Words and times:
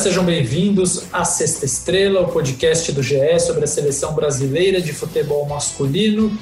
Sejam 0.00 0.24
bem-vindos 0.24 1.02
à 1.12 1.26
Sexta 1.26 1.66
Estrela, 1.66 2.22
o 2.22 2.28
podcast 2.28 2.90
do 2.90 3.02
GE 3.02 3.38
sobre 3.38 3.64
a 3.64 3.66
seleção 3.66 4.14
brasileira 4.14 4.80
de 4.80 4.94
futebol 4.94 5.46
masculino, 5.46 6.32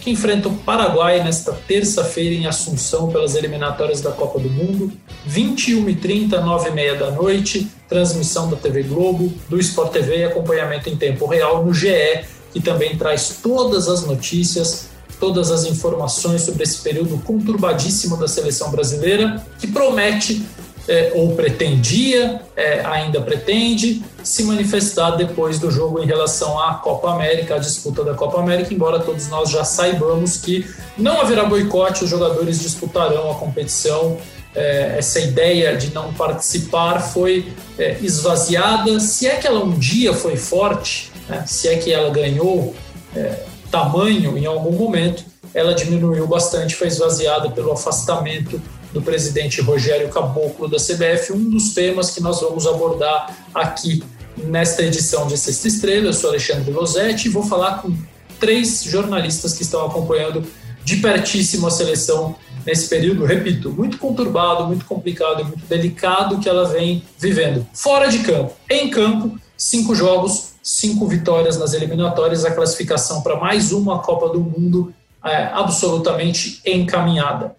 que 0.00 0.10
enfrenta 0.10 0.48
o 0.48 0.54
Paraguai 0.58 1.20
nesta 1.24 1.50
terça-feira 1.52 2.32
em 2.32 2.46
Assunção 2.46 3.10
pelas 3.10 3.34
eliminatórias 3.34 4.00
da 4.00 4.12
Copa 4.12 4.38
do 4.38 4.48
Mundo, 4.48 4.92
21h30, 5.28 6.28
9h30 6.28 6.96
da 6.96 7.10
noite, 7.10 7.68
transmissão 7.88 8.48
da 8.48 8.56
TV 8.56 8.84
Globo, 8.84 9.32
do 9.48 9.58
Sport 9.58 9.90
TV 9.90 10.18
e 10.18 10.24
acompanhamento 10.24 10.88
em 10.88 10.96
tempo 10.96 11.26
real 11.26 11.66
no 11.66 11.74
GE, 11.74 12.24
que 12.52 12.60
também 12.60 12.96
traz 12.96 13.40
todas 13.42 13.88
as 13.88 14.06
notícias, 14.06 14.90
todas 15.18 15.50
as 15.50 15.64
informações 15.64 16.42
sobre 16.42 16.62
esse 16.62 16.82
período 16.82 17.18
conturbadíssimo 17.24 18.16
da 18.16 18.28
seleção 18.28 18.70
brasileira, 18.70 19.44
que 19.58 19.66
promete 19.66 20.40
é, 20.88 21.12
ou 21.14 21.36
pretendia, 21.36 22.40
é, 22.56 22.80
ainda 22.84 23.20
pretende, 23.20 24.02
se 24.22 24.42
manifestar 24.44 25.12
depois 25.12 25.58
do 25.58 25.70
jogo 25.70 26.02
em 26.02 26.06
relação 26.06 26.58
à 26.58 26.74
Copa 26.74 27.10
América, 27.12 27.56
a 27.56 27.58
disputa 27.58 28.02
da 28.02 28.14
Copa 28.14 28.40
América, 28.40 28.72
embora 28.72 28.98
todos 28.98 29.28
nós 29.28 29.50
já 29.50 29.64
saibamos 29.64 30.38
que 30.38 30.66
não 30.96 31.20
haverá 31.20 31.44
boicote, 31.44 32.04
os 32.04 32.10
jogadores 32.10 32.60
disputarão 32.60 33.30
a 33.30 33.34
competição. 33.34 34.16
É, 34.54 34.96
essa 34.98 35.20
ideia 35.20 35.76
de 35.76 35.92
não 35.92 36.12
participar 36.14 37.00
foi 37.00 37.52
é, 37.78 37.98
esvaziada. 38.00 38.98
Se 38.98 39.28
é 39.28 39.36
que 39.36 39.46
ela 39.46 39.62
um 39.62 39.78
dia 39.78 40.14
foi 40.14 40.36
forte, 40.36 41.12
né, 41.28 41.44
se 41.46 41.68
é 41.68 41.76
que 41.76 41.92
ela 41.92 42.08
ganhou 42.08 42.74
é, 43.14 43.44
tamanho 43.70 44.38
em 44.38 44.46
algum 44.46 44.72
momento, 44.72 45.22
ela 45.52 45.74
diminuiu 45.74 46.26
bastante, 46.26 46.74
foi 46.74 46.88
esvaziada 46.88 47.50
pelo 47.50 47.72
afastamento 47.72 48.60
do 48.92 49.02
presidente 49.02 49.60
Rogério 49.60 50.08
Caboclo 50.08 50.68
da 50.68 50.78
CBF, 50.78 51.32
um 51.32 51.50
dos 51.50 51.74
temas 51.74 52.10
que 52.10 52.20
nós 52.20 52.40
vamos 52.40 52.66
abordar 52.66 53.36
aqui 53.54 54.02
nesta 54.36 54.82
edição 54.82 55.26
de 55.26 55.36
Sexta 55.36 55.68
Estrela. 55.68 56.06
Eu 56.06 56.12
sou 56.12 56.30
Alexandre 56.30 56.70
Losetti 56.70 57.28
e 57.28 57.30
vou 57.30 57.42
falar 57.42 57.82
com 57.82 57.94
três 58.38 58.82
jornalistas 58.84 59.54
que 59.54 59.62
estão 59.62 59.84
acompanhando 59.84 60.44
de 60.84 60.96
pertíssimo 60.96 61.66
a 61.66 61.70
seleção 61.70 62.34
nesse 62.64 62.88
período, 62.88 63.24
repito, 63.24 63.70
muito 63.70 63.98
conturbado, 63.98 64.66
muito 64.66 64.84
complicado 64.84 65.40
e 65.40 65.44
muito 65.44 65.66
delicado 65.66 66.38
que 66.38 66.48
ela 66.48 66.66
vem 66.66 67.02
vivendo. 67.18 67.66
Fora 67.72 68.08
de 68.08 68.20
campo, 68.20 68.54
em 68.70 68.90
campo, 68.90 69.38
cinco 69.56 69.94
jogos, 69.94 70.52
cinco 70.62 71.06
vitórias 71.06 71.58
nas 71.58 71.72
eliminatórias, 71.72 72.44
a 72.44 72.50
classificação 72.50 73.22
para 73.22 73.36
mais 73.36 73.72
uma 73.72 74.00
Copa 74.00 74.28
do 74.28 74.40
Mundo 74.40 74.92
é 75.24 75.44
absolutamente 75.52 76.60
encaminhada. 76.64 77.56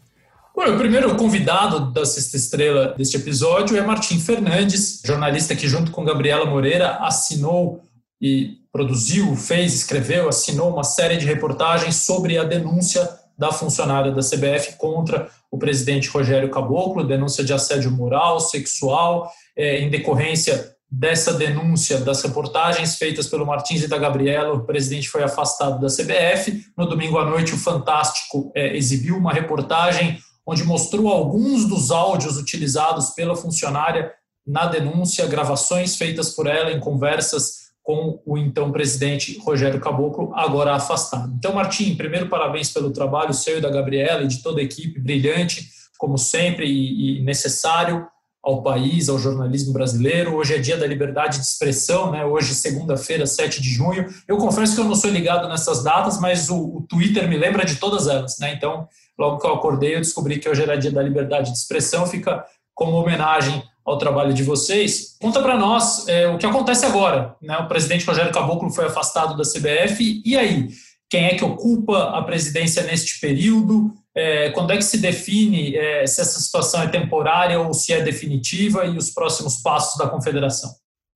Bom, 0.60 0.76
o 0.76 0.78
primeiro 0.78 1.16
convidado 1.16 1.90
da 1.94 2.06
Sexta 2.06 2.36
Estrela 2.36 2.94
deste 2.98 3.16
episódio 3.16 3.78
é 3.78 3.82
Martim 3.82 4.20
Fernandes, 4.20 5.02
jornalista 5.06 5.56
que, 5.56 5.70
junto 5.70 5.90
com 5.90 6.04
Gabriela 6.04 6.46
Moreira, 6.46 6.98
assinou 6.98 7.82
e 8.22 8.58
produziu, 8.70 9.38
fez, 9.38 9.74
escreveu, 9.74 10.28
assinou 10.28 10.74
uma 10.74 10.84
série 10.84 11.16
de 11.16 11.26
reportagens 11.26 11.96
sobre 12.04 12.38
a 12.38 12.44
denúncia 12.44 13.10
da 13.38 13.54
funcionária 13.54 14.12
da 14.12 14.20
CBF 14.20 14.76
contra 14.78 15.30
o 15.50 15.58
presidente 15.58 16.10
Rogério 16.10 16.52
Caboclo, 16.52 17.08
denúncia 17.08 17.42
de 17.42 17.54
assédio 17.54 17.90
moral, 17.90 18.42
sexual, 18.42 19.32
é, 19.56 19.80
em 19.80 19.90
decorrência 19.90 20.76
dessa 20.92 21.32
denúncia 21.32 22.00
das 22.00 22.22
reportagens 22.22 22.98
feitas 22.98 23.28
pelo 23.28 23.46
Martins 23.46 23.84
e 23.84 23.88
da 23.88 23.98
Gabriela, 23.98 24.56
o 24.56 24.66
presidente 24.66 25.08
foi 25.08 25.24
afastado 25.24 25.80
da 25.80 25.88
CBF. 25.88 26.66
No 26.76 26.86
domingo 26.86 27.18
à 27.18 27.24
noite, 27.24 27.54
o 27.54 27.58
Fantástico 27.58 28.52
é, 28.54 28.76
exibiu 28.76 29.16
uma 29.16 29.32
reportagem 29.32 30.20
onde 30.50 30.64
mostrou 30.64 31.08
alguns 31.10 31.66
dos 31.66 31.92
áudios 31.92 32.36
utilizados 32.38 33.12
pela 33.12 33.36
funcionária 33.36 34.12
na 34.46 34.66
denúncia, 34.66 35.28
gravações 35.28 35.96
feitas 35.96 36.32
por 36.32 36.48
ela 36.48 36.72
em 36.72 36.80
conversas 36.80 37.70
com 37.84 38.20
o 38.26 38.38
então 38.38 38.72
presidente 38.72 39.40
Rogério 39.40 39.80
Caboclo, 39.80 40.32
agora 40.34 40.76
afastado. 40.76 41.32
Então, 41.38 41.54
Martim, 41.54 41.96
primeiro 41.96 42.30
parabéns 42.30 42.72
pelo 42.72 42.92
trabalho 42.92 43.34
seu 43.34 43.60
e 43.60 43.62
da 43.62 43.70
Gabriela 43.70 44.24
e 44.24 44.28
de 44.28 44.42
toda 44.42 44.60
a 44.60 44.64
equipe, 44.64 45.00
brilhante, 45.00 45.70
como 45.98 46.18
sempre, 46.18 46.66
e, 46.68 47.22
necessário 47.22 48.08
ao 48.44 48.64
país, 48.64 49.10
ao 49.10 49.20
jornalismo 49.20 49.74
brasileiro. 49.74 50.36
Hoje 50.36 50.56
é 50.56 50.58
dia 50.58 50.78
da 50.78 50.88
liberdade 50.88 51.40
de 51.40 51.46
expressão, 51.46 52.12
né? 52.12 52.26
Hoje, 52.26 52.56
segunda-feira, 52.56 53.26
7 53.26 53.62
de 53.62 53.70
junho. 53.70 54.08
Eu 54.28 54.38
confesso 54.38 54.74
que 54.74 54.82
eu 54.82 54.86
não 54.86 54.96
sou 54.96 55.10
ligado 55.10 55.48
nessas 55.48 55.84
datas, 55.84 56.20
mas 56.20 56.50
o, 56.50 56.78
o 56.78 56.86
Twitter 56.88 57.28
me 57.28 57.38
lembra 57.38 57.66
de 57.66 57.76
todas 57.76 58.08
elas, 58.08 58.40
né? 58.40 58.54
Então, 58.54 58.88
Logo 59.20 59.38
que 59.38 59.46
eu 59.46 59.54
acordei, 59.54 59.96
eu 59.96 60.00
descobri 60.00 60.40
que 60.40 60.48
hoje 60.48 60.64
era 60.64 60.78
dia 60.78 60.92
da 60.92 61.04
liberdade 61.04 61.52
de 61.52 61.58
expressão, 61.58 62.08
fica 62.08 62.46
como 62.74 62.96
homenagem 62.96 63.62
ao 63.86 63.98
trabalho 63.98 64.34
de 64.34 64.44
vocês. 64.44 65.18
Conta 65.20 65.42
para 65.42 65.58
nós 65.58 66.08
é, 66.08 66.30
o 66.30 66.38
que 66.38 66.46
acontece 66.46 66.86
agora. 66.86 67.36
Né? 67.42 67.58
O 67.58 67.68
presidente 67.68 68.06
Rogério 68.06 68.32
Caboclo 68.32 68.70
foi 68.70 68.86
afastado 68.86 69.36
da 69.36 69.44
CBF, 69.44 70.22
e 70.26 70.38
aí? 70.38 70.70
Quem 71.10 71.26
é 71.26 71.36
que 71.36 71.44
ocupa 71.44 72.18
a 72.18 72.22
presidência 72.22 72.84
neste 72.84 73.20
período? 73.20 73.92
É, 74.16 74.52
quando 74.52 74.72
é 74.72 74.78
que 74.78 74.84
se 74.84 75.00
define 75.00 75.76
é, 75.76 76.06
se 76.06 76.22
essa 76.22 76.40
situação 76.40 76.82
é 76.84 76.88
temporária 76.88 77.60
ou 77.60 77.74
se 77.74 77.92
é 77.92 78.02
definitiva 78.02 78.86
e 78.86 78.96
os 78.96 79.10
próximos 79.10 79.58
passos 79.58 79.98
da 79.98 80.08
confederação? 80.08 80.70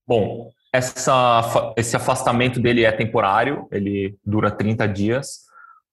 Bom, 0.05 0.49
essa, 0.73 1.73
esse 1.77 1.95
afastamento 1.95 2.59
dele 2.59 2.83
é 2.83 2.91
temporário, 2.91 3.67
ele 3.71 4.17
dura 4.25 4.51
30 4.51 4.87
dias 4.87 5.43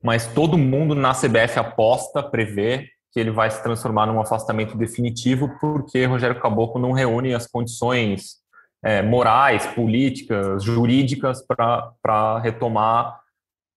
mas 0.02 0.26
todo 0.26 0.56
mundo 0.58 0.94
na 0.94 1.12
CBF 1.12 1.58
aposta, 1.58 2.22
prevê 2.22 2.88
que 3.12 3.18
ele 3.18 3.30
vai 3.30 3.50
se 3.50 3.62
transformar 3.62 4.06
num 4.06 4.20
afastamento 4.20 4.76
definitivo 4.76 5.50
porque 5.60 6.04
Rogério 6.04 6.40
Caboclo 6.40 6.80
não 6.80 6.92
reúne 6.92 7.34
as 7.34 7.46
condições 7.46 8.36
é, 8.82 9.02
morais, 9.02 9.66
políticas, 9.66 10.62
jurídicas 10.62 11.44
para 11.46 12.38
retomar 12.38 13.20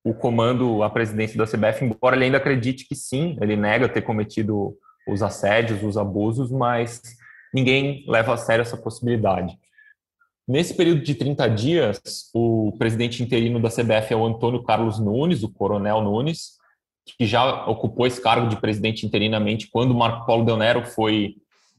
o 0.04 0.14
comando, 0.14 0.84
a 0.84 0.90
presidência 0.90 1.38
da 1.38 1.46
CBF, 1.46 1.86
embora 1.86 2.16
ele 2.16 2.26
ainda 2.26 2.38
acredite 2.38 2.86
que 2.88 2.96
sim, 2.96 3.38
ele 3.42 3.56
nega 3.56 3.88
ter 3.88 4.02
cometido 4.02 4.76
os 5.08 5.24
assédios, 5.24 5.84
os 5.84 5.98
abusos, 5.98 6.52
mas 6.52 7.02
ninguém 7.54 8.06
leva 8.08 8.34
a 8.34 8.38
sério 8.38 8.62
essa 8.62 8.78
possibilidade. 8.78 9.58
Nesse 10.48 10.74
período 10.74 11.02
de 11.02 11.16
30 11.16 11.48
dias, 11.50 12.02
o 12.34 12.74
presidente 12.78 13.24
interino 13.24 13.62
da 13.62 13.70
CBF 13.70 14.14
é 14.14 14.16
o 14.16 14.26
Antônio 14.26 14.62
Carlos 14.64 15.00
Nunes, 15.00 15.42
o 15.42 15.50
Coronel 15.50 16.02
Nunes, 16.02 16.58
que 17.18 17.26
já 17.26 17.66
ocupou 17.66 18.06
esse 18.06 18.22
cargo 18.22 18.48
de 18.48 18.60
presidente 18.60 19.06
interinamente 19.06 19.70
quando 19.72 19.92
o 19.92 19.98
Marco 19.98 20.26
Paulo 20.26 20.44
Del 20.44 20.58
Nero 20.58 20.86
foi 20.86 21.36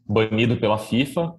banido 0.06 0.56
pela 0.56 0.78
FIFA. 0.78 1.34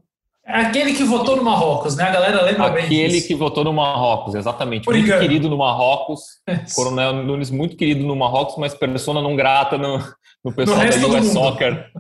É 0.48 0.58
aquele 0.58 0.94
que 0.94 1.04
votou 1.04 1.36
no 1.36 1.44
Marrocos, 1.44 1.96
né? 1.96 2.04
A 2.04 2.12
galera 2.12 2.44
lembra 2.44 2.68
aquele 2.68 2.88
bem 2.88 3.06
Aquele 3.06 3.22
que 3.22 3.34
votou 3.34 3.64
no 3.64 3.74
Marrocos, 3.74 4.36
exatamente. 4.36 4.86
Por 4.86 4.94
muito 4.94 5.08
engano. 5.08 5.22
querido 5.22 5.50
no 5.50 5.58
Marrocos. 5.58 6.22
Coronel 6.76 7.14
Nunes, 7.24 7.50
muito 7.50 7.76
querido 7.76 8.06
no 8.06 8.16
Marrocos, 8.16 8.56
mas 8.58 8.76
persona 8.76 9.20
não 9.24 9.36
grata 9.36 9.80
no, 9.80 9.98
no 10.44 10.54
pessoal 10.54 10.78
no 10.86 11.10
da 11.10 11.20
US 11.20 11.28
Soccer. 11.30 11.92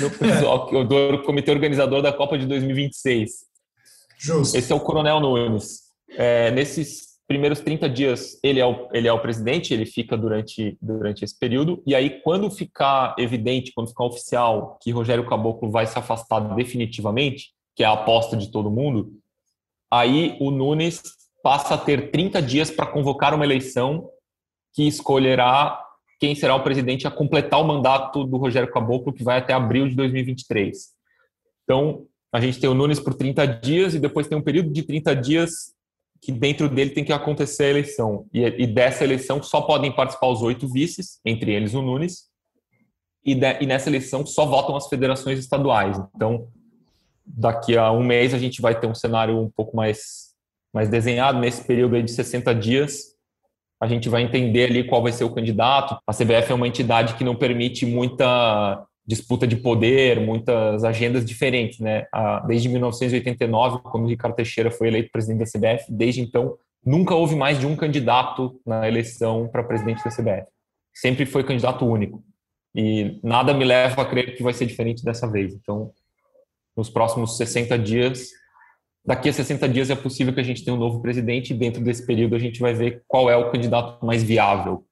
no 0.00 0.10
pessoal, 0.10 0.84
do 0.86 1.18
comitê 1.24 1.50
organizador 1.50 2.00
da 2.00 2.10
Copa 2.10 2.38
de 2.38 2.46
2026. 2.46 3.53
Justo. 4.24 4.56
Esse 4.56 4.72
é 4.72 4.74
o 4.74 4.80
Coronel 4.80 5.20
Nunes. 5.20 5.82
É, 6.16 6.50
nesses 6.50 7.18
primeiros 7.28 7.60
30 7.60 7.90
dias, 7.90 8.38
ele 8.42 8.58
é, 8.58 8.64
o, 8.64 8.88
ele 8.94 9.06
é 9.06 9.12
o 9.12 9.20
presidente, 9.20 9.74
ele 9.74 9.84
fica 9.84 10.16
durante, 10.16 10.78
durante 10.80 11.22
esse 11.24 11.38
período, 11.38 11.82
e 11.86 11.94
aí, 11.94 12.20
quando 12.22 12.50
ficar 12.50 13.14
evidente, 13.18 13.72
quando 13.74 13.88
ficar 13.88 14.04
oficial 14.04 14.78
que 14.82 14.90
Rogério 14.90 15.26
Caboclo 15.26 15.70
vai 15.70 15.86
se 15.86 15.98
afastar 15.98 16.40
definitivamente, 16.54 17.52
que 17.76 17.82
é 17.82 17.86
a 17.86 17.92
aposta 17.92 18.34
de 18.34 18.50
todo 18.50 18.70
mundo, 18.70 19.12
aí 19.90 20.38
o 20.40 20.50
Nunes 20.50 21.02
passa 21.42 21.74
a 21.74 21.78
ter 21.78 22.10
30 22.10 22.40
dias 22.40 22.70
para 22.70 22.86
convocar 22.86 23.34
uma 23.34 23.44
eleição 23.44 24.08
que 24.72 24.86
escolherá 24.86 25.78
quem 26.18 26.34
será 26.34 26.54
o 26.54 26.62
presidente 26.62 27.06
a 27.06 27.10
completar 27.10 27.60
o 27.60 27.66
mandato 27.66 28.24
do 28.24 28.38
Rogério 28.38 28.72
Caboclo, 28.72 29.12
que 29.12 29.22
vai 29.22 29.38
até 29.38 29.52
abril 29.52 29.86
de 29.86 29.94
2023. 29.94 30.94
Então, 31.64 32.06
a 32.34 32.40
gente 32.40 32.58
tem 32.58 32.68
o 32.68 32.74
Nunes 32.74 32.98
por 32.98 33.14
30 33.14 33.46
dias 33.46 33.94
e 33.94 34.00
depois 34.00 34.26
tem 34.26 34.36
um 34.36 34.42
período 34.42 34.72
de 34.72 34.82
30 34.82 35.14
dias 35.14 35.72
que 36.20 36.32
dentro 36.32 36.68
dele 36.68 36.90
tem 36.90 37.04
que 37.04 37.12
acontecer 37.12 37.62
a 37.62 37.70
eleição. 37.70 38.26
E, 38.34 38.42
e 38.42 38.66
dessa 38.66 39.04
eleição 39.04 39.40
só 39.40 39.60
podem 39.60 39.94
participar 39.94 40.26
os 40.26 40.42
oito 40.42 40.66
vices, 40.66 41.20
entre 41.24 41.52
eles 41.52 41.74
o 41.74 41.80
Nunes, 41.80 42.24
e, 43.24 43.36
de, 43.36 43.62
e 43.62 43.66
nessa 43.66 43.88
eleição 43.88 44.26
só 44.26 44.46
votam 44.46 44.74
as 44.74 44.88
federações 44.88 45.38
estaduais. 45.38 45.96
Então, 46.16 46.48
daqui 47.24 47.76
a 47.76 47.92
um 47.92 48.02
mês 48.02 48.34
a 48.34 48.38
gente 48.38 48.60
vai 48.60 48.80
ter 48.80 48.88
um 48.88 48.96
cenário 48.96 49.38
um 49.38 49.48
pouco 49.48 49.76
mais, 49.76 50.34
mais 50.72 50.88
desenhado. 50.88 51.38
Nesse 51.38 51.64
período 51.64 51.94
aí 51.94 52.02
de 52.02 52.10
60 52.10 52.52
dias, 52.52 53.14
a 53.80 53.86
gente 53.86 54.08
vai 54.08 54.22
entender 54.22 54.70
ali 54.70 54.82
qual 54.82 55.04
vai 55.04 55.12
ser 55.12 55.22
o 55.22 55.32
candidato. 55.32 55.96
A 56.04 56.12
CBF 56.12 56.50
é 56.50 56.54
uma 56.54 56.66
entidade 56.66 57.14
que 57.14 57.22
não 57.22 57.36
permite 57.36 57.86
muita 57.86 58.84
disputa 59.06 59.46
de 59.46 59.56
poder, 59.56 60.20
muitas 60.20 60.82
agendas 60.82 61.24
diferentes, 61.24 61.78
né? 61.78 62.06
Desde 62.46 62.68
1989, 62.68 63.80
quando 63.84 64.08
Ricardo 64.08 64.34
Teixeira 64.34 64.70
foi 64.70 64.88
eleito 64.88 65.10
presidente 65.12 65.40
da 65.40 65.44
CBF, 65.44 65.84
desde 65.90 66.20
então 66.20 66.56
nunca 66.84 67.14
houve 67.14 67.36
mais 67.36 67.58
de 67.58 67.66
um 67.66 67.76
candidato 67.76 68.60
na 68.66 68.88
eleição 68.88 69.48
para 69.48 69.62
presidente 69.62 70.02
da 70.02 70.10
CBF. 70.10 70.46
Sempre 70.94 71.26
foi 71.26 71.44
candidato 71.44 71.86
único. 71.86 72.22
E 72.74 73.20
nada 73.22 73.54
me 73.54 73.64
leva 73.64 74.02
a 74.02 74.04
crer 74.04 74.36
que 74.36 74.42
vai 74.42 74.52
ser 74.52 74.66
diferente 74.66 75.04
dessa 75.04 75.30
vez. 75.30 75.54
Então, 75.54 75.92
nos 76.76 76.90
próximos 76.90 77.36
60 77.36 77.78
dias. 77.78 78.30
Daqui 79.06 79.28
a 79.28 79.32
60 79.32 79.68
dias 79.68 79.90
é 79.90 79.94
possível 79.94 80.32
que 80.32 80.40
a 80.40 80.44
gente 80.44 80.64
tenha 80.64 80.74
um 80.74 80.80
novo 80.80 81.00
presidente 81.00 81.52
e 81.52 81.56
dentro 81.56 81.82
desse 81.82 82.06
período 82.06 82.34
a 82.34 82.38
gente 82.38 82.58
vai 82.58 82.72
ver 82.72 83.02
qual 83.06 83.30
é 83.30 83.36
o 83.36 83.50
candidato 83.50 84.04
mais 84.04 84.22
viável. 84.22 84.84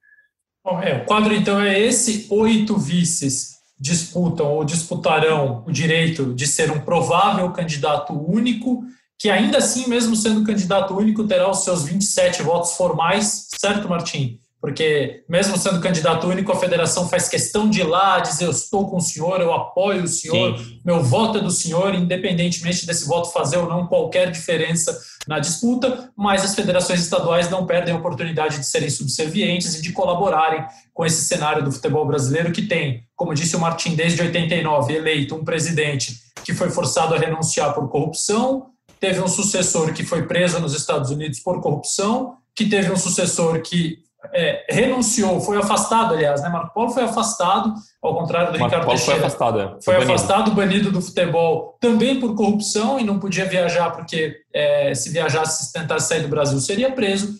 Bom, 0.65 0.81
é, 0.81 1.03
o 1.03 1.07
quadro 1.07 1.35
então 1.35 1.61
é 1.61 1.81
esse: 1.81 2.27
oito 2.31 2.77
vices 2.77 3.62
disputam 3.83 4.47
ou 4.47 4.65
disputarão 4.65 5.65
o 5.67 5.73
direito 5.73 6.33
de 6.35 6.47
ser 6.47 6.71
um 6.71 6.79
provável 6.79 7.51
candidato 7.51 8.13
único, 8.13 8.85
que 9.19 9.29
ainda 9.29 9.59
assim, 9.59 9.89
mesmo 9.89 10.15
sendo 10.15 10.45
candidato 10.45 10.97
único, 10.97 11.27
terá 11.27 11.51
os 11.51 11.65
seus 11.65 11.83
27 11.83 12.45
votos 12.45 12.75
formais, 12.75 13.49
certo, 13.59 13.89
Martim? 13.89 14.39
Porque 14.63 15.25
mesmo 15.29 15.59
sendo 15.59 15.81
candidato 15.81 16.29
único, 16.29 16.53
a 16.53 16.57
federação 16.57 17.09
faz 17.09 17.29
questão 17.29 17.69
de 17.69 17.81
ir 17.81 17.83
lá 17.83 18.21
dizer 18.21 18.45
eu 18.45 18.53
estou 18.53 18.89
com 18.89 18.99
o 18.99 19.01
senhor, 19.01 19.41
eu 19.41 19.53
apoio 19.53 20.05
o 20.05 20.09
senhor, 20.09 20.57
Sim. 20.57 20.81
meu 20.85 21.03
voto 21.03 21.39
é 21.39 21.41
do 21.41 21.51
senhor, 21.51 21.93
independentemente 21.97 22.87
desse 22.87 23.05
voto 23.09 23.33
fazer 23.33 23.57
ou 23.57 23.69
não 23.69 23.89
qualquer 23.89 24.31
diferença 24.31 24.97
na 25.27 25.41
disputa, 25.41 26.13
mas 26.17 26.45
as 26.45 26.55
federações 26.55 27.01
estaduais 27.01 27.51
não 27.51 27.67
perdem 27.67 27.93
a 27.93 27.99
oportunidade 27.99 28.61
de 28.61 28.65
serem 28.65 28.89
subservientes 28.89 29.75
e 29.75 29.83
de 29.83 29.91
colaborarem 29.91 30.65
com 30.95 31.05
esse 31.05 31.25
cenário 31.25 31.65
do 31.65 31.73
futebol 31.73 32.07
brasileiro 32.07 32.53
que 32.53 32.63
tem, 32.63 33.03
como 33.17 33.35
disse 33.35 33.57
o 33.57 33.61
Martim, 33.61 33.97
desde 33.97 34.23
89, 34.23 34.95
eleito 34.95 35.35
um 35.35 35.45
presidente 35.45 36.21
que 36.45 36.55
foi 36.55 36.71
forçado 36.71 37.17
a 37.17 37.19
renunciar 37.19 37.75
por 37.75 37.89
corrupção, 37.89 38.67
teve 39.01 39.21
um 39.21 39.27
sucessor 39.27 39.93
que 39.93 40.05
foi 40.05 40.23
preso 40.29 40.61
nos 40.61 40.73
Estados 40.73 41.11
Unidos 41.11 41.41
por 41.41 41.61
corrupção, 41.61 42.37
que 42.55 42.67
teve 42.67 42.93
um 42.93 42.97
sucessor 42.97 43.61
que 43.61 43.99
é, 44.33 44.65
renunciou, 44.69 45.41
foi 45.41 45.57
afastado, 45.59 46.15
aliás, 46.15 46.43
né? 46.43 46.49
Marco 46.49 46.73
Polo 46.73 46.91
foi 46.91 47.03
afastado, 47.03 47.75
ao 48.01 48.17
contrário 48.17 48.53
do 48.53 48.59
Marco 48.59 48.67
Ricardo 48.67 48.85
Paulo 48.85 48.99
Teixeira. 48.99 49.21
Foi 49.21 49.27
afastado, 49.27 49.61
é. 49.61 49.69
foi, 49.69 49.81
foi 49.81 49.95
banido. 49.95 50.13
afastado, 50.13 50.51
banido 50.53 50.93
do 50.93 51.03
futebol, 51.03 51.77
também 51.81 52.21
por 52.21 52.35
corrupção 52.35 53.01
e 53.01 53.05
não 53.05 53.19
podia 53.19 53.45
viajar 53.45 53.91
porque 53.91 54.37
é, 54.55 54.95
se 54.95 55.11
viajasse, 55.11 55.67
se 55.67 55.73
tentasse 55.73 56.09
sair 56.09 56.23
do 56.23 56.29
Brasil, 56.29 56.59
seria 56.61 56.93
preso. 56.93 57.35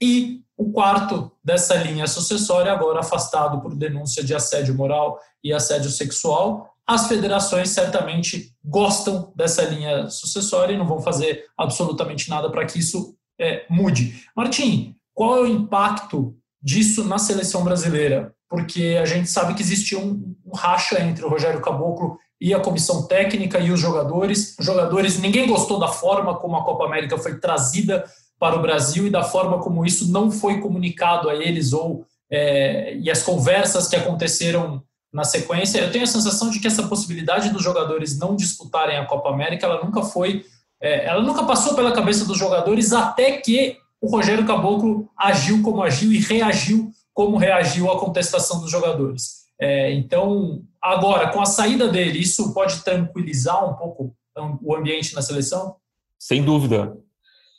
E 0.00 0.40
o 0.56 0.70
quarto 0.70 1.32
dessa 1.42 1.74
linha 1.76 2.06
sucessória, 2.06 2.72
agora 2.72 3.00
afastado 3.00 3.60
por 3.60 3.74
denúncia 3.74 4.24
de 4.24 4.34
assédio 4.34 4.74
moral 4.74 5.18
e 5.42 5.52
assédio 5.52 5.90
sexual. 5.90 6.74
As 6.86 7.06
federações 7.06 7.70
certamente 7.70 8.52
gostam 8.64 9.32
dessa 9.36 9.62
linha 9.62 10.08
sucessória 10.08 10.72
e 10.72 10.78
não 10.78 10.86
vão 10.86 11.00
fazer 11.00 11.44
absolutamente 11.56 12.30
nada 12.30 12.50
para 12.50 12.64
que 12.64 12.78
isso 12.78 13.14
é, 13.38 13.64
mude. 13.70 14.24
Martim, 14.34 14.96
qual 15.18 15.38
é 15.38 15.40
o 15.40 15.46
impacto 15.48 16.36
disso 16.62 17.02
na 17.02 17.18
seleção 17.18 17.64
brasileira? 17.64 18.32
Porque 18.48 18.96
a 19.02 19.04
gente 19.04 19.28
sabe 19.28 19.52
que 19.52 19.60
existia 19.60 19.98
um, 19.98 20.36
um 20.46 20.54
racha 20.54 21.02
entre 21.02 21.24
o 21.24 21.28
Rogério 21.28 21.60
Caboclo 21.60 22.16
e 22.40 22.54
a 22.54 22.60
comissão 22.60 23.04
técnica 23.08 23.58
e 23.58 23.72
os 23.72 23.80
jogadores. 23.80 24.54
Os 24.56 24.64
jogadores, 24.64 25.18
ninguém 25.18 25.48
gostou 25.48 25.80
da 25.80 25.88
forma 25.88 26.36
como 26.36 26.54
a 26.54 26.64
Copa 26.64 26.84
América 26.84 27.18
foi 27.18 27.36
trazida 27.40 28.04
para 28.38 28.54
o 28.54 28.62
Brasil 28.62 29.08
e 29.08 29.10
da 29.10 29.24
forma 29.24 29.58
como 29.58 29.84
isso 29.84 30.08
não 30.12 30.30
foi 30.30 30.60
comunicado 30.60 31.28
a 31.28 31.34
eles 31.34 31.72
ou 31.72 32.06
é, 32.30 32.94
e 32.94 33.10
as 33.10 33.20
conversas 33.20 33.88
que 33.88 33.96
aconteceram 33.96 34.80
na 35.12 35.24
sequência. 35.24 35.80
Eu 35.80 35.90
tenho 35.90 36.04
a 36.04 36.06
sensação 36.06 36.48
de 36.48 36.60
que 36.60 36.68
essa 36.68 36.86
possibilidade 36.86 37.50
dos 37.50 37.64
jogadores 37.64 38.16
não 38.16 38.36
disputarem 38.36 38.96
a 38.96 39.04
Copa 39.04 39.30
América, 39.30 39.66
ela 39.66 39.84
nunca 39.84 40.00
foi, 40.00 40.44
é, 40.80 41.06
ela 41.06 41.22
nunca 41.22 41.42
passou 41.42 41.74
pela 41.74 41.90
cabeça 41.90 42.24
dos 42.24 42.38
jogadores 42.38 42.92
até 42.92 43.32
que 43.32 43.78
o 44.00 44.08
Rogério 44.08 44.46
Caboclo 44.46 45.10
agiu 45.16 45.62
como 45.62 45.82
agiu 45.82 46.12
e 46.12 46.18
reagiu 46.18 46.90
como 47.12 47.36
reagiu 47.36 47.90
à 47.90 47.98
contestação 47.98 48.60
dos 48.60 48.70
jogadores. 48.70 49.48
É, 49.60 49.92
então, 49.92 50.62
agora, 50.80 51.32
com 51.32 51.40
a 51.40 51.46
saída 51.46 51.88
dele, 51.88 52.20
isso 52.20 52.54
pode 52.54 52.84
tranquilizar 52.84 53.68
um 53.68 53.74
pouco 53.74 54.14
o 54.62 54.76
ambiente 54.76 55.16
na 55.16 55.22
seleção? 55.22 55.74
Sem 56.16 56.44
dúvida, 56.44 56.96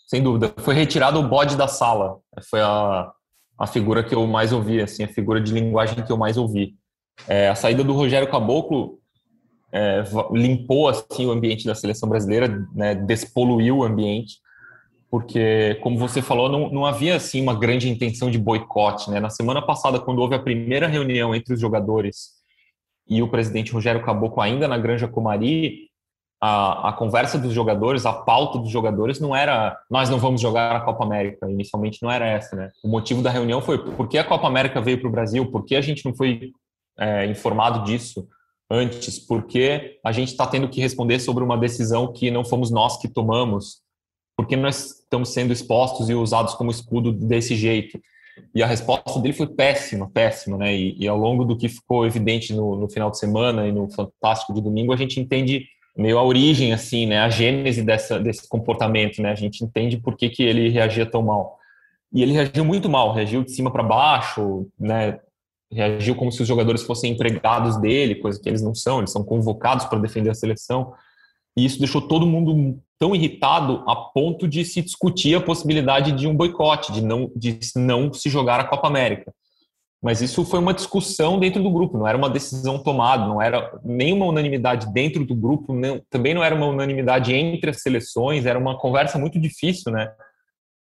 sem 0.08 0.24
dúvida. 0.24 0.54
Foi 0.60 0.74
retirado 0.74 1.20
o 1.20 1.28
bode 1.28 1.58
da 1.58 1.68
sala. 1.68 2.20
Foi 2.50 2.62
a, 2.62 3.12
a 3.60 3.68
figura 3.68 4.02
que 4.02 4.16
eu 4.16 4.26
mais 4.28 4.54
ouvi, 4.54 4.80
assim, 4.80 5.04
a 5.04 5.10
figura 5.10 5.42
de 5.42 5.52
linguagem 5.52 6.06
que 6.06 6.12
eu 6.12 6.18
mais 6.18 6.38
ouvi. 6.38 6.76
É, 7.28 7.50
a 7.50 7.56
saída 7.56 7.84
do 7.84 7.92
Rogério 7.92 8.32
Caboclo 8.32 8.98
é, 9.74 10.04
limpou 10.32 10.88
assim 10.88 11.26
o 11.26 11.32
ambiente 11.32 11.66
da 11.66 11.76
seleção 11.76 12.08
brasileira, 12.08 12.66
né, 12.74 12.96
despoluiu 12.96 13.80
o 13.80 13.84
ambiente 13.84 14.38
porque, 15.10 15.80
como 15.82 15.98
você 15.98 16.22
falou, 16.22 16.50
não, 16.50 16.70
não 16.70 16.86
havia 16.86 17.16
assim 17.16 17.42
uma 17.42 17.56
grande 17.56 17.90
intenção 17.90 18.30
de 18.30 18.38
boicote. 18.38 19.10
Né? 19.10 19.20
Na 19.20 19.30
semana 19.30 19.62
passada, 19.62 20.00
quando 20.00 20.20
houve 20.20 20.36
a 20.36 20.40
primeira 20.40 20.88
reunião 20.88 21.34
entre 21.34 21.54
os 21.54 21.60
jogadores 21.60 22.38
e 23.08 23.22
o 23.24 23.28
presidente 23.28 23.72
Rogério 23.72 24.04
Caboclo 24.04 24.42
ainda 24.42 24.68
na 24.68 24.78
Granja 24.78 25.08
Comari, 25.08 25.90
a, 26.40 26.90
a 26.90 26.94
conversa 26.94 27.40
dos 27.40 27.54
jogadores, 27.54 28.06
a 28.06 28.14
pauta 28.14 28.60
dos 28.60 28.70
jogadores 28.70 29.20
não 29.20 29.36
era 29.36 29.78
nós 29.90 30.10
não 30.10 30.20
vamos 30.20 30.40
jogar 30.40 30.76
a 30.76 30.82
Copa 30.82 31.04
América. 31.04 31.50
Inicialmente 31.50 32.02
não 32.04 32.12
era 32.12 32.28
essa. 32.28 32.56
Né? 32.56 32.70
O 32.84 32.88
motivo 32.88 33.24
da 33.24 33.32
reunião 33.32 33.62
foi 33.62 33.84
por 33.84 34.08
que 34.08 34.18
a 34.18 34.24
Copa 34.24 34.48
América 34.48 34.80
veio 34.80 35.00
para 35.00 35.10
o 35.10 35.12
Brasil, 35.12 35.50
por 35.50 35.66
que 35.66 35.76
a 35.76 35.82
gente 35.82 36.06
não 36.06 36.16
foi 36.16 36.52
é, 37.00 37.26
informado 37.26 37.84
disso 37.84 38.28
antes, 38.70 39.18
por 39.18 39.48
que 39.48 40.00
a 40.06 40.12
gente 40.12 40.28
está 40.28 40.46
tendo 40.46 40.70
que 40.70 40.80
responder 40.80 41.20
sobre 41.20 41.44
uma 41.44 41.58
decisão 41.58 42.14
que 42.14 42.30
não 42.30 42.46
fomos 42.46 42.70
nós 42.70 42.98
que 42.98 43.08
tomamos 43.08 43.82
porque 44.40 44.56
nós 44.56 45.02
estamos 45.02 45.34
sendo 45.34 45.52
expostos 45.52 46.10
e 46.10 46.14
usados 46.14 46.54
como 46.54 46.72
escudo 46.72 47.12
desse 47.12 47.58
jeito? 47.58 48.00
E 48.56 48.64
a 48.64 48.66
resposta 48.66 49.20
dele 49.20 49.34
foi 49.34 49.48
péssima, 49.48 50.10
péssima, 50.10 50.58
né? 50.58 50.74
E, 50.74 50.96
e 50.98 51.10
ao 51.10 51.18
longo 51.18 51.44
do 51.44 51.58
que 51.58 51.68
ficou 51.68 52.06
evidente 52.06 52.54
no, 52.54 52.78
no, 52.78 52.90
final 52.90 53.12
de 53.12 53.20
semana 53.20 53.68
e 53.68 53.74
no 53.74 53.92
Fantástico 53.92 54.54
de 54.54 54.62
domingo, 54.62 54.94
a 54.94 54.96
gente 54.96 55.20
entende 55.20 55.66
meio 55.94 56.18
a 56.18 56.24
origem, 56.24 56.72
assim, 56.72 57.06
né? 57.06 57.20
A 57.20 57.28
gênese 57.30 57.84
dessa, 57.84 58.18
desse 58.18 58.48
comportamento, 58.48 59.22
né? 59.22 59.30
A 59.32 59.36
gente 59.36 59.62
entende 59.62 59.98
por 59.98 60.16
que, 60.16 60.30
que 60.30 60.44
ele 60.44 60.70
reagia 60.70 61.06
tão 61.06 61.22
mal. 61.22 61.58
E 62.14 62.24
ele 62.24 62.32
reagiu 62.32 62.64
muito 62.64 62.88
mal, 62.88 63.14
reagiu 63.14 63.44
de 63.44 63.52
cima 63.52 63.70
para 63.70 63.84
baixo, 63.84 64.66
né? 64.80 65.20
Reagiu 65.70 66.16
como 66.16 66.32
se 66.32 66.42
os 66.42 66.48
jogadores 66.48 66.84
fossem 66.84 67.12
empregados 67.12 67.76
dele, 67.76 68.16
coisa 68.16 68.40
que 68.42 68.48
eles 68.48 68.62
não 68.62 68.74
são, 68.74 69.00
eles 69.00 69.12
são 69.12 69.22
convocados 69.22 69.84
para 69.84 70.00
defender 70.00 70.30
a 70.30 70.34
seleção. 70.34 70.94
E 71.58 71.66
isso 71.66 71.78
deixou 71.78 72.02
todo 72.02 72.26
mundo 72.26 72.80
tão 73.00 73.16
irritado 73.16 73.84
a 73.88 73.96
ponto 73.96 74.48
de 74.48 74.66
se 74.66 74.82
discutir 74.82 75.34
a 75.34 75.42
possibilidade 75.42 76.12
de 76.12 76.28
um 76.28 76.36
boicote, 76.36 76.92
de 76.92 77.02
não, 77.02 77.32
de 77.34 77.58
não 77.76 78.12
se 78.14 78.30
jogar 78.30 78.60
a 78.60 78.66
Copa 78.66 78.88
América. 78.88 79.34
Mas 80.02 80.22
isso 80.22 80.46
foi 80.46 80.60
uma 80.60 80.74
discussão 80.74 81.40
dentro 81.40 81.62
do 81.62 81.72
grupo, 81.72 81.98
não 81.98 82.08
era 82.08 82.18
uma 82.18 82.30
decisão 82.30 82.82
tomada, 82.82 83.26
não 83.26 83.42
era 83.42 83.78
nenhuma 83.84 84.26
unanimidade 84.26 84.92
dentro 84.94 85.26
do 85.26 85.36
grupo, 85.36 85.74
também 86.10 86.34
não 86.34 86.44
era 86.44 86.56
uma 86.56 86.68
unanimidade 86.68 87.34
entre 87.34 87.70
as 87.70 87.82
seleções, 87.82 88.46
era 88.46 88.60
uma 88.60 88.78
conversa 88.78 89.18
muito 89.18 89.40
difícil, 89.40 89.92
né? 89.92 90.10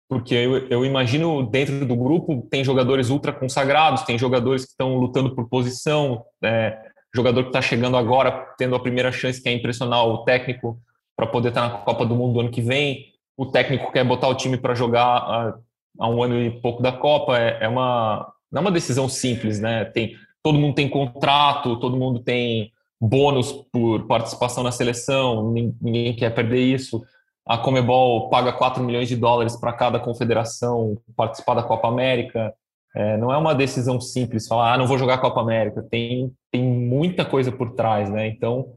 Porque 0.09 0.35
eu, 0.35 0.69
eu 0.69 0.85
imagino 0.85 1.45
dentro 1.47 1.87
do 1.87 1.97
grupo 1.97 2.47
tem 2.51 2.65
jogadores 2.65 3.09
ultra 3.09 3.33
consagrados, 3.33 4.03
tem 4.03 4.19
jogadores 4.19 4.65
que 4.65 4.71
estão 4.71 4.97
lutando 4.99 5.35
por 5.35 5.49
posição, 5.49 6.25
é, 6.43 6.77
jogador 7.15 7.45
que 7.45 7.51
está 7.51 7.63
chegando 7.63 7.97
agora, 7.97 8.53
tendo 8.59 8.75
a 8.75 8.81
primeira 8.81 9.13
chance, 9.13 9.41
que 9.41 9.49
é 9.49 9.53
impressionar 9.53 10.05
o 10.05 10.25
técnico 10.25 10.79
para 11.17 11.27
poder 11.27 11.49
estar 11.49 11.63
na 11.63 11.79
Copa 11.79 12.05
do 12.05 12.15
Mundo 12.15 12.35
do 12.35 12.41
ano 12.41 12.51
que 12.51 12.61
vem. 12.61 13.07
O 13.37 13.47
técnico 13.47 13.93
quer 13.93 14.05
botar 14.05 14.29
o 14.29 14.35
time 14.35 14.57
para 14.57 14.75
jogar 14.75 15.57
há, 15.99 16.09
um 16.09 16.23
ano 16.23 16.41
e 16.41 16.51
pouco 16.61 16.83
da 16.83 16.93
Copa. 16.93 17.39
É, 17.39 17.65
é, 17.65 17.69
uma 17.69 18.33
não 18.51 18.61
é 18.61 18.61
uma 18.63 18.73
decisão 18.73 19.09
simples, 19.09 19.61
né? 19.61 19.85
Tem 19.85 20.15
todo 20.43 20.59
mundo 20.59 20.75
tem 20.75 20.89
contrato, 20.89 21.79
todo 21.79 21.97
mundo 21.97 22.21
tem 22.21 22.71
bônus 23.01 23.53
por 23.73 24.07
participação 24.07 24.63
na 24.63 24.71
seleção. 24.71 25.53
Ninguém 25.53 26.15
quer 26.15 26.31
perder 26.31 26.61
isso. 26.61 27.03
A 27.47 27.59
Comebol 27.59 28.31
paga 28.31 28.53
4 28.53 28.83
milhões 28.83 29.09
de 29.09 29.17
dólares 29.17 29.57
para 29.57 29.73
cada 29.73 29.99
confederação 30.01 30.97
participar 31.17 31.55
da 31.55 31.63
Copa 31.63 31.89
América. 31.89 32.55
É, 32.97 33.17
não 33.17 33.33
é 33.33 33.37
uma 33.37 33.55
decisão 33.55 34.01
simples 34.01 34.47
falar, 34.47 34.75
ah, 34.75 34.79
não 34.79 34.87
vou 34.87 34.97
jogar 34.97 35.15
a 35.15 35.19
Copa 35.19 35.41
América. 35.41 35.83
Tem, 35.83 36.33
tem 36.51 36.63
muita 36.63 37.25
coisa 37.25 37.51
por 37.51 37.73
trás, 37.75 38.09
né? 38.09 38.29
Então, 38.29 38.75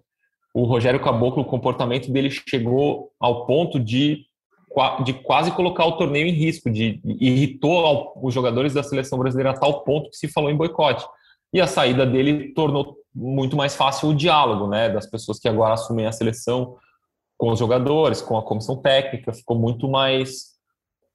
o 0.57 0.63
Rogério 0.63 0.99
Caboclo, 0.99 1.43
o 1.43 1.45
comportamento 1.45 2.11
dele 2.11 2.31
chegou 2.31 3.11
ao 3.19 3.45
ponto 3.45 3.79
de, 3.79 4.25
de 5.05 5.13
quase 5.13 5.51
colocar 5.51 5.85
o 5.85 5.97
torneio 5.97 6.27
em 6.27 6.31
risco, 6.31 6.67
de 6.67 6.99
irritou 7.05 8.11
os 8.23 8.33
jogadores 8.33 8.73
da 8.73 8.81
seleção 8.81 9.19
brasileira 9.19 9.51
a 9.51 9.53
tal 9.53 9.83
ponto 9.83 10.09
que 10.09 10.17
se 10.17 10.27
falou 10.27 10.49
em 10.49 10.57
boicote. 10.57 11.05
E 11.53 11.61
a 11.61 11.67
saída 11.67 12.07
dele 12.07 12.55
tornou 12.55 12.97
muito 13.13 13.55
mais 13.55 13.75
fácil 13.75 14.09
o 14.09 14.15
diálogo, 14.15 14.67
né, 14.67 14.89
das 14.89 15.05
pessoas 15.05 15.37
que 15.37 15.47
agora 15.47 15.75
assumem 15.75 16.07
a 16.07 16.11
seleção 16.11 16.75
com 17.37 17.51
os 17.51 17.59
jogadores, 17.59 18.19
com 18.19 18.35
a 18.35 18.41
comissão 18.41 18.77
técnica, 18.77 19.31
ficou 19.33 19.55
muito 19.55 19.87
mais 19.87 20.57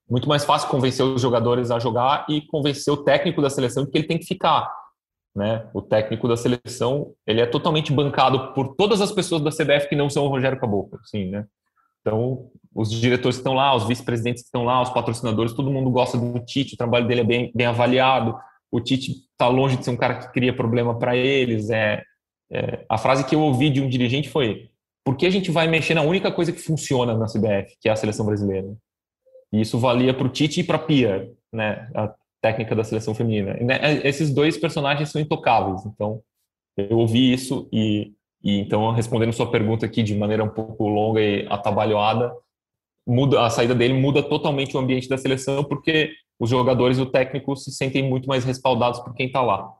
muito 0.08 0.28
mais 0.28 0.44
fácil 0.44 0.68
convencer 0.68 1.04
os 1.04 1.20
jogadores 1.20 1.72
a 1.72 1.80
jogar 1.80 2.26
e 2.28 2.42
convencer 2.42 2.94
o 2.94 3.02
técnico 3.02 3.42
da 3.42 3.50
seleção 3.50 3.86
que 3.86 3.98
ele 3.98 4.06
tem 4.06 4.18
que 4.18 4.26
ficar 4.26 4.70
né? 5.34 5.66
O 5.72 5.80
técnico 5.80 6.28
da 6.28 6.36
seleção, 6.36 7.12
ele 7.26 7.40
é 7.40 7.46
totalmente 7.46 7.92
bancado 7.92 8.52
por 8.52 8.74
todas 8.74 9.00
as 9.00 9.10
pessoas 9.10 9.42
da 9.42 9.50
CBF 9.50 9.88
que 9.88 9.96
não 9.96 10.10
são 10.10 10.24
o 10.24 10.28
Rogério 10.28 10.60
Caboclo, 10.60 10.98
sim, 11.04 11.30
né? 11.30 11.46
Então, 12.00 12.50
os 12.74 12.90
diretores 12.90 13.36
estão 13.36 13.54
lá, 13.54 13.74
os 13.74 13.86
vice-presidentes 13.86 14.44
estão 14.44 14.64
lá, 14.64 14.82
os 14.82 14.90
patrocinadores, 14.90 15.52
todo 15.52 15.70
mundo 15.70 15.90
gosta 15.90 16.18
do 16.18 16.38
Tite, 16.40 16.74
o 16.74 16.76
trabalho 16.76 17.06
dele 17.06 17.20
é 17.20 17.24
bem, 17.24 17.52
bem 17.54 17.66
avaliado. 17.66 18.36
O 18.70 18.80
Tite 18.80 19.12
está 19.30 19.48
longe 19.48 19.76
de 19.76 19.84
ser 19.84 19.90
um 19.90 19.96
cara 19.96 20.16
que 20.16 20.32
cria 20.32 20.54
problema 20.54 20.98
para 20.98 21.16
eles. 21.16 21.70
É, 21.70 22.02
é, 22.50 22.84
a 22.88 22.98
frase 22.98 23.24
que 23.24 23.34
eu 23.34 23.40
ouvi 23.40 23.70
de 23.70 23.80
um 23.80 23.88
dirigente 23.88 24.28
foi: 24.28 24.68
por 25.04 25.16
que 25.16 25.26
a 25.26 25.30
gente 25.30 25.50
vai 25.50 25.68
mexer 25.68 25.94
na 25.94 26.02
única 26.02 26.32
coisa 26.32 26.52
que 26.52 26.60
funciona 26.60 27.16
na 27.16 27.26
CBF, 27.26 27.76
que 27.80 27.88
é 27.88 27.92
a 27.92 27.96
seleção 27.96 28.26
brasileira? 28.26 28.74
E 29.52 29.60
isso 29.60 29.78
valia 29.78 30.12
para 30.12 30.26
o 30.26 30.30
Tite 30.30 30.60
e 30.60 30.64
para 30.64 30.76
a 30.76 30.80
Pia, 30.80 31.30
né, 31.52 31.88
técnica 32.42 32.74
da 32.74 32.84
seleção 32.84 33.14
feminina. 33.14 33.54
Né, 33.54 34.00
esses 34.04 34.34
dois 34.34 34.58
personagens 34.58 35.10
são 35.10 35.20
intocáveis. 35.22 35.86
Então, 35.86 36.20
eu 36.76 36.98
ouvi 36.98 37.32
isso 37.32 37.68
e, 37.72 38.12
e 38.42 38.58
então 38.58 38.90
respondendo 38.90 39.32
sua 39.32 39.50
pergunta 39.50 39.86
aqui 39.86 40.02
de 40.02 40.14
maneira 40.14 40.42
um 40.42 40.48
pouco 40.48 40.88
longa 40.88 41.20
e 41.20 41.46
atabalhoada, 41.48 42.34
muda 43.06 43.44
a 43.44 43.50
saída 43.50 43.74
dele 43.74 43.94
muda 43.94 44.22
totalmente 44.22 44.76
o 44.76 44.80
ambiente 44.80 45.08
da 45.08 45.16
seleção 45.16 45.64
porque 45.64 46.12
os 46.38 46.50
jogadores 46.50 46.98
e 46.98 47.02
o 47.02 47.06
técnico 47.06 47.54
se 47.56 47.70
sentem 47.70 48.02
muito 48.02 48.26
mais 48.26 48.44
respaldados 48.44 49.00
por 49.00 49.14
quem 49.14 49.26
está 49.26 49.40
lá. 49.40 49.72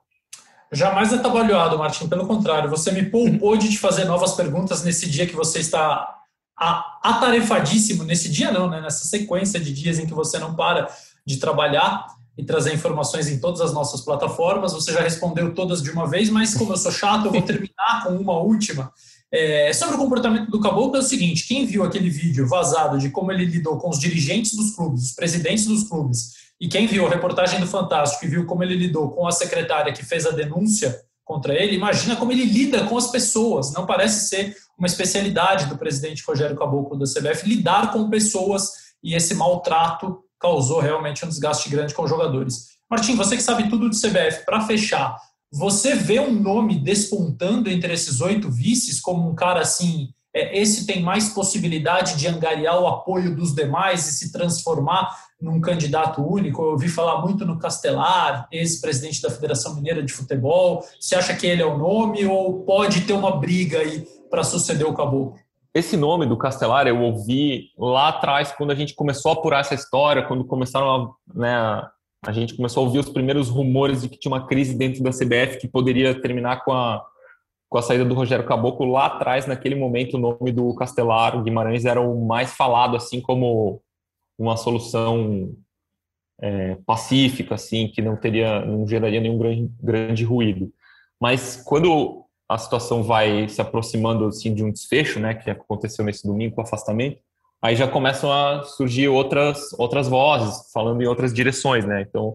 Jamais 0.71 1.13
atabalhoado, 1.13 1.77
Martim. 1.77 2.09
Pelo 2.09 2.27
contrário, 2.27 2.71
você 2.71 2.93
me 2.93 3.05
poupou 3.11 3.57
de 3.57 3.69
te 3.69 3.79
fazer 3.79 4.05
novas 4.05 4.35
perguntas 4.35 4.83
nesse 4.83 5.11
dia 5.11 5.27
que 5.27 5.37
você 5.37 5.59
está 5.59 6.21
atarefadíssimo. 6.57 8.05
Nesse 8.05 8.31
dia 8.31 8.51
não, 8.51 8.71
né? 8.71 8.81
Nessa 8.81 9.05
sequência 9.05 9.61
de 9.61 9.73
dias 9.73 9.99
em 9.99 10.07
que 10.07 10.15
você 10.15 10.39
não 10.39 10.55
para 10.55 10.89
de 11.27 11.39
trabalhar 11.39 12.07
e 12.37 12.45
trazer 12.45 12.73
informações 12.73 13.29
em 13.29 13.39
todas 13.39 13.61
as 13.61 13.73
nossas 13.73 14.01
plataformas. 14.01 14.73
Você 14.73 14.93
já 14.93 15.01
respondeu 15.01 15.55
todas 15.55 15.83
de 15.83 15.91
uma 15.91 16.09
vez, 16.09 16.31
mas 16.31 16.55
como 16.55 16.73
eu 16.73 16.77
sou 16.77 16.93
chato, 16.93 17.27
eu 17.27 17.33
vou 17.33 17.43
terminar 17.43 18.05
com 18.05 18.15
uma 18.17 18.39
última. 18.39 18.93
É, 19.31 19.73
sobre 19.73 19.95
o 19.95 19.99
comportamento 19.99 20.51
do 20.51 20.61
Caboclo 20.61 20.97
é 20.97 21.01
o 21.01 21.03
seguinte: 21.03 21.47
quem 21.47 21.65
viu 21.65 21.85
aquele 21.85 22.11
vídeo 22.11 22.47
vazado 22.47 22.99
de 22.99 23.11
como 23.11 23.33
ele 23.33 23.47
lidou 23.47 23.79
com 23.79 23.89
os 23.89 23.99
dirigentes 23.99 24.55
dos 24.55 24.75
clubes, 24.75 25.05
os 25.05 25.13
presidentes 25.13 25.67
dos 25.67 25.85
clubes, 25.85 26.33
e 26.61 26.69
quem 26.69 26.87
viu 26.87 27.07
a 27.07 27.11
reportagem 27.11 27.59
do 27.59 27.67
Fantástico 27.67 28.25
e 28.25 28.29
viu 28.29 28.47
como 28.47 28.63
ele 28.63 28.77
lidou 28.77 29.11
com 29.11 29.27
a 29.27 29.33
secretária 29.33 29.93
que 29.93 30.05
fez 30.05 30.27
a 30.27 30.31
denúncia 30.31 31.01
contra 31.25 31.55
ele, 31.55 31.77
imagina 31.77 32.15
como 32.15 32.31
ele 32.31 32.45
lida 32.45 32.85
com 32.85 32.97
as 32.99 33.11
pessoas. 33.11 33.73
Não 33.73 33.87
parece 33.87 34.29
ser 34.29 34.55
uma 34.79 34.87
especialidade 34.87 35.67
do 35.67 35.79
presidente 35.79 36.23
Rogério 36.27 36.57
Caboclo 36.57 36.99
da 36.99 37.07
CBF 37.07 37.49
lidar 37.49 37.93
com 37.93 38.11
pessoas 38.11 38.71
e 39.03 39.15
esse 39.15 39.35
maltrato 39.35 40.19
causou 40.43 40.81
realmente 40.81 41.25
um 41.25 41.29
desgaste 41.29 41.71
grande 41.71 41.95
com 41.95 42.03
os 42.03 42.11
jogadores. 42.11 42.73
Martim, 42.91 43.15
você 43.15 43.37
que 43.37 43.43
sabe 43.43 43.71
tudo 43.71 43.89
de 43.89 43.99
CBF, 43.99 44.45
para 44.45 44.67
fechar, 44.67 45.17
você 45.51 45.95
vê 45.95 46.19
um 46.19 46.33
nome 46.33 46.79
despontando 46.79 47.71
entre 47.71 47.93
esses 47.93 48.21
oito 48.21 48.51
vices 48.51 49.01
como 49.01 49.31
um 49.31 49.35
cara 49.35 49.61
assim, 49.61 50.09
é, 50.35 50.59
esse 50.59 50.87
tem 50.87 51.01
mais 51.01 51.29
possibilidade 51.29 52.17
de 52.17 52.27
angariar 52.27 52.81
o 52.81 52.89
apoio 52.89 53.37
dos 53.37 53.55
demais 53.55 54.09
e 54.09 54.13
se 54.13 54.33
transformar 54.33 55.15
num 55.41 55.61
candidato 55.61 56.23
único. 56.23 56.63
Eu 56.63 56.71
ouvi 56.71 56.89
falar 56.89 57.21
muito 57.21 57.45
no 57.45 57.59
Castelar, 57.59 58.49
ex-presidente 58.51 59.23
da 59.23 59.31
Federação 59.31 59.75
Mineira 59.75 60.03
de 60.03 60.13
Futebol. 60.13 60.85
Você 60.99 61.15
acha 61.15 61.35
que 61.35 61.47
ele 61.47 61.63
é 61.63 61.67
o 61.67 61.79
nome 61.79 62.25
ou 62.25 62.65
pode 62.65 63.03
ter 63.03 63.13
uma 63.13 63.39
briga 63.39 63.79
aí 63.79 64.07
para 64.31 64.43
suceder 64.43 64.87
o 64.87 64.95
Caboclo? 64.95 65.37
Esse 65.75 65.97
nome 65.97 66.27
do 66.27 66.37
Castelar 66.37 66.87
eu 66.87 67.01
ouvi 67.01 67.71
lá 67.79 68.09
atrás, 68.09 68.53
quando 68.53 68.73
a 68.73 68.75
gente 68.75 68.95
começou 68.95 69.31
a 69.31 69.35
apurar 69.35 69.61
essa 69.61 69.75
história, 69.75 70.23
quando 70.23 70.45
começaram 70.45 70.91
a, 70.91 71.15
né, 71.35 71.89
a 72.25 72.33
gente 72.33 72.55
começou 72.55 72.83
a 72.83 72.87
ouvir 72.87 72.99
os 72.99 73.09
primeiros 73.09 73.49
rumores 73.49 74.03
de 74.03 74.09
que 74.09 74.19
tinha 74.19 74.33
uma 74.33 74.47
crise 74.47 74.77
dentro 74.77 75.03
da 75.03 75.11
CBF 75.11 75.59
que 75.59 75.67
poderia 75.67 76.15
terminar 76.21 76.63
com 76.63 76.73
a, 76.73 77.03
com 77.71 77.79
a 77.79 77.83
saída 77.83 78.05
do 78.05 78.15
Rogério 78.15 78.45
Caboclo. 78.45 78.93
Lá 78.93 79.07
atrás, 79.07 79.47
naquele 79.47 79.75
momento, 79.75 80.19
o 80.19 80.21
nome 80.21 80.53
do 80.53 80.75
Castelar 80.75 81.43
Guimarães 81.43 81.87
era 81.87 82.01
o 82.01 82.25
mais 82.25 82.55
falado, 82.55 82.95
assim 82.95 83.21
como 83.21 83.83
uma 84.39 84.59
solução 84.59 85.55
é, 86.41 86.77
pacífica, 86.87 87.55
assim, 87.55 87.89
que 87.89 88.03
não 88.03 88.15
teria, 88.15 88.65
não 88.65 88.87
geraria 88.87 89.21
nenhum 89.21 89.39
grande, 89.39 89.71
grande 89.83 90.25
ruído. 90.25 90.71
Mas 91.19 91.63
quando 91.65 92.22
a 92.53 92.59
situação 92.59 93.03
vai 93.03 93.49
se 93.49 93.61
aproximando 93.61 94.27
assim 94.27 94.55
de 94.55 94.63
um 94.63 94.71
desfecho, 94.71 95.19
né, 95.19 95.35
que 95.35 95.51
aconteceu 95.51 96.05
nesse 96.05 96.27
domingo 96.27 96.55
com 96.55 96.61
o 96.61 96.65
afastamento, 96.65 97.19
aí 97.63 97.75
já 97.75 97.89
começam 97.89 98.33
a 98.33 98.63
surgir 98.65 99.09
outras 99.09 99.73
outras 99.79 100.09
vozes 100.09 100.71
falando 100.73 101.03
em 101.03 101.07
outras 101.07 101.33
direções, 101.33 101.85
né? 101.85 102.03
Então 102.03 102.35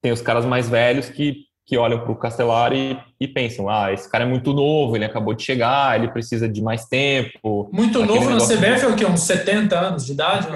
tem 0.00 0.12
os 0.12 0.22
caras 0.22 0.44
mais 0.44 0.68
velhos 0.68 1.08
que 1.08 1.48
que 1.68 1.76
olham 1.76 2.00
para 2.00 2.10
o 2.10 2.16
Castellari 2.16 2.98
e, 3.20 3.28
pensam: 3.28 3.68
ah, 3.68 3.92
esse 3.92 4.10
cara 4.10 4.24
é 4.24 4.26
muito 4.26 4.54
novo, 4.54 4.96
ele 4.96 5.04
acabou 5.04 5.34
de 5.34 5.42
chegar, 5.42 5.98
ele 5.98 6.10
precisa 6.10 6.48
de 6.48 6.62
mais 6.62 6.86
tempo. 6.86 7.68
Muito 7.70 8.06
novo 8.06 8.30
na 8.30 8.38
CBF 8.38 8.86
é 8.86 8.88
o 8.88 8.96
quê? 8.96 9.04
Uns 9.04 9.20
70 9.20 9.78
anos 9.78 10.06
de 10.06 10.12
idade? 10.12 10.48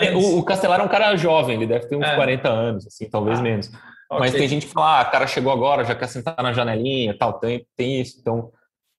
Ele, 0.00 0.14
o, 0.14 0.38
o 0.38 0.44
Castellari 0.44 0.80
é 0.80 0.84
um 0.84 0.88
cara 0.88 1.16
jovem, 1.16 1.56
ele 1.56 1.66
deve 1.66 1.88
ter 1.88 1.96
uns 1.96 2.06
é. 2.06 2.14
40 2.14 2.48
anos, 2.48 2.86
assim, 2.86 3.10
talvez 3.10 3.40
ah, 3.40 3.42
menos. 3.42 3.66
Okay. 3.66 4.20
Mas 4.20 4.32
tem 4.32 4.46
gente 4.46 4.66
que 4.66 4.72
fala: 4.72 5.00
ah, 5.00 5.08
o 5.08 5.10
cara 5.10 5.26
chegou 5.26 5.52
agora, 5.52 5.84
já 5.84 5.96
quer 5.96 6.06
sentar 6.06 6.40
na 6.40 6.52
janelinha, 6.52 7.16
tal, 7.18 7.32
tem, 7.32 7.66
tem 7.76 8.00
isso. 8.00 8.18
Então, 8.20 8.52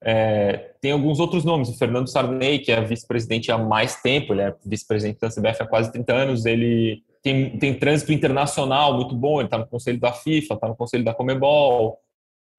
é, 0.04 0.72
tem 0.82 0.92
alguns 0.92 1.20
outros 1.20 1.44
nomes. 1.44 1.70
O 1.70 1.78
Fernando 1.78 2.08
Sarney, 2.08 2.60
que 2.60 2.72
é 2.72 2.82
vice-presidente 2.82 3.52
há 3.52 3.58
mais 3.58 4.02
tempo, 4.02 4.34
ele 4.34 4.42
é 4.42 4.56
vice-presidente 4.66 5.20
da 5.20 5.30
CBF 5.30 5.64
há 5.64 5.68
quase 5.68 5.92
30 5.92 6.14
anos, 6.14 6.46
ele 6.46 7.04
tem, 7.22 7.58
tem 7.58 7.74
trânsito 7.74 8.12
internacional 8.12 8.96
muito 8.96 9.16
bom, 9.16 9.40
ele 9.40 9.46
está 9.46 9.58
no 9.58 9.68
conselho 9.68 10.00
da 10.00 10.12
FIFA, 10.12 10.56
está 10.56 10.68
no 10.68 10.76
conselho 10.76 11.04
da 11.04 11.14
Comebol, 11.14 12.00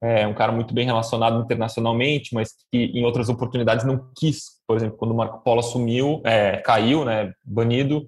é 0.00 0.26
um 0.26 0.34
cara 0.34 0.50
muito 0.50 0.74
bem 0.74 0.84
relacionado 0.84 1.40
internacionalmente, 1.40 2.34
mas 2.34 2.52
que 2.70 2.86
em 2.86 3.04
outras 3.04 3.28
oportunidades 3.28 3.84
não 3.84 4.10
quis. 4.16 4.60
Por 4.66 4.76
exemplo, 4.76 4.96
quando 4.96 5.12
o 5.12 5.16
Marco 5.16 5.42
Polo 5.44 5.60
assumiu, 5.60 6.20
é, 6.24 6.56
caiu, 6.56 7.04
né, 7.04 7.32
banido, 7.44 8.04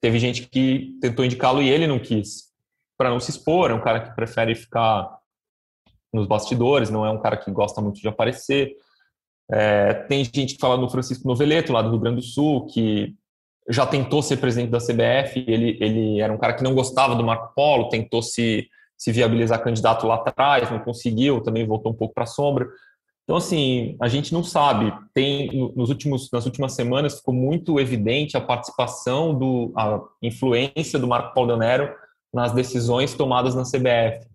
teve 0.00 0.20
gente 0.20 0.48
que 0.48 0.96
tentou 1.00 1.24
indicá-lo 1.24 1.60
e 1.60 1.68
ele 1.68 1.88
não 1.88 1.98
quis, 1.98 2.44
para 2.96 3.10
não 3.10 3.18
se 3.18 3.30
expor. 3.30 3.70
É 3.70 3.74
um 3.74 3.80
cara 3.80 4.00
que 4.00 4.14
prefere 4.14 4.54
ficar 4.54 5.18
nos 6.12 6.26
bastidores, 6.26 6.90
não 6.90 7.06
é 7.06 7.10
um 7.10 7.20
cara 7.20 7.36
que 7.36 7.50
gosta 7.50 7.80
muito 7.80 8.00
de 8.00 8.08
aparecer. 8.08 8.76
É, 9.50 9.94
tem 9.94 10.24
gente 10.24 10.54
que 10.54 10.60
fala 10.60 10.76
no 10.76 10.90
Francisco 10.90 11.26
Noveleto, 11.26 11.72
lá 11.72 11.82
do 11.82 11.90
Rio 11.90 11.98
Grande 11.98 12.16
do 12.16 12.22
Sul, 12.22 12.66
que 12.66 13.14
já 13.68 13.86
tentou 13.86 14.22
ser 14.22 14.38
presidente 14.38 14.70
da 14.70 14.78
CBF, 14.78 15.44
ele, 15.46 15.78
ele 15.80 16.20
era 16.20 16.32
um 16.32 16.38
cara 16.38 16.54
que 16.54 16.64
não 16.64 16.74
gostava 16.74 17.14
do 17.14 17.24
Marco 17.24 17.54
Polo, 17.54 17.88
tentou 17.88 18.22
se, 18.22 18.68
se 18.98 19.12
viabilizar 19.12 19.62
candidato 19.62 20.06
lá 20.06 20.16
atrás, 20.16 20.70
não 20.70 20.80
conseguiu, 20.80 21.40
também 21.40 21.66
voltou 21.66 21.92
um 21.92 21.94
pouco 21.94 22.14
para 22.14 22.24
a 22.24 22.26
sombra. 22.26 22.68
Então, 23.24 23.36
assim, 23.36 23.96
a 24.00 24.08
gente 24.08 24.32
não 24.32 24.42
sabe. 24.42 24.92
Tem 25.14 25.72
nos 25.76 25.90
últimos, 25.90 26.28
nas 26.32 26.44
últimas 26.44 26.72
semanas 26.72 27.16
ficou 27.16 27.32
muito 27.32 27.78
evidente 27.78 28.36
a 28.36 28.40
participação, 28.40 29.32
do, 29.32 29.72
a 29.76 30.00
influência 30.20 30.98
do 30.98 31.06
Marco 31.06 31.32
Paulo 31.32 31.56
Nero 31.56 31.94
nas 32.34 32.52
decisões 32.52 33.14
tomadas 33.14 33.54
na 33.54 33.62
CBF. 33.62 34.26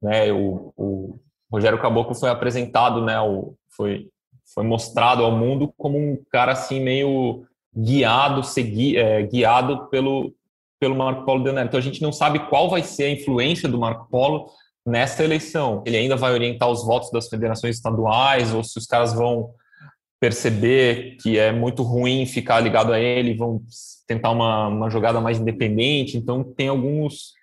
Né, 0.00 0.32
o, 0.32 0.72
o 0.76 1.18
Rogério 1.50 1.80
Caboclo 1.80 2.14
foi 2.14 2.30
apresentado, 2.30 3.04
né, 3.04 3.20
o, 3.20 3.54
foi, 3.76 4.08
foi 4.54 4.64
mostrado 4.64 5.24
ao 5.24 5.32
mundo 5.32 5.72
como 5.76 5.98
um 5.98 6.22
cara 6.30 6.52
assim 6.52 6.80
meio 6.80 7.44
guiado, 7.76 8.42
segui, 8.42 8.96
é, 8.96 9.22
guiado 9.22 9.88
pelo, 9.88 10.32
pelo 10.80 10.96
Marco 10.96 11.24
Polo 11.24 11.42
Deonero. 11.42 11.68
Então 11.68 11.78
a 11.78 11.82
gente 11.82 12.02
não 12.02 12.12
sabe 12.12 12.38
qual 12.48 12.68
vai 12.68 12.82
ser 12.82 13.04
a 13.04 13.10
influência 13.10 13.68
do 13.68 13.78
Marco 13.78 14.08
Polo 14.10 14.50
nessa 14.86 15.22
eleição. 15.22 15.82
Ele 15.86 15.96
ainda 15.96 16.16
vai 16.16 16.32
orientar 16.32 16.68
os 16.68 16.84
votos 16.84 17.10
das 17.10 17.28
federações 17.28 17.76
estaduais, 17.76 18.52
ou 18.54 18.64
se 18.64 18.78
os 18.78 18.86
caras 18.86 19.12
vão 19.12 19.50
perceber 20.20 21.16
que 21.22 21.38
é 21.38 21.52
muito 21.52 21.82
ruim 21.82 22.26
ficar 22.26 22.58
ligado 22.60 22.92
a 22.92 22.98
ele, 22.98 23.36
vão 23.36 23.62
tentar 24.06 24.30
uma, 24.30 24.68
uma 24.68 24.90
jogada 24.90 25.20
mais 25.20 25.38
independente. 25.38 26.16
Então 26.16 26.42
tem 26.42 26.68
alguns 26.68 27.34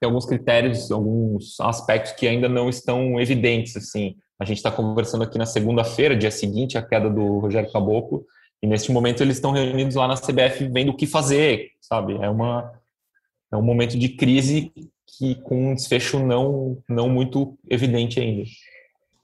tem 0.00 0.06
alguns 0.06 0.26
critérios, 0.26 0.90
alguns 0.90 1.58
aspectos 1.60 2.12
que 2.12 2.26
ainda 2.26 2.48
não 2.48 2.68
estão 2.68 3.20
evidentes 3.20 3.76
assim. 3.76 4.16
A 4.38 4.44
gente 4.44 4.58
está 4.58 4.70
conversando 4.70 5.24
aqui 5.24 5.38
na 5.38 5.46
segunda-feira, 5.46 6.16
dia 6.16 6.30
seguinte 6.30 6.76
à 6.76 6.82
queda 6.82 7.08
do 7.08 7.38
Rogério 7.38 7.70
Caboclo, 7.72 8.24
e 8.62 8.66
neste 8.66 8.92
momento 8.92 9.22
eles 9.22 9.36
estão 9.36 9.52
reunidos 9.52 9.96
lá 9.96 10.06
na 10.06 10.16
CBF 10.16 10.68
vendo 10.68 10.90
o 10.90 10.96
que 10.96 11.06
fazer, 11.06 11.70
sabe? 11.80 12.14
É 12.20 12.28
uma 12.28 12.72
é 13.52 13.56
um 13.56 13.62
momento 13.62 13.98
de 13.98 14.08
crise 14.08 14.72
que 15.18 15.36
com 15.36 15.70
um 15.70 15.74
desfecho 15.74 16.18
não 16.18 16.78
não 16.88 17.08
muito 17.08 17.56
evidente 17.68 18.20
ainda. 18.20 18.44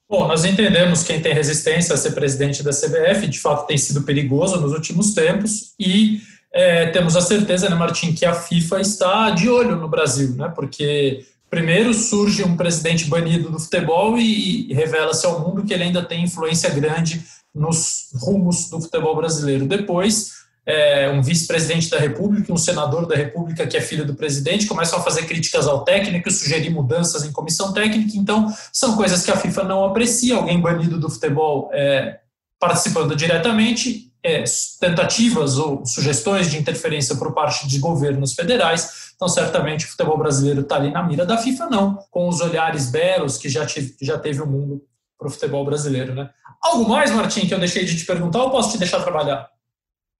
Bom, 0.08 0.28
nós 0.28 0.44
entendemos 0.44 1.02
quem 1.02 1.22
tem 1.22 1.32
resistência 1.32 1.94
a 1.94 1.98
ser 1.98 2.12
presidente 2.12 2.62
da 2.62 2.70
CBF, 2.70 3.26
de 3.26 3.40
fato 3.40 3.66
tem 3.66 3.78
sido 3.78 4.02
perigoso 4.02 4.60
nos 4.60 4.72
últimos 4.72 5.14
tempos 5.14 5.74
e 5.78 6.20
é, 6.52 6.86
temos 6.88 7.16
a 7.16 7.20
certeza, 7.20 7.68
né, 7.68 7.74
Martim, 7.74 8.12
que 8.12 8.26
a 8.26 8.34
FIFA 8.34 8.80
está 8.80 9.30
de 9.30 9.48
olho 9.48 9.76
no 9.76 9.88
Brasil, 9.88 10.34
né? 10.36 10.52
Porque 10.54 11.24
primeiro 11.48 11.94
surge 11.94 12.44
um 12.44 12.56
presidente 12.56 13.06
banido 13.06 13.50
do 13.50 13.58
futebol 13.58 14.18
e 14.18 14.72
revela-se 14.72 15.26
ao 15.26 15.40
mundo 15.40 15.64
que 15.64 15.72
ele 15.72 15.84
ainda 15.84 16.02
tem 16.02 16.24
influência 16.24 16.70
grande 16.70 17.22
nos 17.54 18.08
rumos 18.20 18.68
do 18.68 18.80
futebol 18.80 19.16
brasileiro. 19.16 19.66
Depois, 19.66 20.42
é, 20.64 21.10
um 21.10 21.22
vice-presidente 21.22 21.90
da 21.90 21.98
República, 21.98 22.52
um 22.52 22.56
senador 22.56 23.06
da 23.06 23.16
República 23.16 23.66
que 23.66 23.76
é 23.76 23.80
filho 23.80 24.06
do 24.06 24.14
presidente, 24.14 24.66
começam 24.66 24.98
a 24.98 25.02
fazer 25.02 25.24
críticas 25.24 25.66
ao 25.66 25.84
técnico, 25.84 26.30
sugerir 26.30 26.70
mudanças 26.70 27.24
em 27.24 27.32
comissão 27.32 27.72
técnica. 27.72 28.12
Então, 28.16 28.52
são 28.72 28.96
coisas 28.96 29.24
que 29.24 29.30
a 29.30 29.36
FIFA 29.36 29.64
não 29.64 29.84
aprecia. 29.84 30.36
Alguém 30.36 30.60
banido 30.60 30.98
do 30.98 31.10
futebol 31.10 31.70
é, 31.72 32.20
participando 32.60 33.16
diretamente, 33.16 34.11
é, 34.24 34.44
tentativas 34.80 35.58
ou 35.58 35.84
sugestões 35.84 36.50
de 36.50 36.58
interferência 36.58 37.16
por 37.16 37.32
parte 37.32 37.66
de 37.66 37.78
governos 37.78 38.34
federais. 38.34 39.12
Então, 39.16 39.28
certamente, 39.28 39.84
o 39.84 39.88
futebol 39.88 40.16
brasileiro 40.16 40.60
está 40.60 40.76
ali 40.76 40.90
na 40.90 41.02
mira 41.02 41.26
da 41.26 41.38
FIFA, 41.38 41.66
não, 41.66 41.98
com 42.10 42.28
os 42.28 42.40
olhares 42.40 42.90
belos 42.90 43.36
que 43.36 43.48
já, 43.48 43.66
tive, 43.66 43.94
que 43.94 44.04
já 44.04 44.18
teve 44.18 44.40
o 44.40 44.46
mundo 44.46 44.82
o 45.26 45.30
futebol 45.30 45.64
brasileiro, 45.64 46.14
né? 46.14 46.30
Algo 46.60 46.88
mais, 46.88 47.10
Martim, 47.10 47.46
que 47.46 47.54
eu 47.54 47.58
deixei 47.58 47.84
de 47.84 47.96
te 47.96 48.04
perguntar 48.04 48.42
ou 48.42 48.50
posso 48.50 48.72
te 48.72 48.78
deixar 48.78 49.02
trabalhar? 49.02 49.48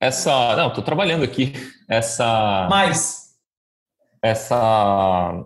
Essa. 0.01 0.57
Não, 0.57 0.69
estou 0.69 0.83
trabalhando 0.83 1.25
aqui. 1.25 1.53
Essa. 1.89 2.67
Mais. 2.69 3.35
Essa. 4.21 5.45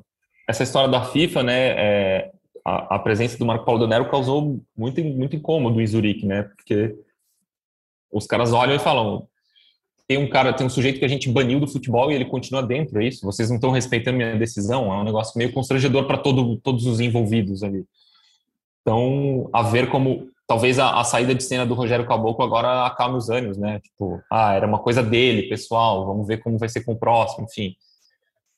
Essa 0.49 0.63
história 0.63 0.89
da 0.89 1.05
FIFA, 1.05 1.43
né? 1.43 1.69
É, 1.71 2.31
a, 2.65 2.97
a, 2.97 2.99
presença 2.99 3.37
do 3.37 3.45
Marco 3.45 3.65
Paulo 3.65 3.81
Donero 3.81 4.09
causou 4.09 4.61
muito, 4.77 5.03
muito 5.03 5.37
incômodo 5.37 5.81
em 5.81 5.87
Zurique, 5.87 6.25
né? 6.25 6.45
Porque 6.45 6.97
os 8.17 8.27
caras 8.27 8.53
olham 8.53 8.75
e 8.75 8.79
falam: 8.79 9.27
tem 10.09 10.19
um 10.19 10.29
cara, 10.29 10.53
tem 10.53 10.67
um 10.67 10.71
sujeito 10.71 10.99
que 10.99 11.05
a 11.05 11.09
gente 11.09 11.31
baniu 11.31 11.59
do 11.59 11.67
futebol 11.67 12.11
e 12.11 12.15
ele 12.15 12.25
continua 12.25 12.63
dentro, 12.63 13.01
é 13.01 13.07
isso? 13.07 13.27
Vocês 13.27 13.49
não 13.49 13.57
estão 13.57 13.71
respeitando 13.71 14.17
minha 14.17 14.37
decisão? 14.37 14.93
É 14.93 14.97
um 14.97 15.05
negócio 15.05 15.37
meio 15.37 15.53
constrangedor 15.53 16.07
para 16.07 16.19
todo, 16.19 16.57
todos 16.59 16.87
os 16.87 17.01
envolvidos 17.01 17.63
ali. 17.63 17.85
Então, 18.83 19.51
a 19.53 19.63
ver 19.63 19.91
como 19.91 20.29
talvez 20.47 20.79
a, 20.79 21.01
a, 21.01 21.03
saída 21.03 21.35
de 21.35 21.43
cena 21.43 21.67
do 21.67 21.75
Rogério 21.75 22.07
Caboclo 22.07 22.45
agora 22.45 22.87
acalme 22.87 23.19
os 23.19 23.29
ânimos, 23.29 23.59
né? 23.59 23.81
Tipo, 23.81 24.23
ah, 24.31 24.55
era 24.55 24.67
uma 24.67 24.79
coisa 24.79 25.03
dele, 25.03 25.49
pessoal, 25.49 26.07
vamos 26.07 26.27
ver 26.27 26.39
como 26.39 26.57
vai 26.57 26.69
ser 26.69 26.85
com 26.85 26.93
o 26.93 26.99
próximo, 26.99 27.47
enfim. 27.51 27.75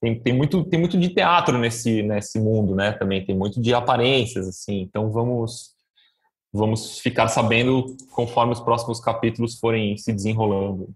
Tem, 0.01 0.21
tem, 0.21 0.33
muito, 0.35 0.63
tem 0.65 0.79
muito 0.79 0.99
de 0.99 1.09
teatro 1.09 1.57
nesse, 1.59 2.03
nesse 2.03 2.39
mundo, 2.39 2.75
né? 2.75 2.93
Também 2.93 3.25
tem 3.25 3.35
muito 3.35 3.59
de 3.59 3.73
aparências, 3.73 4.47
assim. 4.47 4.83
Então 4.83 5.11
vamos 5.11 5.78
vamos 6.53 6.99
ficar 6.99 7.29
sabendo 7.29 7.97
conforme 8.11 8.53
os 8.53 8.61
próximos 8.61 9.01
capítulos 9.01 9.59
forem 9.59 9.97
se 9.97 10.13
desenrolando. 10.13 10.89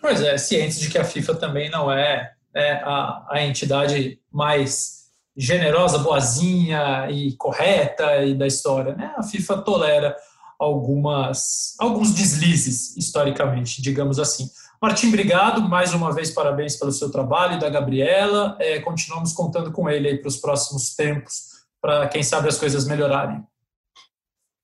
Pois 0.00 0.20
é, 0.20 0.36
cientes 0.36 0.80
de 0.80 0.90
que 0.90 0.98
a 0.98 1.04
FIFA 1.04 1.34
também 1.36 1.70
não 1.70 1.90
é, 1.90 2.32
é 2.54 2.72
a, 2.72 3.26
a 3.30 3.42
entidade 3.42 4.18
mais 4.30 5.02
generosa, 5.36 5.98
boazinha 5.98 7.08
e 7.10 7.34
correta 7.36 8.24
e 8.24 8.34
da 8.34 8.46
história, 8.46 8.94
né? 8.94 9.12
A 9.16 9.22
FIFA 9.22 9.58
tolera 9.58 10.16
algumas 10.58 11.74
alguns 11.78 12.12
deslizes 12.12 12.96
historicamente, 12.96 13.80
digamos 13.82 14.18
assim. 14.18 14.48
Martim, 14.80 15.08
obrigado 15.08 15.62
mais 15.62 15.94
uma 15.94 16.12
vez, 16.12 16.30
parabéns 16.30 16.76
pelo 16.76 16.92
seu 16.92 17.10
trabalho 17.10 17.54
e 17.54 17.60
da 17.60 17.70
Gabriela. 17.70 18.56
É, 18.60 18.80
continuamos 18.80 19.32
contando 19.32 19.70
com 19.70 19.88
ele 19.88 20.18
para 20.18 20.28
os 20.28 20.36
próximos 20.36 20.94
tempos, 20.94 21.64
para 21.80 22.08
quem 22.08 22.22
sabe 22.22 22.48
as 22.48 22.58
coisas 22.58 22.84
melhorarem. 22.86 23.42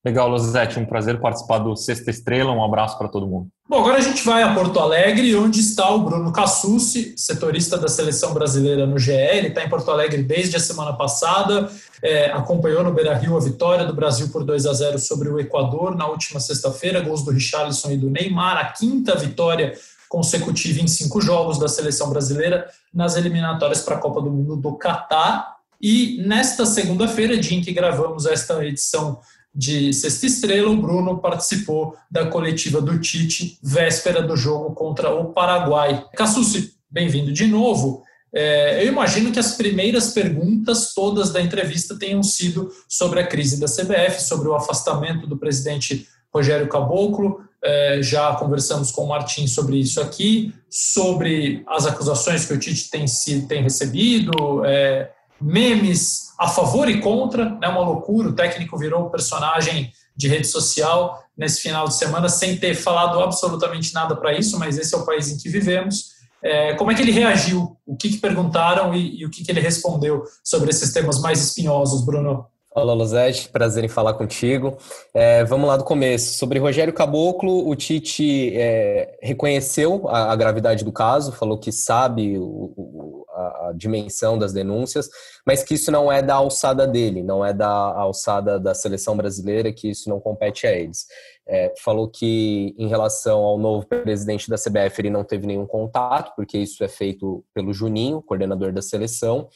Legal, 0.05 0.29
Lozete, 0.29 0.79
um 0.79 0.85
prazer 0.85 1.19
participar 1.19 1.57
do 1.59 1.75
Sexta 1.75 2.09
Estrela. 2.09 2.53
Um 2.53 2.63
abraço 2.63 2.97
para 2.97 3.09
todo 3.09 3.27
mundo. 3.27 3.49
Bom, 3.67 3.79
agora 3.79 3.97
a 3.97 4.01
gente 4.01 4.23
vai 4.23 4.41
a 4.41 4.53
Porto 4.53 4.79
Alegre, 4.79 5.35
onde 5.35 5.59
está 5.59 5.89
o 5.91 5.99
Bruno 5.99 6.31
Cassucci, 6.31 7.13
setorista 7.17 7.77
da 7.77 7.89
seleção 7.89 8.33
brasileira 8.33 8.87
no 8.87 8.97
GE. 8.97 9.11
Ele 9.11 9.49
está 9.49 9.63
em 9.63 9.69
Porto 9.69 9.91
Alegre 9.91 10.23
desde 10.23 10.55
a 10.55 10.59
semana 10.59 10.93
passada, 10.93 11.69
é, 12.01 12.31
acompanhou 12.31 12.81
no 12.81 12.93
Beira 12.93 13.13
Rio 13.13 13.35
a 13.35 13.41
vitória 13.41 13.85
do 13.85 13.93
Brasil 13.93 14.29
por 14.29 14.45
2 14.45 14.65
a 14.65 14.73
0 14.73 14.97
sobre 14.97 15.27
o 15.27 15.37
Equador 15.37 15.95
na 15.95 16.07
última 16.07 16.39
sexta-feira, 16.39 17.01
gols 17.01 17.23
do 17.23 17.31
Richarlison 17.31 17.91
e 17.91 17.97
do 17.97 18.09
Neymar, 18.09 18.57
a 18.57 18.65
quinta 18.71 19.15
vitória 19.15 19.73
consecutiva 20.07 20.81
em 20.81 20.87
cinco 20.87 21.21
jogos 21.21 21.59
da 21.59 21.67
seleção 21.67 22.09
brasileira 22.09 22.67
nas 22.91 23.17
eliminatórias 23.17 23.81
para 23.81 23.97
a 23.97 23.99
Copa 23.99 24.21
do 24.21 24.31
Mundo 24.31 24.55
do 24.55 24.77
Catar. 24.77 25.57
E 25.81 26.21
nesta 26.25 26.65
segunda-feira, 26.65 27.37
dia 27.37 27.57
em 27.57 27.61
que 27.61 27.71
gravamos 27.71 28.25
esta 28.25 28.65
edição 28.65 29.19
de 29.53 29.91
Sexta 29.93 30.25
Estrela, 30.25 30.69
o 30.69 30.77
Bruno 30.77 31.19
participou 31.19 31.95
da 32.09 32.27
coletiva 32.27 32.81
do 32.81 32.99
Tite, 32.99 33.57
véspera 33.61 34.21
do 34.21 34.35
jogo 34.35 34.73
contra 34.73 35.13
o 35.13 35.33
Paraguai. 35.33 36.05
Cassucci, 36.15 36.73
bem-vindo 36.89 37.31
de 37.31 37.47
novo. 37.47 38.03
É, 38.33 38.83
eu 38.83 38.89
imagino 38.89 39.31
que 39.31 39.39
as 39.39 39.55
primeiras 39.55 40.13
perguntas 40.13 40.93
todas 40.93 41.31
da 41.31 41.41
entrevista 41.41 41.97
tenham 41.97 42.21
sido 42.21 42.71
sobre 42.87 43.19
a 43.19 43.27
crise 43.27 43.59
da 43.59 43.65
CBF, 43.65 44.21
sobre 44.21 44.47
o 44.47 44.55
afastamento 44.55 45.25
do 45.25 45.37
presidente 45.37 46.07
Rogério 46.33 46.67
Caboclo. 46.67 47.41
É, 47.61 47.99
já 48.01 48.35
conversamos 48.35 48.91
com 48.91 49.03
o 49.03 49.07
Martim 49.09 49.47
sobre 49.47 49.77
isso 49.77 49.99
aqui, 49.99 50.53
sobre 50.69 51.63
as 51.67 51.85
acusações 51.85 52.45
que 52.45 52.53
o 52.53 52.59
Tite 52.59 52.89
tem, 52.89 53.05
tem 53.47 53.63
recebido, 53.63 54.63
é, 54.63 55.11
memes 55.41 56.29
a 56.37 56.47
favor 56.47 56.89
e 56.89 57.01
contra, 57.01 57.45
né, 57.45 57.67
uma 57.67 57.81
loucura. 57.81 58.29
O 58.29 58.35
técnico 58.35 58.77
virou 58.77 59.09
personagem 59.09 59.91
de 60.15 60.27
rede 60.27 60.47
social 60.47 61.23
nesse 61.37 61.61
final 61.61 61.87
de 61.87 61.95
semana 61.95 62.27
sem 62.27 62.57
ter 62.57 62.75
falado 62.75 63.19
absolutamente 63.21 63.93
nada 63.93 64.15
para 64.15 64.37
isso, 64.37 64.59
mas 64.59 64.77
esse 64.77 64.93
é 64.93 64.97
o 64.97 65.05
país 65.05 65.29
em 65.29 65.37
que 65.37 65.49
vivemos. 65.49 66.19
É, 66.43 66.73
como 66.73 66.91
é 66.91 66.95
que 66.95 67.01
ele 67.01 67.11
reagiu? 67.11 67.77
O 67.85 67.95
que, 67.95 68.09
que 68.09 68.17
perguntaram 68.17 68.93
e, 68.93 69.21
e, 69.21 69.25
o 69.25 69.29
que, 69.29 69.43
que 69.43 69.51
ele 69.51 69.59
respondeu 69.59 70.23
sobre 70.43 70.69
esses 70.69 70.91
temas 70.93 71.19
mais 71.19 71.41
espinhosos, 71.41 72.05
Bruno? 72.05 72.45
Olá, 72.73 72.93
Luzete, 72.93 73.49
prazer 73.49 73.83
em 73.83 73.89
falar 73.89 74.13
contigo. 74.13 74.77
É, 75.13 75.43
vamos 75.43 75.67
lá 75.67 75.75
do 75.75 75.83
começo. 75.83 76.37
Sobre 76.37 76.59
Rogério 76.59 76.93
Caboclo, 76.93 77.67
o 77.67 77.75
Tite 77.75 78.55
é, 78.55 79.17
reconheceu 79.21 80.07
a, 80.07 80.31
a, 80.31 80.35
gravidade 80.35 80.85
do 80.85 80.91
caso, 80.91 81.31
falou 81.31 81.57
que 81.57 81.71
sabe 81.71 82.37
o, 82.37 83.18
a, 83.39 83.73
dimensão 83.75 84.37
das 84.37 84.53
denúncias, 84.53 85.09
mas 85.45 85.63
que 85.63 85.75
isso 85.75 85.91
não 85.91 86.11
é 86.11 86.21
da 86.21 86.35
alçada 86.35 86.87
dele, 86.87 87.23
não 87.23 87.45
é 87.45 87.53
da 87.53 87.69
alçada 87.69 88.59
da 88.59 88.73
seleção 88.73 89.15
brasileira, 89.15 89.71
que 89.71 89.89
isso 89.89 90.09
não 90.09 90.19
compete 90.19 90.67
a 90.67 90.71
eles. 90.71 91.05
É, 91.47 91.73
falou 91.83 92.09
que, 92.09 92.75
em 92.77 92.87
relação 92.87 93.39
ao 93.39 93.57
novo 93.57 93.85
presidente 93.87 94.49
da 94.49 94.55
CBF, 94.55 95.01
ele 95.01 95.09
não 95.09 95.23
teve 95.23 95.47
nenhum 95.47 95.65
contato, 95.65 96.33
porque 96.35 96.57
isso 96.57 96.83
é 96.83 96.87
feito 96.87 97.43
pelo 97.53 97.73
Juninho, 97.73 98.21
coordenador 98.21 98.71
da 98.71 98.81
seleção. 98.81 99.47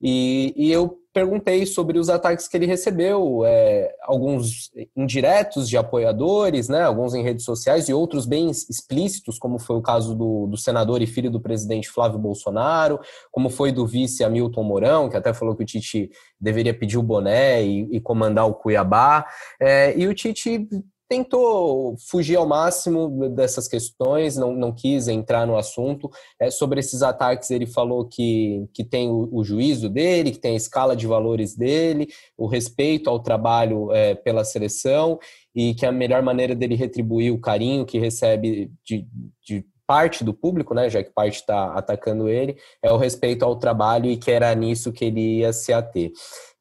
E, 0.00 0.52
e 0.56 0.72
eu 0.72 0.98
perguntei 1.16 1.64
sobre 1.64 1.98
os 1.98 2.10
ataques 2.10 2.46
que 2.46 2.54
ele 2.54 2.66
recebeu, 2.66 3.42
é, 3.46 3.90
alguns 4.02 4.70
indiretos 4.94 5.66
de 5.66 5.78
apoiadores, 5.78 6.68
né, 6.68 6.82
alguns 6.82 7.14
em 7.14 7.22
redes 7.22 7.42
sociais 7.42 7.88
e 7.88 7.94
outros 7.94 8.26
bem 8.26 8.50
explícitos, 8.50 9.38
como 9.38 9.58
foi 9.58 9.76
o 9.76 9.80
caso 9.80 10.14
do, 10.14 10.46
do 10.46 10.58
senador 10.58 11.00
e 11.00 11.06
filho 11.06 11.30
do 11.30 11.40
presidente 11.40 11.88
Flávio 11.88 12.18
Bolsonaro, 12.18 13.00
como 13.32 13.48
foi 13.48 13.72
do 13.72 13.86
vice 13.86 14.22
Hamilton 14.22 14.62
Mourão, 14.62 15.08
que 15.08 15.16
até 15.16 15.32
falou 15.32 15.56
que 15.56 15.62
o 15.62 15.66
Tite 15.66 16.10
deveria 16.38 16.78
pedir 16.78 16.98
o 16.98 17.02
boné 17.02 17.64
e, 17.64 17.88
e 17.96 17.98
comandar 17.98 18.46
o 18.46 18.52
Cuiabá. 18.52 19.24
É, 19.58 19.98
e 19.98 20.06
o 20.06 20.14
Tite 20.14 20.68
tentou 21.08 21.96
fugir 21.98 22.36
ao 22.36 22.46
máximo 22.46 23.28
dessas 23.30 23.68
questões, 23.68 24.36
não, 24.36 24.52
não 24.54 24.72
quis 24.72 25.08
entrar 25.08 25.46
no 25.46 25.56
assunto. 25.56 26.10
É, 26.40 26.50
sobre 26.50 26.80
esses 26.80 27.02
ataques, 27.02 27.50
ele 27.50 27.66
falou 27.66 28.06
que, 28.06 28.66
que 28.72 28.84
tem 28.84 29.08
o, 29.08 29.28
o, 29.32 29.44
juízo 29.44 29.88
dele, 29.88 30.32
que 30.32 30.38
tem 30.38 30.54
a 30.54 30.56
escala 30.56 30.96
de 30.96 31.06
valores 31.06 31.56
dele, 31.56 32.08
o 32.36 32.46
respeito 32.46 33.08
ao 33.08 33.20
trabalho 33.20 33.92
é, 33.92 34.14
pela 34.14 34.44
seleção 34.44 35.18
e 35.54 35.74
que 35.74 35.86
a 35.86 35.92
melhor 35.92 36.22
maneira 36.22 36.54
dele 36.54 36.74
retribuir 36.74 37.32
o 37.32 37.40
carinho 37.40 37.86
que 37.86 37.98
recebe 37.98 38.70
de, 38.84 39.06
de 39.42 39.64
parte 39.86 40.24
do 40.24 40.34
público, 40.34 40.74
né, 40.74 40.90
já 40.90 41.02
que 41.02 41.10
parte 41.10 41.36
está 41.36 41.72
atacando 41.74 42.28
ele, 42.28 42.56
é 42.82 42.92
o 42.92 42.96
respeito 42.96 43.44
ao 43.44 43.56
trabalho 43.56 44.10
e 44.10 44.16
que 44.16 44.30
era 44.30 44.54
nisso 44.54 44.92
que 44.92 45.04
ele 45.04 45.38
ia 45.38 45.52
se 45.52 45.72
ater. 45.72 46.10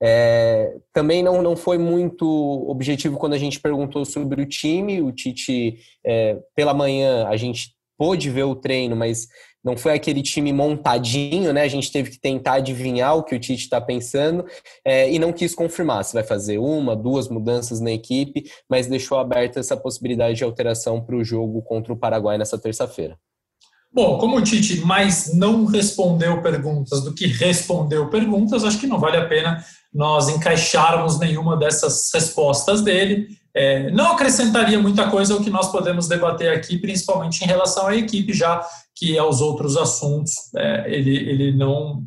É, 0.01 0.75
também 0.93 1.23
não, 1.23 1.41
não 1.41 1.55
foi 1.55 1.77
muito 1.77 2.25
objetivo 2.69 3.17
quando 3.17 3.33
a 3.33 3.37
gente 3.37 3.59
perguntou 3.59 4.05
sobre 4.05 4.41
o 4.41 4.45
time. 4.45 5.01
O 5.01 5.11
Tite, 5.11 5.77
é, 6.05 6.37
pela 6.55 6.73
manhã, 6.73 7.27
a 7.27 7.35
gente 7.37 7.73
pôde 7.97 8.29
ver 8.29 8.43
o 8.43 8.55
treino, 8.55 8.95
mas 8.95 9.27
não 9.65 9.75
foi 9.75 9.93
aquele 9.93 10.21
time 10.21 10.53
montadinho, 10.53 11.51
né? 11.51 11.63
A 11.63 11.67
gente 11.67 11.91
teve 11.91 12.11
que 12.11 12.19
tentar 12.19 12.53
adivinhar 12.53 13.17
o 13.17 13.23
que 13.23 13.35
o 13.35 13.39
Tite 13.39 13.63
está 13.63 13.81
pensando 13.81 14.45
é, 14.85 15.11
e 15.11 15.17
não 15.17 15.33
quis 15.33 15.55
confirmar 15.55 16.05
se 16.05 16.13
vai 16.13 16.23
fazer 16.23 16.59
uma, 16.59 16.95
duas 16.95 17.27
mudanças 17.27 17.81
na 17.81 17.91
equipe, 17.91 18.43
mas 18.69 18.85
deixou 18.85 19.17
aberta 19.17 19.59
essa 19.59 19.75
possibilidade 19.75 20.37
de 20.37 20.43
alteração 20.43 21.01
para 21.01 21.15
o 21.15 21.23
jogo 21.23 21.63
contra 21.63 21.91
o 21.91 21.97
Paraguai 21.97 22.37
nessa 22.37 22.59
terça-feira. 22.59 23.17
Bom, 23.91 24.19
como 24.19 24.37
o 24.37 24.41
Tite 24.43 24.81
mais 24.81 25.33
não 25.33 25.65
respondeu 25.65 26.43
perguntas 26.43 27.01
do 27.01 27.13
que 27.13 27.25
respondeu 27.25 28.09
perguntas, 28.09 28.63
acho 28.63 28.79
que 28.79 28.87
não 28.87 28.99
vale 28.99 29.17
a 29.17 29.25
pena 29.25 29.63
nós 29.91 30.29
encaixarmos 30.29 31.17
nenhuma 31.17 31.57
dessas 31.57 32.11
respostas 32.13 32.81
dele. 32.81 33.29
É, 33.55 33.89
não 33.91 34.11
acrescentaria 34.11 34.77
muita 34.77 35.09
coisa 35.09 35.33
ao 35.33 35.39
que 35.41 35.49
nós 35.49 35.71
podemos 35.71 36.09
debater 36.09 36.51
aqui, 36.51 36.77
principalmente 36.77 37.41
em 37.41 37.47
relação 37.47 37.87
à 37.87 37.95
equipe, 37.95 38.33
já 38.33 38.61
que 38.95 39.17
aos 39.17 39.41
outros 39.41 39.75
assuntos 39.75 40.33
é, 40.55 40.85
ele, 40.87 41.15
ele 41.15 41.57
não, 41.57 42.03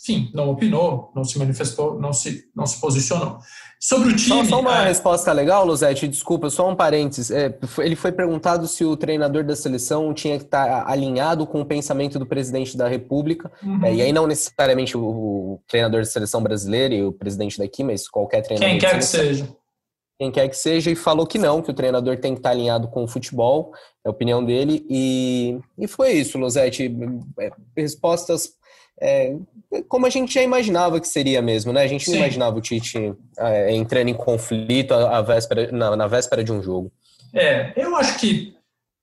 enfim, 0.00 0.30
não 0.32 0.50
opinou, 0.50 1.12
não 1.14 1.22
se 1.22 1.38
manifestou, 1.38 2.00
não 2.00 2.12
se, 2.12 2.44
não 2.56 2.66
se 2.66 2.80
posicionou. 2.80 3.38
Sobre 3.80 4.08
o 4.08 4.16
time. 4.16 4.44
Só, 4.44 4.44
só 4.44 4.60
uma 4.60 4.82
é... 4.82 4.88
resposta 4.88 5.30
legal, 5.32 5.64
Luzete, 5.64 6.08
desculpa, 6.08 6.50
só 6.50 6.68
um 6.68 6.74
parênteses. 6.74 7.30
É, 7.30 7.56
ele 7.78 7.94
foi 7.94 8.10
perguntado 8.10 8.66
se 8.66 8.84
o 8.84 8.96
treinador 8.96 9.44
da 9.44 9.54
seleção 9.54 10.12
tinha 10.12 10.36
que 10.36 10.44
estar 10.44 10.84
alinhado 10.88 11.46
com 11.46 11.60
o 11.60 11.64
pensamento 11.64 12.18
do 12.18 12.26
presidente 12.26 12.76
da 12.76 12.88
República. 12.88 13.52
Uhum. 13.62 13.84
É, 13.84 13.94
e 13.94 14.02
aí, 14.02 14.12
não 14.12 14.26
necessariamente 14.26 14.96
o, 14.96 15.04
o, 15.04 15.60
treinador 15.68 16.00
da 16.00 16.06
seleção 16.06 16.42
brasileira 16.42 16.92
e 16.92 17.04
o 17.04 17.12
presidente 17.12 17.56
daqui, 17.56 17.84
mas 17.84 18.08
qualquer 18.08 18.42
treinador. 18.42 18.68
Quem 18.68 18.78
quer 18.80 18.98
que 18.98 19.04
seja. 19.04 19.48
Quem 20.18 20.32
quer 20.32 20.48
que 20.48 20.56
seja, 20.56 20.90
e 20.90 20.96
falou 20.96 21.26
que 21.26 21.38
não, 21.38 21.62
que 21.62 21.70
o 21.70 21.74
treinador 21.74 22.18
tem 22.18 22.34
que 22.34 22.40
estar 22.40 22.50
alinhado 22.50 22.88
com 22.88 23.04
o 23.04 23.08
futebol, 23.08 23.72
é 24.04 24.08
a 24.08 24.10
opinião 24.10 24.44
dele. 24.44 24.84
E, 24.90 25.58
e 25.78 25.86
foi 25.86 26.12
isso, 26.12 26.38
Luzete. 26.38 26.92
É, 27.38 27.50
respostas 27.76 28.58
é, 29.00 29.36
como 29.88 30.06
a 30.06 30.10
gente 30.10 30.34
já 30.34 30.42
imaginava 30.42 31.00
que 31.00 31.06
seria 31.06 31.40
mesmo, 31.40 31.72
né? 31.72 31.82
A 31.82 31.86
gente 31.86 32.04
Sim. 32.04 32.12
não 32.12 32.18
imaginava 32.18 32.58
o 32.58 32.60
Tite 32.60 33.14
é, 33.38 33.74
entrando 33.74 34.08
em 34.08 34.14
conflito 34.14 34.92
a, 34.92 35.18
a 35.18 35.22
véspera, 35.22 35.70
na, 35.70 35.96
na, 35.96 36.06
véspera 36.06 36.42
de 36.42 36.52
um 36.52 36.62
jogo. 36.62 36.90
É, 37.32 37.72
eu 37.76 37.94
acho 37.96 38.18
que 38.18 38.56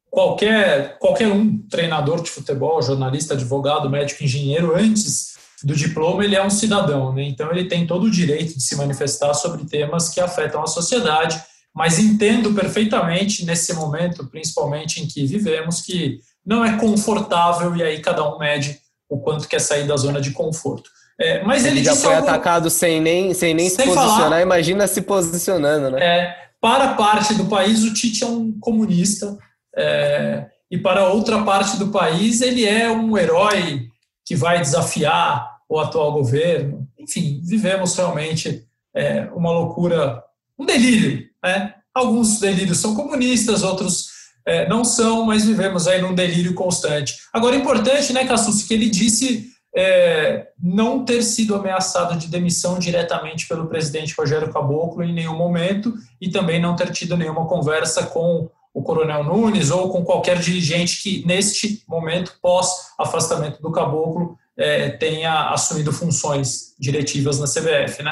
qualquer, 0.10 0.98
qualquer 1.00 1.28
um 1.28 1.58
treinador 1.70 2.22
de 2.22 2.30
futebol, 2.30 2.82
jornalista, 2.82 3.36
advogado, 3.36 3.90
médico, 3.90 4.24
engenheiro, 4.24 4.76
antes 4.76 5.35
do 5.64 5.76
diploma, 5.76 6.24
ele 6.24 6.36
é 6.36 6.46
um 6.46 6.50
cidadão, 6.50 7.14
né? 7.14 7.24
Então 7.24 7.52
ele 7.52 7.66
tem 7.66 7.88
todo 7.88 8.06
o 8.06 8.12
direito 8.12 8.56
de 8.56 8.64
se 8.64 8.76
manifestar 8.76 9.34
sobre 9.34 9.66
temas 9.66 10.10
que 10.10 10.20
afetam 10.20 10.62
a 10.62 10.68
sociedade, 10.68 11.42
mas 11.74 12.00
entendo 12.00 12.54
perfeitamente 12.54 13.46
nesse 13.46 13.74
momento, 13.74 14.26
principalmente 14.28 15.02
em 15.02 15.08
que 15.08 15.26
vivemos, 15.26 15.82
que 15.82 16.20
não 16.46 16.64
é 16.64 16.78
confortável 16.78 17.76
e 17.76 17.84
aí 17.84 18.00
cada 18.00 18.28
um 18.28 18.38
mede 18.38 18.80
o 19.10 19.20
quanto 19.20 19.48
quer 19.48 19.60
sair 19.60 19.88
da 19.88 19.98
zona 19.98 20.22
de 20.22 20.32
conforto. 20.32 20.90
É, 21.20 21.44
mas 21.44 21.66
ele, 21.66 21.78
ele 21.78 21.86
já 21.86 21.96
foi 21.96 22.14
atacado 22.14 22.70
sem 22.70 23.00
nem, 23.00 23.34
sem 23.34 23.54
nem 23.54 23.70
sem 23.70 23.86
se 23.86 23.94
posicionar, 23.94 24.24
falar. 24.24 24.42
imagina 24.42 24.86
se 24.86 25.02
posicionando, 25.02 25.92
né? 25.92 26.04
É, 26.04 26.36
para 26.60 26.94
parte 26.96 27.34
do 27.36 27.46
país, 27.46 27.84
o 27.84 27.94
Tite 27.94 28.24
é 28.24 28.28
um 28.28 28.52
comunista, 28.60 29.38
é, 29.76 30.46
e 30.70 30.78
para 30.78 31.08
outra 31.08 31.44
parte 31.44 31.78
do 31.78 31.88
país, 31.88 32.42
ele 32.42 32.66
é 32.66 32.90
um 32.90 33.18
herói 33.18 33.88
que 34.26 34.36
vai 34.36 34.60
desafiar 34.60 35.56
o 35.70 35.80
atual 35.80 36.12
governo. 36.12 36.88
Enfim, 36.98 37.40
vivemos 37.44 37.96
realmente 37.96 38.66
é, 38.94 39.30
uma 39.34 39.52
loucura, 39.52 40.24
um 40.58 40.66
delírio. 40.66 41.28
Né? 41.44 41.74
Alguns 41.94 42.40
delírios 42.40 42.80
são 42.80 42.96
comunistas, 42.96 43.64
outros 43.64 44.10
é, 44.46 44.68
não 44.68 44.84
são, 44.84 45.26
mas 45.26 45.46
vivemos 45.46 45.88
aí 45.88 46.02
num 46.02 46.14
delírio 46.14 46.54
constante. 46.54 47.16
Agora, 47.32 47.56
importante, 47.56 48.12
né, 48.14 48.26
Cassus, 48.26 48.64
que 48.64 48.74
ele 48.74 48.90
disse 48.90 49.50
é, 49.76 50.48
não 50.62 51.04
ter 51.04 51.22
sido 51.22 51.54
ameaçado 51.54 52.18
de 52.18 52.28
demissão 52.28 52.80
diretamente 52.80 53.48
pelo 53.48 53.68
presidente 53.68 54.16
Rogério 54.18 54.52
Caboclo 54.52 55.04
em 55.04 55.14
nenhum 55.14 55.36
momento 55.36 55.94
e 56.22 56.30
também 56.30 56.62
não 56.62 56.76
ter 56.76 56.92
tido 56.92 57.18
nenhuma 57.18 57.46
conversa 57.46 58.06
com 58.06 58.50
o 58.76 58.84
Coronel 58.84 59.24
Nunes 59.24 59.72
ou 59.72 59.90
com 59.90 60.04
qualquer 60.04 60.38
dirigente 60.38 61.02
que, 61.02 61.26
neste 61.26 61.82
momento, 61.88 62.38
pós-afastamento 62.42 63.62
do 63.62 63.72
Caboclo, 63.72 64.38
é, 64.58 64.90
tenha 64.90 65.50
assumido 65.52 65.94
funções 65.94 66.76
diretivas 66.78 67.40
na 67.40 67.46
CBF, 67.48 68.04
né? 68.04 68.12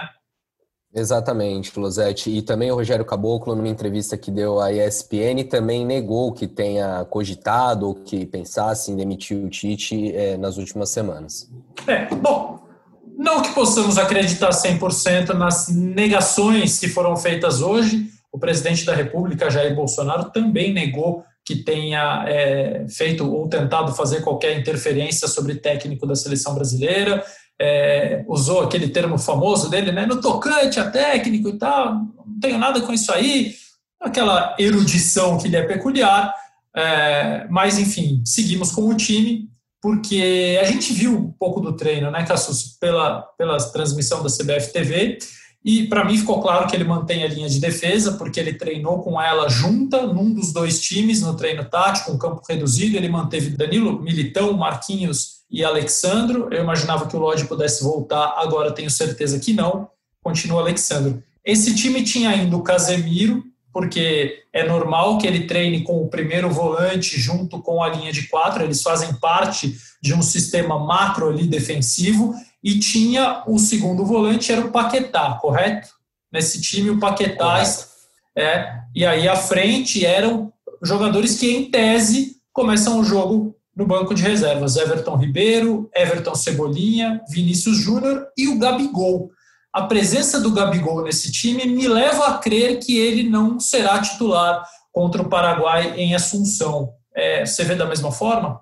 Exatamente, 0.95 1.77
Losetti. 1.77 2.29
E 2.29 2.41
também 2.41 2.71
o 2.71 2.75
Rogério 2.75 3.03
Caboclo, 3.03 3.55
numa 3.55 3.67
entrevista 3.67 4.15
que 4.15 4.31
deu 4.31 4.61
à 4.61 4.71
ESPN, 4.71 5.43
também 5.49 5.85
negou 5.85 6.31
que 6.31 6.47
tenha 6.47 7.03
cogitado 7.09 7.87
ou 7.87 7.95
que 7.95 8.25
pensasse 8.25 8.89
em 8.89 8.95
demitir 8.95 9.43
o 9.43 9.49
Tite 9.49 10.15
é, 10.15 10.37
nas 10.37 10.55
últimas 10.57 10.89
semanas. 10.91 11.49
É, 11.85 12.05
bom, 12.15 12.59
não 13.17 13.41
que 13.41 13.53
possamos 13.53 13.97
acreditar 13.97 14.51
100% 14.51 15.33
nas 15.33 15.67
negações 15.67 16.79
que 16.79 16.87
foram 16.87 17.17
feitas 17.17 17.61
hoje. 17.61 18.12
O 18.33 18.39
presidente 18.39 18.83
da 18.83 18.95
República, 18.95 19.51
Jair 19.51 19.75
Bolsonaro, 19.75 20.31
também 20.31 20.73
negou 20.73 21.23
que 21.45 21.57
tenha 21.57 22.25
é, 22.27 22.85
feito 22.89 23.31
ou 23.31 23.47
tentado 23.47 23.93
fazer 23.93 24.21
qualquer 24.21 24.57
interferência 24.57 25.27
sobre 25.27 25.55
técnico 25.55 26.07
da 26.07 26.15
seleção 26.15 26.55
brasileira. 26.55 27.23
É, 27.61 28.25
usou 28.27 28.61
aquele 28.61 28.89
termo 28.89 29.19
famoso 29.19 29.69
dele, 29.69 29.91
né, 29.91 30.07
no 30.07 30.19
tocante 30.19 30.79
a 30.79 30.89
técnico 30.89 31.49
e 31.49 31.57
tal, 31.59 31.93
não 31.93 32.39
tenho 32.41 32.57
nada 32.57 32.81
com 32.81 32.91
isso 32.91 33.13
aí, 33.13 33.53
aquela 34.01 34.55
erudição 34.57 35.37
que 35.37 35.47
lhe 35.47 35.55
é 35.55 35.61
peculiar, 35.61 36.33
é, 36.75 37.45
mas 37.51 37.77
enfim, 37.77 38.23
seguimos 38.25 38.71
com 38.71 38.89
o 38.89 38.97
time, 38.97 39.47
porque 39.79 40.57
a 40.59 40.65
gente 40.65 40.91
viu 40.93 41.15
um 41.15 41.31
pouco 41.31 41.61
do 41.61 41.77
treino, 41.77 42.09
né, 42.09 42.25
Cassus, 42.25 42.75
pela, 42.79 43.21
pela 43.37 43.57
transmissão 43.57 44.23
da 44.23 44.29
CBF 44.29 44.73
TV, 44.73 45.19
e 45.65 45.87
para 45.87 46.03
mim 46.03 46.17
ficou 46.17 46.41
claro 46.41 46.67
que 46.67 46.75
ele 46.75 46.83
mantém 46.83 47.23
a 47.23 47.27
linha 47.27 47.47
de 47.47 47.59
defesa, 47.59 48.13
porque 48.13 48.37
ele 48.37 48.53
treinou 48.53 49.01
com 49.01 49.19
ela 49.21 49.47
junta 49.47 50.05
num 50.05 50.33
dos 50.33 50.51
dois 50.51 50.81
times 50.81 51.21
no 51.21 51.37
treino 51.37 51.63
tático, 51.63 52.11
um 52.11 52.17
campo 52.17 52.41
reduzido. 52.47 52.97
Ele 52.97 53.07
manteve 53.07 53.51
Danilo, 53.51 54.01
Militão, 54.01 54.53
Marquinhos 54.53 55.43
e 55.49 55.63
Alexandro. 55.63 56.49
Eu 56.51 56.63
imaginava 56.63 57.07
que 57.07 57.15
o 57.15 57.19
Lodge 57.19 57.45
pudesse 57.45 57.81
voltar, 57.81 58.33
agora 58.37 58.73
tenho 58.73 58.89
certeza 58.89 59.39
que 59.39 59.53
não. 59.53 59.87
Continua 60.21 60.61
Alexandro. 60.61 61.23
Esse 61.45 61.73
time 61.75 62.03
tinha 62.03 62.29
ainda 62.29 62.55
o 62.57 62.61
Casemiro, 62.61 63.43
porque 63.73 64.43
é 64.53 64.63
normal 64.63 65.17
que 65.17 65.25
ele 65.25 65.47
treine 65.47 65.83
com 65.83 66.03
o 66.03 66.07
primeiro 66.07 66.49
volante 66.49 67.19
junto 67.19 67.59
com 67.59 67.81
a 67.81 67.89
linha 67.89 68.13
de 68.13 68.27
quatro, 68.27 68.63
eles 68.63 68.83
fazem 68.83 69.11
parte 69.15 69.75
de 70.01 70.13
um 70.13 70.21
sistema 70.21 70.77
macro 70.77 71.29
ali 71.29 71.47
defensivo 71.47 72.35
e 72.63 72.77
tinha 72.77 73.43
o 73.47 73.57
segundo 73.57 74.05
volante, 74.05 74.51
era 74.51 74.61
o 74.61 74.71
Paquetá, 74.71 75.37
correto? 75.41 75.89
Nesse 76.31 76.61
time, 76.61 76.91
o 76.91 76.99
Paquetá. 76.99 77.63
É, 78.35 78.79
e 78.95 79.05
aí 79.05 79.27
à 79.27 79.35
frente 79.35 80.05
eram 80.05 80.53
jogadores 80.81 81.37
que, 81.37 81.51
em 81.51 81.69
tese, 81.69 82.37
começam 82.51 82.99
o 82.99 83.03
jogo 83.03 83.55
no 83.75 83.85
banco 83.85 84.13
de 84.13 84.21
reservas: 84.23 84.75
Everton 84.75 85.17
Ribeiro, 85.17 85.89
Everton 85.95 86.35
Cebolinha, 86.35 87.21
Vinícius 87.29 87.77
Júnior 87.77 88.27
e 88.37 88.47
o 88.47 88.57
Gabigol. 88.57 89.31
A 89.73 89.81
presença 89.81 90.39
do 90.39 90.51
Gabigol 90.51 91.03
nesse 91.03 91.31
time 91.31 91.65
me 91.65 91.87
leva 91.87 92.27
a 92.27 92.37
crer 92.37 92.77
que 92.77 92.95
ele 92.99 93.27
não 93.27 93.59
será 93.59 93.99
titular 93.99 94.63
contra 94.91 95.23
o 95.23 95.27
Paraguai 95.27 95.99
em 95.99 96.13
Assunção. 96.13 96.93
É, 97.15 97.43
você 97.43 97.63
vê 97.63 97.73
da 97.73 97.87
mesma 97.87 98.11
forma? 98.11 98.61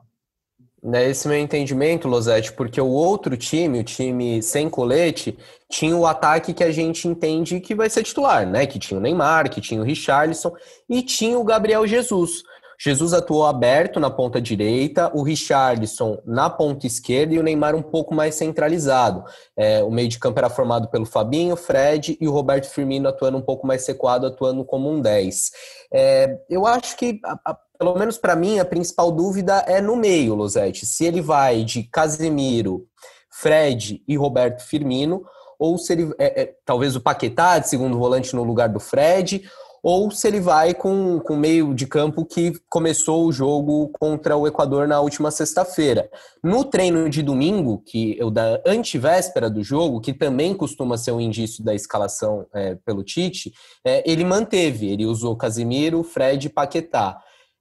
É 0.94 1.10
esse 1.10 1.28
meu 1.28 1.38
entendimento, 1.38 2.08
Losete, 2.08 2.54
porque 2.54 2.82
o 2.82 2.88
outro 2.88 3.38
time, 3.38 3.82
o 3.82 3.84
time 3.84 4.42
sem 4.42 4.68
colete, 4.68 5.38
tinha 5.70 5.96
o 5.96 6.08
ataque 6.08 6.54
que 6.54 6.64
a 6.64 6.72
gente 6.72 7.08
entende 7.08 7.60
que 7.60 7.76
vai 7.76 7.90
ser 7.90 8.04
titular, 8.04 8.48
né? 8.48 8.66
Que 8.66 8.80
tinha 8.80 8.98
o 8.98 9.02
Neymar, 9.02 9.50
que 9.50 9.62
tinha 9.62 9.80
o 9.80 9.84
Richarlison 9.84 10.54
e 10.90 11.04
tinha 11.04 11.38
o 11.38 11.44
Gabriel 11.44 11.86
Jesus. 11.86 12.42
Jesus 12.84 13.14
atuou 13.14 13.46
aberto 13.46 14.00
na 14.00 14.10
ponta 14.10 14.42
direita, 14.42 15.12
o 15.14 15.22
Richarlison 15.22 16.18
na 16.26 16.50
ponta 16.50 16.88
esquerda 16.88 17.36
e 17.36 17.40
o 17.40 17.44
Neymar 17.44 17.76
um 17.76 17.82
pouco 17.82 18.16
mais 18.16 18.34
centralizado. 18.34 19.24
É, 19.56 19.84
o 19.84 19.92
meio 19.92 20.10
de 20.10 20.18
campo 20.18 20.40
era 20.40 20.50
formado 20.50 20.90
pelo 20.90 21.06
Fabinho, 21.06 21.56
Fred 21.56 22.18
e 22.20 22.28
o 22.28 22.32
Roberto 22.32 22.66
Firmino 22.66 23.08
atuando 23.08 23.38
um 23.38 23.42
pouco 23.42 23.68
mais 23.68 23.84
sequado, 23.84 24.26
atuando 24.26 24.66
como 24.66 24.90
um 24.90 25.00
10. 25.00 25.52
É, 25.94 26.40
eu 26.50 26.66
acho 26.66 26.98
que 26.98 27.20
a, 27.24 27.52
a 27.52 27.58
pelo 27.78 27.98
menos 27.98 28.18
para 28.18 28.36
mim, 28.36 28.60
a 28.60 28.66
principal 28.66 29.12
dúvida 29.12 29.64
é 29.68 29.82
no 29.82 29.96
meio, 29.96 30.36
Losetti. 30.36 30.86
Se 30.86 31.04
ele 31.04 31.20
vai 31.20 31.64
de 31.64 31.82
Casemiro, 31.84 32.86
Fred 33.32 34.04
e 34.08 34.16
Roberto 34.16 34.62
Firmino, 34.62 35.24
ou 35.58 35.78
se 35.78 35.94
ele. 35.94 36.14
É, 36.18 36.42
é, 36.42 36.56
talvez 36.66 36.96
o 36.96 37.02
Paquetá 37.02 37.60
de 37.60 37.70
segundo 37.70 37.98
volante 37.98 38.36
no 38.36 38.44
lugar 38.44 38.70
do 38.70 38.80
Fred, 38.80 39.48
ou 39.84 40.12
se 40.12 40.28
ele 40.28 40.40
vai 40.40 40.74
com 40.74 41.18
o 41.18 41.36
meio 41.36 41.74
de 41.74 41.88
campo 41.88 42.24
que 42.24 42.54
começou 42.70 43.26
o 43.26 43.32
jogo 43.32 43.90
contra 44.00 44.38
o 44.38 44.46
Equador 44.46 44.88
na 44.88 45.00
última 45.00 45.32
sexta-feira. 45.32 46.10
No 46.44 46.64
treino 46.64 47.10
de 47.10 47.24
domingo, 47.24 47.82
que 47.86 48.16
eu 48.20 48.30
da 48.30 48.62
antivéspera 48.66 49.50
do 49.50 49.64
jogo, 49.64 50.00
que 50.00 50.14
também 50.14 50.54
costuma 50.54 50.98
ser 50.98 51.12
um 51.12 51.20
indício 51.20 51.64
da 51.64 51.74
escalação 51.74 52.46
é, 52.54 52.76
pelo 52.86 53.04
Tite, 53.04 53.52
é, 53.84 54.04
ele 54.10 54.24
manteve, 54.24 54.88
ele 54.88 55.06
usou 55.06 55.36
Casimiro, 55.36 56.04
Fred 56.04 56.46
e 56.46 56.50
Paquetá. 56.50 57.18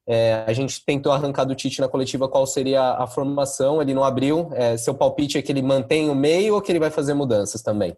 É, 0.06 0.44
a 0.46 0.52
gente 0.52 0.84
tentou 0.84 1.12
arrancar 1.12 1.44
do 1.44 1.54
Tite 1.54 1.80
na 1.80 1.88
coletiva 1.88 2.28
qual 2.28 2.46
seria 2.46 2.82
a 2.82 3.06
formação, 3.06 3.80
ele 3.80 3.94
não 3.94 4.04
abriu. 4.04 4.50
É, 4.52 4.76
seu 4.76 4.94
palpite 4.94 5.38
é 5.38 5.42
que 5.42 5.50
ele 5.50 5.62
mantém 5.62 6.10
o 6.10 6.14
meio 6.14 6.54
ou 6.54 6.60
que 6.60 6.70
ele 6.70 6.80
vai 6.80 6.90
fazer 6.90 7.14
mudanças 7.14 7.62
também? 7.62 7.96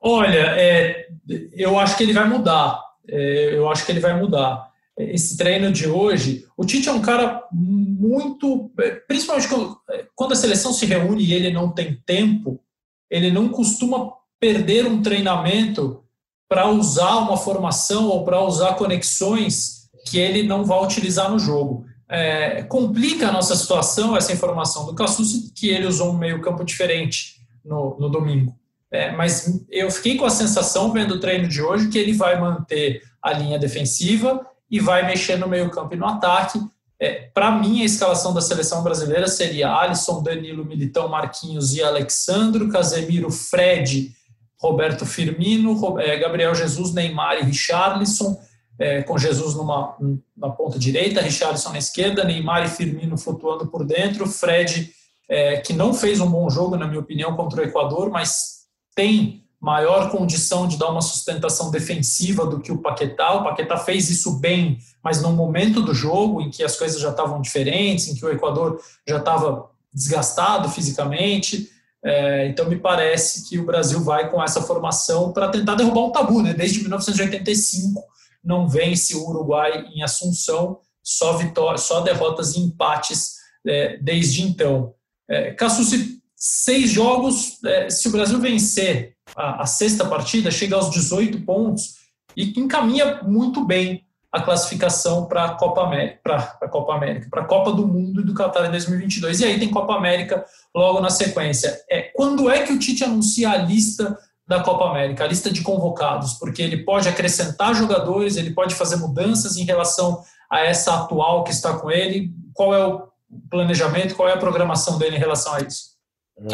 Olha, 0.00 0.54
é, 0.56 1.08
eu 1.52 1.78
acho 1.78 1.96
que 1.96 2.04
ele 2.04 2.12
vai 2.12 2.26
mudar. 2.26 2.87
É, 3.08 3.54
eu 3.54 3.68
acho 3.68 3.84
que 3.86 3.92
ele 3.92 4.00
vai 4.00 4.18
mudar. 4.18 4.68
Esse 4.98 5.36
treino 5.36 5.70
de 5.70 5.88
hoje, 5.88 6.44
o 6.56 6.64
Tite 6.64 6.88
é 6.88 6.92
um 6.92 7.00
cara 7.00 7.44
muito. 7.52 8.70
Principalmente 9.06 9.48
quando, 9.48 9.78
quando 10.14 10.32
a 10.32 10.36
seleção 10.36 10.72
se 10.72 10.86
reúne 10.86 11.24
e 11.24 11.32
ele 11.32 11.52
não 11.52 11.70
tem 11.70 12.02
tempo, 12.04 12.60
ele 13.08 13.30
não 13.30 13.48
costuma 13.48 14.12
perder 14.40 14.86
um 14.86 15.00
treinamento 15.00 16.02
para 16.48 16.68
usar 16.68 17.18
uma 17.18 17.36
formação 17.36 18.08
ou 18.08 18.24
para 18.24 18.42
usar 18.42 18.74
conexões 18.74 19.88
que 20.06 20.18
ele 20.18 20.42
não 20.42 20.64
vai 20.64 20.82
utilizar 20.82 21.30
no 21.30 21.38
jogo. 21.38 21.84
É, 22.08 22.62
complica 22.62 23.28
a 23.28 23.32
nossa 23.32 23.54
situação 23.54 24.16
essa 24.16 24.32
informação 24.32 24.86
do 24.86 24.94
Cassucci, 24.94 25.52
que 25.54 25.68
ele 25.68 25.86
usou 25.86 26.12
um 26.12 26.18
meio 26.18 26.40
campo 26.40 26.64
diferente 26.64 27.36
no, 27.64 27.98
no 28.00 28.08
domingo. 28.08 28.56
É, 28.90 29.10
mas 29.12 29.64
eu 29.70 29.90
fiquei 29.90 30.16
com 30.16 30.24
a 30.24 30.30
sensação, 30.30 30.92
vendo 30.92 31.14
o 31.14 31.20
treino 31.20 31.46
de 31.46 31.62
hoje, 31.62 31.88
que 31.88 31.98
ele 31.98 32.12
vai 32.12 32.40
manter 32.40 33.02
a 33.22 33.32
linha 33.32 33.58
defensiva 33.58 34.46
e 34.70 34.80
vai 34.80 35.06
mexer 35.06 35.36
no 35.36 35.48
meio 35.48 35.70
campo 35.70 35.94
e 35.94 35.96
no 35.96 36.06
ataque. 36.06 36.58
É, 37.00 37.28
Para 37.32 37.50
mim, 37.50 37.82
a 37.82 37.84
escalação 37.84 38.32
da 38.34 38.40
seleção 38.40 38.82
brasileira 38.82 39.28
seria 39.28 39.72
Alisson, 39.72 40.22
Danilo, 40.22 40.64
Militão, 40.64 41.08
Marquinhos 41.08 41.74
e 41.74 41.82
Alexandro, 41.82 42.70
Casemiro, 42.70 43.30
Fred, 43.30 44.12
Roberto 44.58 45.06
Firmino, 45.06 46.00
é, 46.00 46.16
Gabriel 46.16 46.54
Jesus, 46.54 46.92
Neymar 46.92 47.38
e 47.38 47.44
Richarlison, 47.44 48.40
é, 48.78 49.02
com 49.02 49.18
Jesus 49.18 49.54
numa, 49.54 49.96
na 50.36 50.50
ponta 50.50 50.78
direita, 50.78 51.20
Richarlison 51.20 51.70
na 51.70 51.78
esquerda, 51.78 52.24
Neymar 52.24 52.64
e 52.64 52.68
Firmino 52.68 53.16
flutuando 53.16 53.66
por 53.66 53.84
dentro, 53.84 54.26
Fred 54.26 54.92
é, 55.28 55.58
que 55.58 55.72
não 55.72 55.92
fez 55.92 56.20
um 56.20 56.30
bom 56.30 56.48
jogo, 56.48 56.76
na 56.76 56.86
minha 56.86 57.00
opinião, 57.00 57.36
contra 57.36 57.60
o 57.60 57.64
Equador, 57.64 58.10
mas 58.10 58.57
tem 58.98 59.44
maior 59.60 60.10
condição 60.10 60.66
de 60.66 60.76
dar 60.76 60.90
uma 60.90 61.00
sustentação 61.00 61.70
defensiva 61.70 62.44
do 62.44 62.58
que 62.58 62.72
o 62.72 62.78
Paquetá. 62.78 63.34
O 63.34 63.44
Paquetá 63.44 63.76
fez 63.76 64.10
isso 64.10 64.40
bem, 64.40 64.76
mas 65.04 65.22
num 65.22 65.32
momento 65.32 65.80
do 65.80 65.94
jogo 65.94 66.40
em 66.40 66.50
que 66.50 66.64
as 66.64 66.76
coisas 66.76 67.00
já 67.00 67.10
estavam 67.10 67.40
diferentes, 67.40 68.08
em 68.08 68.16
que 68.16 68.26
o 68.26 68.28
Equador 68.28 68.80
já 69.06 69.18
estava 69.18 69.70
desgastado 69.94 70.68
fisicamente. 70.68 71.70
É, 72.04 72.48
então, 72.48 72.68
me 72.68 72.76
parece 72.76 73.48
que 73.48 73.56
o 73.56 73.64
Brasil 73.64 74.02
vai 74.02 74.28
com 74.28 74.42
essa 74.42 74.62
formação 74.62 75.32
para 75.32 75.48
tentar 75.48 75.76
derrubar 75.76 76.06
um 76.06 76.10
tabu. 76.10 76.42
Né? 76.42 76.52
Desde 76.52 76.80
1985 76.80 78.02
não 78.42 78.66
vence 78.66 79.14
o 79.14 79.28
Uruguai 79.28 79.86
em 79.94 80.02
Assunção, 80.02 80.80
só, 81.04 81.36
vitórias, 81.36 81.82
só 81.82 82.00
derrotas 82.00 82.56
e 82.56 82.60
empates 82.60 83.34
é, 83.64 83.96
desde 83.98 84.42
então. 84.42 84.92
É, 85.28 85.52
Cassucci, 85.52 86.17
seis 86.38 86.90
jogos, 86.90 87.58
é, 87.64 87.90
se 87.90 88.06
o 88.06 88.12
Brasil 88.12 88.38
vencer 88.38 89.16
a, 89.34 89.62
a, 89.62 89.66
sexta 89.66 90.06
partida, 90.06 90.52
chega 90.52 90.76
aos 90.76 90.88
18 90.88 91.40
pontos 91.40 91.96
e 92.36 92.58
encaminha 92.58 93.20
muito 93.24 93.64
bem 93.64 94.04
a 94.30 94.40
classificação 94.40 95.26
para 95.26 95.46
a 95.46 95.54
Copa 95.54 95.82
América, 95.82 96.20
para 96.22 96.58
a 96.62 96.68
Copa 96.68 96.94
América, 96.94 97.26
para 97.28 97.42
a 97.42 97.46
Copa 97.46 97.72
do 97.72 97.88
Mundo 97.88 98.20
e 98.20 98.24
do 98.24 98.34
Qatar 98.34 98.66
em 98.66 98.70
2022. 98.70 99.40
E 99.40 99.46
aí 99.46 99.58
tem 99.58 99.68
Copa 99.68 99.96
América 99.96 100.44
logo 100.72 101.00
na 101.00 101.10
sequência. 101.10 101.76
É, 101.90 102.02
quando 102.14 102.48
é 102.48 102.62
que 102.62 102.72
o 102.72 102.78
Tite 102.78 103.02
anuncia 103.02 103.50
a 103.50 103.56
lista 103.56 104.16
da 104.46 104.62
Copa 104.62 104.90
América, 104.90 105.24
a 105.24 105.26
lista 105.26 105.50
de 105.50 105.62
convocados? 105.62 106.34
Porque 106.34 106.62
ele 106.62 106.84
pode 106.84 107.08
acrescentar 107.08 107.74
jogadores, 107.74 108.36
ele 108.36 108.50
pode 108.50 108.74
fazer 108.74 108.96
mudanças 108.96 109.56
em 109.56 109.64
relação 109.64 110.22
a 110.48 110.60
essa 110.60 110.94
atual 110.94 111.42
que 111.42 111.50
está 111.50 111.76
com 111.76 111.90
ele. 111.90 112.30
Qual 112.54 112.74
é 112.74 112.86
o 112.86 113.08
planejamento, 113.50 114.14
qual 114.14 114.28
é 114.28 114.34
a 114.34 114.38
programação 114.38 114.98
dele 114.98 115.16
em 115.16 115.20
relação 115.20 115.54
a 115.54 115.60
isso? 115.62 115.97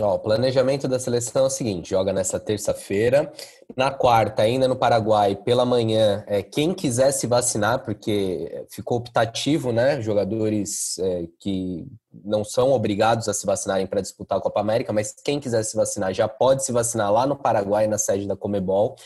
Ó, 0.01 0.15
o 0.15 0.19
planejamento 0.19 0.89
da 0.89 0.99
seleção 0.99 1.45
é 1.45 1.47
o 1.47 1.51
seguinte: 1.51 1.91
joga 1.91 2.13
nessa 2.13 2.41
terça-feira. 2.41 3.31
Na 3.77 3.91
quarta, 3.91 4.43
ainda 4.43 4.67
no 4.67 4.77
Paraguai, 4.77 5.37
pela 5.37 5.65
manhã, 5.65 6.25
é, 6.27 6.43
quem 6.43 6.73
quiser 6.73 7.13
se 7.13 7.27
vacinar, 7.27 7.83
porque 7.83 8.67
ficou 8.71 8.99
optativo, 8.99 9.73
né? 9.73 10.01
Jogadores 10.01 10.99
é, 10.99 11.27
que 11.39 11.87
não 12.25 12.45
são 12.45 12.73
obrigados 12.73 13.29
a 13.29 13.35
se 13.35 13.45
vacinarem 13.45 13.87
para 13.87 14.01
disputar 14.01 14.39
a 14.39 14.41
Copa 14.41 14.61
América, 14.61 14.93
mas 14.93 15.15
quem 15.25 15.39
quiser 15.39 15.63
se 15.65 15.77
vacinar 15.77 16.15
já 16.15 16.29
pode 16.29 16.65
se 16.65 16.73
vacinar 16.73 17.13
lá 17.13 17.27
no 17.27 17.37
Paraguai, 17.37 17.87
na 17.87 17.99
sede 17.99 18.27
da 18.27 18.37
Comebol. 18.37 18.97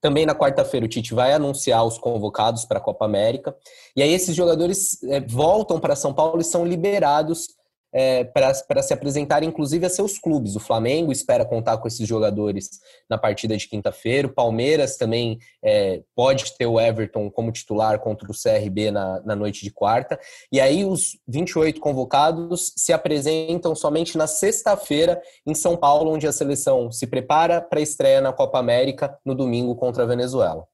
Também 0.00 0.24
na 0.24 0.34
quarta-feira 0.34 0.86
o 0.86 0.88
Tite 0.88 1.12
vai 1.12 1.32
anunciar 1.32 1.84
os 1.84 1.98
convocados 1.98 2.64
para 2.64 2.78
a 2.78 2.82
Copa 2.82 3.04
América. 3.04 3.54
E 3.94 4.02
aí 4.02 4.12
esses 4.12 4.34
jogadores 4.34 5.02
é, 5.04 5.20
voltam 5.20 5.78
para 5.78 5.96
São 5.96 6.14
Paulo 6.14 6.40
e 6.40 6.44
são 6.44 6.64
liberados 6.64 7.48
é, 7.92 8.24
para 8.24 8.82
se 8.82 8.92
apresentar, 8.92 9.42
inclusive, 9.42 9.84
a 9.84 9.90
seus 9.90 10.18
clubes. 10.18 10.56
O 10.56 10.60
Flamengo 10.60 11.10
espera 11.12 11.44
contar 11.44 11.78
com 11.78 11.88
esses 11.88 12.06
jogadores 12.06 12.80
na 13.08 13.18
partida 13.18 13.56
de 13.56 13.68
quinta-feira. 13.68 14.28
O 14.28 14.32
Palmeiras 14.32 14.96
também 14.96 15.38
é, 15.62 16.02
pode 16.14 16.56
ter 16.56 16.66
o 16.66 16.80
Everton 16.80 17.30
como 17.30 17.52
titular 17.52 17.98
contra 17.98 18.30
o 18.30 18.34
CRB 18.34 18.90
na, 18.90 19.20
na 19.22 19.36
noite 19.36 19.62
de 19.62 19.70
quarta. 19.70 20.18
E 20.52 20.60
aí, 20.60 20.84
os 20.84 21.18
28 21.26 21.80
convocados 21.80 22.72
se 22.76 22.92
apresentam 22.92 23.74
somente 23.74 24.16
na 24.16 24.26
sexta-feira 24.26 25.20
em 25.46 25.54
São 25.54 25.76
Paulo, 25.76 26.12
onde 26.12 26.26
a 26.26 26.32
seleção 26.32 26.92
se 26.92 27.06
prepara 27.06 27.60
para 27.60 27.80
a 27.80 27.82
estreia 27.82 28.20
na 28.20 28.32
Copa 28.32 28.58
América 28.58 29.18
no 29.24 29.34
domingo 29.34 29.74
contra 29.74 30.04
a 30.04 30.06
Venezuela. 30.06 30.64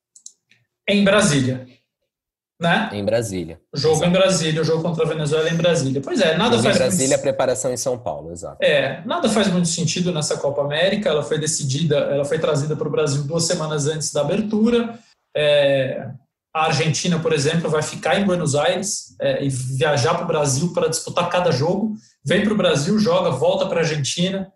Em 0.88 1.02
Brasília 1.02 1.66
né? 2.61 2.90
Em 2.92 3.05
Brasília. 3.05 3.61
O 3.73 3.79
jogo 3.79 3.97
exato. 3.97 4.11
em 4.11 4.12
Brasília, 4.12 4.62
o 4.62 4.64
jogo 4.64 4.83
contra 4.83 5.05
a 5.05 5.09
Venezuela 5.09 5.49
em 5.51 5.57
Brasília. 5.57 6.01
Pois 6.03 6.21
é, 6.21 6.37
nada 6.37 6.59
faz. 6.61 6.75
Em 6.75 6.79
Brasília, 6.79 7.09
muito... 7.09 7.21
a 7.21 7.23
preparação 7.23 7.73
em 7.73 7.77
São 7.77 7.99
Paulo, 7.99 8.33
exato. 8.33 8.57
É, 8.62 9.03
nada 9.05 9.29
faz 9.29 9.49
muito 9.49 9.69
sentido 9.69 10.12
nessa 10.12 10.37
Copa 10.38 10.62
América. 10.62 11.11
Ela 11.11 11.23
foi 11.23 11.38
decidida, 11.38 11.97
ela 11.97 12.25
foi 12.25 12.38
trazida 12.38 12.75
para 12.75 12.88
o 12.88 12.90
Brasil 12.90 13.23
duas 13.25 13.45
semanas 13.45 13.87
antes 13.87 14.12
da 14.12 14.23
abertura. 14.23 14.99
É, 15.37 16.09
a 16.55 16.66
Argentina, 16.66 17.19
por 17.19 17.35
exemplo, 17.35 17.69
vai 17.69 17.83
ficar 17.83 18.19
em 18.19 18.25
Buenos 18.25 18.55
Aires 18.55 19.14
é, 19.21 19.45
e 19.45 19.51
viajar 19.51 20.14
para 20.14 20.25
o 20.25 20.29
Brasil 20.29 20.73
para 20.73 20.88
disputar 20.88 21.29
cada 21.29 21.51
jogo. 21.51 21.95
Vem 22.25 22.42
para 22.42 22.55
o 22.55 22.57
Brasil, 22.57 22.99
joga, 22.99 23.31
volta 23.31 23.66
para 23.66 23.81
a 23.81 23.83
Argentina. 23.83 24.51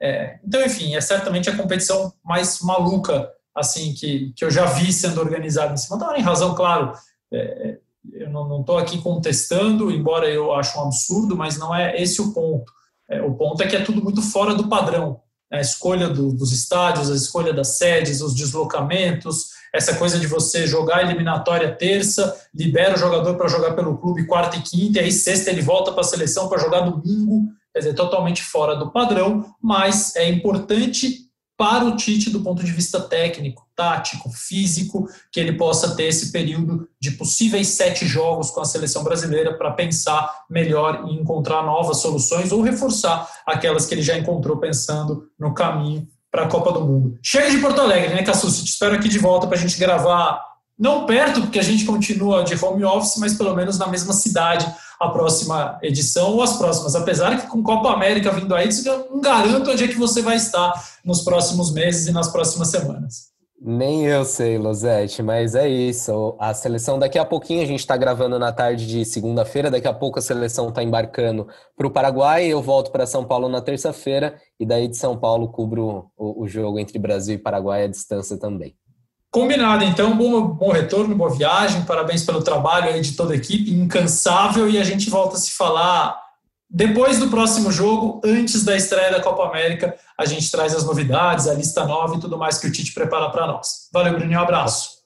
É, 0.00 0.38
então, 0.46 0.62
enfim, 0.62 0.94
é 0.94 1.00
certamente 1.00 1.48
a 1.48 1.56
competição 1.56 2.12
mais 2.22 2.60
maluca 2.60 3.30
assim 3.56 3.94
que, 3.94 4.34
que 4.36 4.44
eu 4.44 4.50
já 4.50 4.66
vi 4.66 4.92
sendo 4.92 5.18
organizada 5.18 5.72
em 5.72 5.78
cima. 5.78 5.96
Então, 5.96 6.14
em 6.14 6.20
razão, 6.20 6.54
claro, 6.54 6.92
é, 7.32 7.78
eu 8.12 8.30
não 8.30 8.60
estou 8.60 8.78
aqui 8.78 9.00
contestando, 9.02 9.90
embora 9.90 10.28
eu 10.28 10.52
ache 10.52 10.76
um 10.78 10.82
absurdo, 10.82 11.36
mas 11.36 11.58
não 11.58 11.74
é 11.74 12.00
esse 12.00 12.20
o 12.20 12.32
ponto. 12.32 12.70
É, 13.08 13.22
o 13.22 13.34
ponto 13.34 13.62
é 13.62 13.66
que 13.66 13.76
é 13.76 13.82
tudo 13.82 14.02
muito 14.02 14.22
fora 14.22 14.54
do 14.54 14.68
padrão. 14.68 15.20
A 15.50 15.60
escolha 15.60 16.08
do, 16.08 16.32
dos 16.32 16.52
estádios, 16.52 17.10
a 17.10 17.14
escolha 17.14 17.52
das 17.52 17.78
sedes, 17.78 18.20
os 18.20 18.34
deslocamentos, 18.34 19.50
essa 19.72 19.94
coisa 19.94 20.18
de 20.18 20.26
você 20.26 20.66
jogar 20.66 21.02
eliminatória 21.02 21.74
terça, 21.74 22.34
libera 22.54 22.94
o 22.94 22.98
jogador 22.98 23.36
para 23.36 23.48
jogar 23.48 23.74
pelo 23.74 23.98
clube 23.98 24.26
quarta 24.26 24.56
e 24.56 24.62
quinta, 24.62 24.98
e 24.98 25.04
aí 25.04 25.12
sexta 25.12 25.50
ele 25.50 25.62
volta 25.62 25.92
para 25.92 26.00
a 26.00 26.04
seleção 26.04 26.48
para 26.48 26.58
jogar 26.58 26.80
domingo, 26.80 27.48
quer 27.72 27.80
dizer, 27.80 27.94
totalmente 27.94 28.42
fora 28.42 28.74
do 28.74 28.90
padrão, 28.90 29.54
mas 29.62 30.16
é 30.16 30.28
importante 30.28 31.25
para 31.56 31.84
o 31.84 31.96
Tite 31.96 32.30
do 32.30 32.42
ponto 32.42 32.62
de 32.62 32.70
vista 32.70 33.00
técnico, 33.00 33.66
tático, 33.74 34.30
físico, 34.30 35.08
que 35.32 35.40
ele 35.40 35.52
possa 35.52 35.96
ter 35.96 36.04
esse 36.04 36.30
período 36.30 36.88
de 37.00 37.12
possíveis 37.12 37.68
sete 37.68 38.06
jogos 38.06 38.50
com 38.50 38.60
a 38.60 38.64
seleção 38.64 39.02
brasileira 39.02 39.56
para 39.56 39.72
pensar 39.72 40.44
melhor 40.50 41.04
e 41.08 41.14
encontrar 41.14 41.62
novas 41.62 41.98
soluções 41.98 42.52
ou 42.52 42.62
reforçar 42.62 43.28
aquelas 43.46 43.86
que 43.86 43.94
ele 43.94 44.02
já 44.02 44.18
encontrou 44.18 44.58
pensando 44.58 45.28
no 45.38 45.54
caminho 45.54 46.06
para 46.30 46.44
a 46.44 46.48
Copa 46.48 46.72
do 46.72 46.84
Mundo. 46.84 47.18
Chega 47.22 47.50
de 47.50 47.58
Porto 47.58 47.80
Alegre, 47.80 48.14
né, 48.14 48.22
Cassus? 48.22 48.62
Te 48.62 48.68
espero 48.68 48.94
aqui 48.94 49.08
de 49.08 49.18
volta 49.18 49.46
para 49.46 49.56
a 49.56 49.60
gente 49.60 49.78
gravar, 49.78 50.42
não 50.78 51.06
perto, 51.06 51.40
porque 51.40 51.58
a 51.58 51.62
gente 51.62 51.84
continua 51.84 52.44
de 52.44 52.54
home 52.62 52.84
office, 52.84 53.16
mas 53.18 53.34
pelo 53.34 53.54
menos 53.54 53.78
na 53.78 53.86
mesma 53.86 54.12
cidade 54.12 54.66
a 55.00 55.08
próxima 55.08 55.78
edição 55.82 56.32
ou 56.32 56.42
as 56.42 56.56
próximas. 56.56 56.94
Apesar 56.94 57.40
que 57.40 57.46
com 57.46 57.62
Copa 57.62 57.90
América 57.90 58.30
vindo 58.30 58.54
aí, 58.54 58.68
eu 58.84 59.08
não 59.10 59.20
garanto 59.20 59.70
onde 59.70 59.84
é 59.84 59.88
que 59.88 59.98
você 59.98 60.22
vai 60.22 60.36
estar 60.36 60.72
nos 61.04 61.22
próximos 61.22 61.72
meses 61.72 62.06
e 62.06 62.12
nas 62.12 62.28
próximas 62.28 62.68
semanas. 62.68 63.36
Nem 63.58 64.04
eu 64.04 64.22
sei, 64.26 64.58
Losete, 64.58 65.22
mas 65.22 65.54
é 65.54 65.66
isso. 65.66 66.36
A 66.38 66.52
seleção 66.52 66.98
daqui 66.98 67.18
a 67.18 67.24
pouquinho, 67.24 67.62
a 67.62 67.66
gente 67.66 67.80
está 67.80 67.96
gravando 67.96 68.38
na 68.38 68.52
tarde 68.52 68.86
de 68.86 69.02
segunda-feira, 69.04 69.70
daqui 69.70 69.88
a 69.88 69.94
pouco 69.94 70.18
a 70.18 70.22
seleção 70.22 70.68
está 70.68 70.82
embarcando 70.82 71.48
para 71.74 71.86
o 71.86 71.90
Paraguai, 71.90 72.46
eu 72.46 72.60
volto 72.60 72.90
para 72.90 73.06
São 73.06 73.24
Paulo 73.24 73.48
na 73.48 73.62
terça-feira, 73.62 74.38
e 74.60 74.66
daí 74.66 74.88
de 74.88 74.96
São 74.98 75.16
Paulo 75.16 75.48
cubro 75.48 76.10
o, 76.18 76.42
o 76.42 76.46
jogo 76.46 76.78
entre 76.78 76.98
Brasil 76.98 77.36
e 77.36 77.38
Paraguai 77.38 77.84
à 77.84 77.86
distância 77.86 78.36
também. 78.36 78.76
Combinado, 79.36 79.84
então, 79.84 80.16
bom, 80.16 80.46
bom 80.46 80.72
retorno, 80.72 81.14
boa 81.14 81.28
viagem, 81.28 81.84
parabéns 81.84 82.24
pelo 82.24 82.42
trabalho 82.42 82.88
aí 82.88 83.02
de 83.02 83.12
toda 83.12 83.34
a 83.34 83.36
equipe, 83.36 83.70
incansável, 83.70 84.66
e 84.66 84.78
a 84.78 84.82
gente 84.82 85.10
volta 85.10 85.36
a 85.36 85.38
se 85.38 85.50
falar 85.50 86.18
depois 86.70 87.18
do 87.18 87.28
próximo 87.28 87.70
jogo, 87.70 88.18
antes 88.24 88.64
da 88.64 88.74
estreia 88.74 89.10
da 89.10 89.20
Copa 89.20 89.46
América, 89.46 89.94
a 90.18 90.24
gente 90.24 90.50
traz 90.50 90.74
as 90.74 90.84
novidades, 90.84 91.46
a 91.48 91.52
lista 91.52 91.84
nova 91.84 92.14
e 92.14 92.18
tudo 92.18 92.38
mais 92.38 92.56
que 92.56 92.66
o 92.66 92.72
Tite 92.72 92.94
prepara 92.94 93.28
para 93.28 93.46
nós. 93.46 93.90
Valeu, 93.92 94.14
Bruninho, 94.14 94.40
um 94.40 94.42
abraço. 94.42 95.02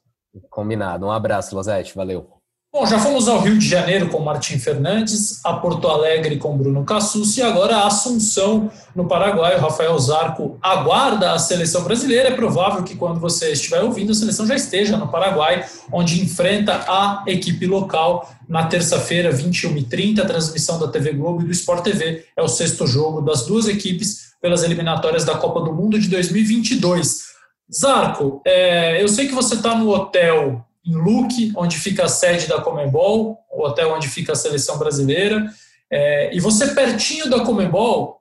Combinado, 0.48 1.06
um 1.06 1.10
abraço, 1.10 1.56
Losete, 1.56 1.96
valeu. 1.96 2.39
Bom, 2.72 2.86
já 2.86 3.00
fomos 3.00 3.26
ao 3.26 3.40
Rio 3.40 3.58
de 3.58 3.68
Janeiro 3.68 4.08
com 4.10 4.20
Martim 4.20 4.56
Fernandes, 4.56 5.44
a 5.44 5.54
Porto 5.54 5.88
Alegre 5.88 6.36
com 6.36 6.56
Bruno 6.56 6.84
Cassus 6.84 7.36
e 7.36 7.42
agora 7.42 7.78
a 7.78 7.88
Assunção 7.88 8.70
no 8.94 9.08
Paraguai. 9.08 9.56
O 9.56 9.60
Rafael 9.60 9.98
Zarco 9.98 10.56
aguarda 10.62 11.32
a 11.32 11.38
seleção 11.40 11.82
brasileira. 11.82 12.28
É 12.28 12.34
provável 12.36 12.84
que 12.84 12.94
quando 12.94 13.18
você 13.18 13.50
estiver 13.50 13.82
ouvindo, 13.82 14.12
a 14.12 14.14
seleção 14.14 14.46
já 14.46 14.54
esteja 14.54 14.96
no 14.96 15.08
Paraguai, 15.08 15.66
onde 15.92 16.22
enfrenta 16.22 16.84
a 16.86 17.24
equipe 17.26 17.66
local 17.66 18.30
na 18.48 18.64
terça-feira, 18.68 19.32
21h30. 19.32 20.20
A 20.20 20.26
transmissão 20.26 20.78
da 20.78 20.86
TV 20.86 21.12
Globo 21.14 21.42
e 21.42 21.46
do 21.46 21.50
Sport 21.50 21.82
TV 21.82 22.24
é 22.36 22.42
o 22.42 22.46
sexto 22.46 22.86
jogo 22.86 23.20
das 23.20 23.44
duas 23.46 23.66
equipes 23.66 24.30
pelas 24.40 24.62
eliminatórias 24.62 25.24
da 25.24 25.34
Copa 25.34 25.60
do 25.60 25.72
Mundo 25.72 25.98
de 25.98 26.08
2022. 26.08 27.30
Zarco, 27.68 28.40
é, 28.46 29.02
eu 29.02 29.08
sei 29.08 29.26
que 29.26 29.34
você 29.34 29.56
está 29.56 29.74
no 29.74 29.90
hotel 29.90 30.64
em 30.84 30.94
Luque, 30.94 31.52
onde 31.56 31.76
fica 31.76 32.04
a 32.04 32.08
sede 32.08 32.46
da 32.46 32.60
Comembol, 32.60 33.38
o 33.50 33.64
hotel 33.64 33.92
onde 33.92 34.08
fica 34.08 34.32
a 34.32 34.36
seleção 34.36 34.78
brasileira. 34.78 35.44
É, 35.90 36.34
e 36.34 36.40
você 36.40 36.68
pertinho 36.68 37.28
da 37.28 37.40
Comembol, 37.40 38.20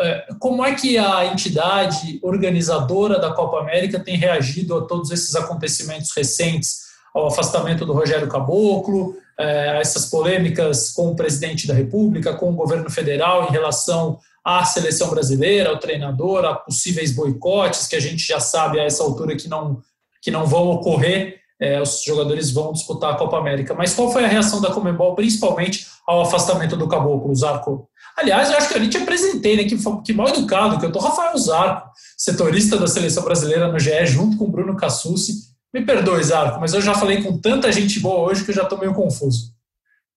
é, 0.00 0.26
como 0.38 0.64
é 0.64 0.74
que 0.74 0.96
a 0.98 1.26
entidade 1.26 2.20
organizadora 2.22 3.18
da 3.18 3.32
Copa 3.32 3.58
América 3.58 3.98
tem 3.98 4.16
reagido 4.16 4.76
a 4.76 4.82
todos 4.82 5.10
esses 5.10 5.34
acontecimentos 5.34 6.10
recentes, 6.16 6.88
ao 7.14 7.26
afastamento 7.26 7.84
do 7.84 7.92
Rogério 7.92 8.28
Caboclo, 8.28 9.16
é, 9.38 9.70
a 9.70 9.74
essas 9.76 10.06
polêmicas 10.06 10.90
com 10.90 11.08
o 11.08 11.16
presidente 11.16 11.66
da 11.66 11.74
República, 11.74 12.34
com 12.34 12.50
o 12.50 12.54
governo 12.54 12.90
federal 12.90 13.48
em 13.48 13.52
relação 13.52 14.18
à 14.44 14.64
seleção 14.64 15.10
brasileira, 15.10 15.70
ao 15.70 15.78
treinador, 15.78 16.44
a 16.44 16.54
possíveis 16.54 17.12
boicotes 17.12 17.86
que 17.86 17.96
a 17.96 18.00
gente 18.00 18.26
já 18.26 18.40
sabe 18.40 18.78
a 18.78 18.84
essa 18.84 19.02
altura 19.02 19.36
que 19.36 19.48
não, 19.48 19.82
que 20.20 20.30
não 20.30 20.46
vão 20.46 20.68
ocorrer 20.68 21.37
é, 21.60 21.80
os 21.80 22.02
jogadores 22.04 22.50
vão 22.50 22.72
disputar 22.72 23.12
a 23.12 23.16
Copa 23.16 23.38
América. 23.38 23.74
Mas 23.74 23.94
qual 23.94 24.12
foi 24.12 24.24
a 24.24 24.28
reação 24.28 24.60
da 24.60 24.70
Comembol, 24.70 25.14
principalmente 25.14 25.86
ao 26.06 26.22
afastamento 26.22 26.76
do 26.76 26.88
Caboclo, 26.88 27.34
Zarco? 27.34 27.88
Aliás, 28.16 28.50
eu 28.50 28.56
acho 28.56 28.68
que 28.68 28.74
eu 28.74 28.80
nem 28.80 28.88
te 28.88 28.98
apresentei, 28.98 29.56
né? 29.56 29.64
Que, 29.64 29.76
que 30.04 30.12
mal 30.12 30.28
educado, 30.28 30.78
que 30.78 30.86
eu 30.86 30.92
tô 30.92 30.98
Rafael 30.98 31.36
Zarco, 31.38 31.90
setorista 32.16 32.76
da 32.76 32.86
seleção 32.86 33.24
brasileira 33.24 33.70
no 33.70 33.78
GE, 33.78 34.06
junto 34.06 34.36
com 34.36 34.50
Bruno 34.50 34.76
Cassucci. 34.76 35.48
Me 35.72 35.84
perdoe, 35.84 36.22
Zarco, 36.22 36.60
mas 36.60 36.72
eu 36.72 36.80
já 36.80 36.94
falei 36.94 37.22
com 37.22 37.38
tanta 37.38 37.70
gente 37.70 38.00
boa 38.00 38.30
hoje 38.30 38.44
que 38.44 38.50
eu 38.50 38.54
já 38.54 38.62
estou 38.62 38.78
meio 38.78 38.94
confuso. 38.94 39.52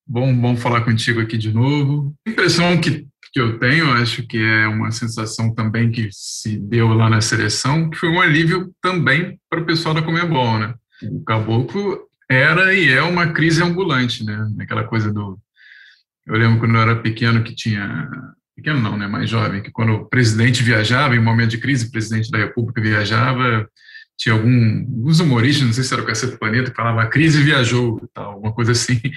Bom, 0.08 0.34
bom 0.36 0.56
falar 0.56 0.82
contigo 0.82 1.22
aqui 1.22 1.38
de 1.38 1.54
novo. 1.54 2.14
A 2.26 2.32
impressão 2.32 2.80
que, 2.80 3.06
que 3.34 3.40
eu 3.40 3.60
tenho, 3.60 3.92
acho 3.94 4.26
que 4.26 4.38
é 4.38 4.68
uma 4.68 4.92
sensação 4.92 5.54
também 5.54 5.92
que 5.92 6.10
se 6.12 6.58
deu 6.58 6.90
lá 6.90 7.10
na 7.10 7.22
seleção, 7.22 7.90
que 7.90 7.98
foi 7.98 8.10
um 8.10 8.22
alívio 8.22 8.74
também 8.82 9.38
para 9.50 9.62
o 9.62 9.66
pessoal 9.66 9.94
da 9.94 10.02
Comebol, 10.02 10.58
né? 10.58 10.74
O 11.04 11.24
Caboclo 11.24 12.00
era 12.30 12.74
e 12.74 12.90
é 12.90 13.02
uma 13.02 13.28
crise 13.28 13.62
ambulante, 13.62 14.24
né? 14.24 14.50
Aquela 14.60 14.84
coisa 14.84 15.12
do... 15.12 15.38
Eu 16.26 16.36
lembro 16.36 16.60
quando 16.60 16.76
eu 16.76 16.82
era 16.82 16.96
pequeno 16.96 17.44
que 17.44 17.56
tinha... 17.56 18.10
Pequeno 18.56 18.80
não, 18.80 18.98
né? 18.98 19.08
Mais 19.08 19.30
jovem, 19.30 19.62
que 19.62 19.72
quando 19.72 19.94
o 19.94 20.06
presidente 20.06 20.64
viajava, 20.64 21.16
em 21.16 21.20
momento 21.20 21.52
de 21.52 21.58
crise, 21.58 21.88
o 21.88 21.92
presidente 21.92 22.30
da 22.30 22.38
república 22.38 22.82
viajava, 22.82 23.68
tinha 24.22 24.34
algum, 24.36 24.80
alguns 24.82 25.20
humoristas, 25.20 25.66
não 25.66 25.74
sei 25.74 25.84
se 25.84 25.92
era 25.92 26.04
o 26.04 26.06
Cacete 26.06 26.38
Planeta, 26.38 26.70
que 26.70 26.76
falava 26.76 27.02
a 27.02 27.08
crise 27.08 27.42
viajou, 27.42 28.08
tal, 28.14 28.34
alguma 28.34 28.54
coisa 28.54 28.72
assim. 28.72 29.02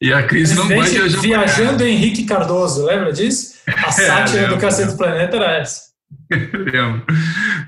E 0.00 0.12
a 0.12 0.22
crise 0.22 0.54
não 0.54 0.68
vai 0.68 0.88
viajar. 0.88 1.20
Viajando 1.20 1.84
Henrique 1.84 2.24
Cardoso, 2.24 2.84
lembra 2.84 3.12
disso? 3.12 3.56
A 3.66 3.90
sátira 3.90 4.42
é, 4.46 4.48
do 4.48 4.58
Cacete 4.58 4.96
Planeta 4.96 5.36
era 5.36 5.58
essa. 5.58 5.87
Lembro. 6.30 7.04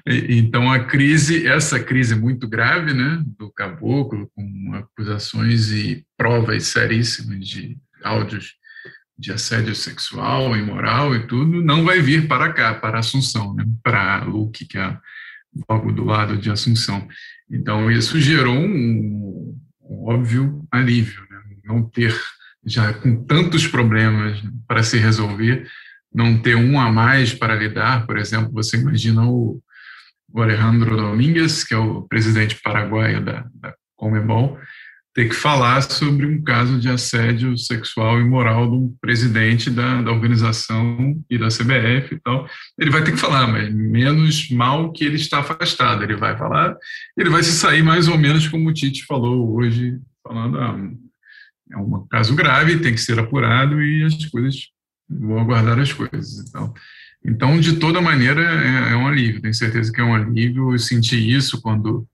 Então 0.07 0.71
a 0.71 0.85
crise, 0.85 1.47
essa 1.47 1.79
crise 1.79 2.15
muito 2.15 2.49
grave, 2.49 2.95
né, 2.95 3.23
do 3.39 3.51
caboclo, 3.53 4.31
com 4.35 4.75
acusações 4.75 5.71
e 5.71 6.05
provas 6.17 6.65
seríssimas 6.65 7.47
de 7.47 7.79
áudios 8.03 8.55
de 9.19 9.31
assédio 9.33 9.75
sexual, 9.75 10.57
imoral 10.57 11.15
e 11.15 11.27
tudo, 11.27 11.63
não 11.63 11.85
vai 11.85 12.01
vir 12.01 12.27
para 12.27 12.53
cá, 12.53 12.75
para 12.75 12.99
Assunção, 12.99 13.55
né, 13.55 13.65
para 13.83 14.25
Luque, 14.25 14.65
que 14.65 14.79
é 14.79 14.97
logo 15.69 15.93
do 15.93 16.05
lado 16.05 16.39
de 16.39 16.51
Assunção. 16.51 17.07
Então, 17.51 17.91
isso 17.91 18.19
gerou 18.19 18.57
um, 18.57 19.59
um 19.83 20.09
óbvio 20.09 20.67
alívio, 20.71 21.21
né? 21.29 21.39
não 21.65 21.83
ter, 21.83 22.17
já 22.65 22.95
com 22.95 23.25
tantos 23.25 23.67
problemas 23.67 24.43
para 24.67 24.83
se 24.83 24.97
resolver, 24.97 25.69
não 26.13 26.39
ter 26.39 26.57
um 26.57 26.79
a 26.79 26.91
mais 26.91 27.33
para 27.33 27.55
lidar. 27.55 28.07
Por 28.07 28.19
exemplo, 28.19 28.53
você 28.53 28.77
imagina 28.77 29.25
o, 29.25 29.61
o 30.33 30.43
Alejandro 30.43 30.97
Domingues, 30.97 31.65
que 31.65 31.75
é 31.75 31.79
o 31.79 32.03
presidente 32.03 32.61
paraguaio 32.63 33.25
da, 33.25 33.47
da 33.55 33.75
Comebol, 33.97 34.59
ter 35.15 35.29
que 35.29 35.35
falar 35.35 35.83
sobre 35.83 36.25
um 36.25 36.43
caso 36.43 36.79
de 36.79 36.89
assédio 36.89 37.57
sexual 37.59 38.21
e 38.21 38.25
moral 38.25 38.71
de 38.71 38.77
um 38.77 38.97
presidente 39.01 39.69
da, 39.69 40.01
da 40.03 40.13
organização 40.13 41.21
e 41.29 41.37
da 41.37 41.49
CBF 41.49 42.15
e 42.15 42.21
tal. 42.21 42.49
Ele 42.79 42.91
vai 42.91 43.03
ter 43.03 43.13
que 43.13 43.19
falar, 43.19 43.47
mas 43.49 43.73
menos 43.75 44.49
mal 44.51 44.93
que 44.93 45.05
ele 45.05 45.17
está 45.17 45.41
afastado. 45.41 46.05
Ele 46.05 46.17
vai 46.17 46.37
falar, 46.37 46.77
ele 47.17 47.29
vai 47.29 47.43
se 47.43 47.53
sair 47.53 47.83
mais 47.83 48.07
ou 48.07 48.17
menos 48.17 48.47
como 48.47 48.69
o 48.69 48.73
Tite 48.73 49.05
falou 49.05 49.57
hoje, 49.57 49.99
falando, 50.23 50.59
ah, 50.59 50.79
é 51.73 51.77
um 51.77 52.07
caso 52.09 52.35
grave, 52.35 52.79
tem 52.79 52.95
que 52.95 53.01
ser 53.01 53.19
apurado 53.19 53.83
e 53.83 54.05
as 54.05 54.25
coisas, 54.27 54.69
vou 55.11 55.39
aguardar 55.39 55.79
as 55.79 55.93
coisas. 55.93 56.39
Então, 56.49 56.73
então 57.25 57.61
de 57.61 57.77
toda 57.77 58.01
maneira, 58.01 58.41
é, 58.43 58.93
é 58.93 58.97
um 58.97 59.07
alívio, 59.07 59.41
tenho 59.41 59.55
certeza 59.55 59.93
que 59.93 60.01
é 60.01 60.05
um 60.05 60.15
alívio. 60.15 60.73
Eu 60.73 60.79
senti 60.79 61.17
isso 61.17 61.61
quando 61.61 62.07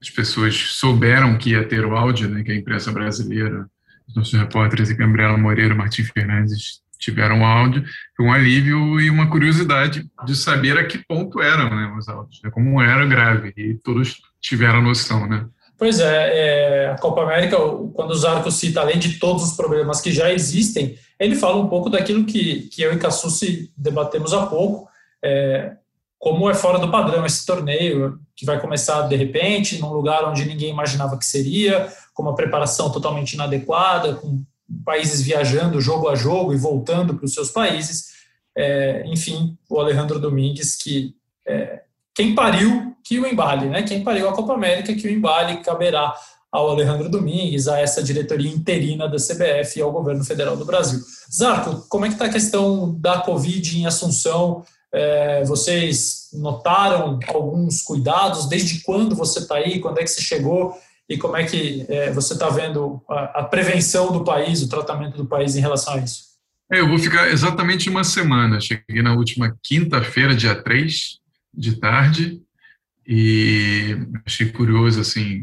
as 0.00 0.08
pessoas 0.08 0.54
souberam 0.54 1.36
que 1.36 1.50
ia 1.50 1.66
ter 1.66 1.84
o 1.84 1.94
áudio, 1.94 2.28
né, 2.28 2.42
que 2.42 2.50
a 2.50 2.56
imprensa 2.56 2.90
brasileira, 2.90 3.66
os 4.08 4.14
nossos 4.16 4.32
repórteres 4.32 4.88
e 4.90 4.94
Gabriela 4.94 5.36
Moreira, 5.36 5.74
Martim 5.74 6.04
Fernandes 6.04 6.80
tiveram 6.98 7.44
áudio, 7.44 7.84
foi 8.16 8.26
um 8.26 8.32
alívio 8.32 9.00
e 9.00 9.08
uma 9.08 9.30
curiosidade 9.30 10.06
de 10.26 10.36
saber 10.36 10.78
a 10.78 10.84
que 10.84 10.98
ponto 10.98 11.40
eram 11.40 11.70
né, 11.70 11.94
os 11.98 12.08
áudios, 12.08 12.40
né, 12.42 12.50
como 12.50 12.80
era 12.80 13.06
grave, 13.06 13.52
e 13.56 13.74
todos 13.74 14.20
tiveram 14.40 14.82
noção, 14.82 15.26
né. 15.26 15.46
Pois 15.78 15.98
é, 15.98 16.84
é, 16.84 16.90
a 16.90 16.96
Copa 16.98 17.22
América, 17.22 17.56
quando 17.94 18.10
o 18.10 18.14
Zarco 18.14 18.50
cita, 18.50 18.80
além 18.80 18.98
de 18.98 19.18
todos 19.18 19.42
os 19.42 19.56
problemas 19.56 19.98
que 20.02 20.12
já 20.12 20.30
existem, 20.30 20.94
ele 21.20 21.36
fala 21.36 21.56
um 21.56 21.68
pouco 21.68 21.90
daquilo 21.90 22.24
que, 22.24 22.62
que 22.68 22.80
eu 22.80 22.94
e 22.94 22.98
Cassucci 22.98 23.70
debatemos 23.76 24.32
há 24.32 24.46
pouco, 24.46 24.88
é, 25.22 25.76
como 26.18 26.50
é 26.50 26.54
fora 26.54 26.78
do 26.78 26.90
padrão 26.90 27.24
esse 27.26 27.44
torneio, 27.44 28.18
que 28.34 28.46
vai 28.46 28.58
começar 28.58 29.02
de 29.02 29.16
repente, 29.16 29.78
num 29.78 29.92
lugar 29.92 30.24
onde 30.24 30.46
ninguém 30.46 30.70
imaginava 30.70 31.18
que 31.18 31.26
seria, 31.26 31.92
com 32.14 32.22
uma 32.22 32.34
preparação 32.34 32.90
totalmente 32.90 33.34
inadequada, 33.34 34.14
com 34.14 34.42
países 34.84 35.20
viajando 35.20 35.80
jogo 35.80 36.08
a 36.08 36.14
jogo 36.14 36.54
e 36.54 36.56
voltando 36.56 37.14
para 37.14 37.24
os 37.24 37.34
seus 37.34 37.50
países. 37.50 38.10
É, 38.56 39.02
enfim, 39.06 39.56
o 39.68 39.78
Alejandro 39.78 40.18
Domingues, 40.18 40.76
que 40.76 41.14
é, 41.46 41.82
quem 42.14 42.34
pariu 42.34 42.96
que 43.04 43.18
o 43.18 43.26
embale, 43.26 43.66
né? 43.68 43.82
Quem 43.82 44.04
pariu 44.04 44.28
a 44.28 44.32
Copa 44.32 44.54
América, 44.54 44.94
que 44.94 45.06
o 45.06 45.10
embale 45.10 45.58
caberá 45.58 46.14
ao 46.52 46.68
Alejandro 46.70 47.08
Domingues, 47.08 47.68
a 47.68 47.78
essa 47.78 48.02
diretoria 48.02 48.50
interina 48.50 49.08
da 49.08 49.16
CBF 49.16 49.78
e 49.78 49.82
ao 49.82 49.92
governo 49.92 50.24
federal 50.24 50.56
do 50.56 50.64
Brasil. 50.64 51.00
Zarco, 51.32 51.86
como 51.88 52.04
é 52.04 52.08
que 52.08 52.14
está 52.14 52.26
a 52.26 52.32
questão 52.32 52.98
da 52.98 53.20
Covid 53.20 53.78
em 53.78 53.86
Assunção? 53.86 54.64
É, 54.92 55.44
vocês 55.44 56.28
notaram 56.32 57.20
alguns 57.28 57.82
cuidados? 57.82 58.48
Desde 58.48 58.82
quando 58.82 59.14
você 59.14 59.38
está 59.38 59.56
aí? 59.56 59.78
Quando 59.78 59.98
é 59.98 60.02
que 60.02 60.10
você 60.10 60.20
chegou? 60.20 60.76
E 61.08 61.16
como 61.16 61.36
é 61.36 61.44
que 61.44 61.86
é, 61.88 62.10
você 62.12 62.34
está 62.34 62.48
vendo 62.48 63.02
a, 63.08 63.40
a, 63.40 63.44
prevenção 63.44 64.12
do 64.12 64.24
país, 64.24 64.62
o 64.62 64.68
tratamento 64.68 65.16
do 65.16 65.26
país 65.26 65.56
em 65.56 65.60
relação 65.60 65.94
a 65.94 65.98
isso? 65.98 66.30
É, 66.72 66.80
eu 66.80 66.88
vou 66.88 66.98
ficar 66.98 67.28
exatamente 67.30 67.88
uma 67.88 68.04
semana. 68.04 68.60
Cheguei 68.60 69.02
na 69.02 69.14
última 69.14 69.56
quinta-feira, 69.62 70.34
dia 70.34 70.54
3 70.54 71.18
de 71.52 71.76
tarde, 71.76 72.40
e 73.06 73.96
achei 74.24 74.52
curioso, 74.52 75.00
assim, 75.00 75.42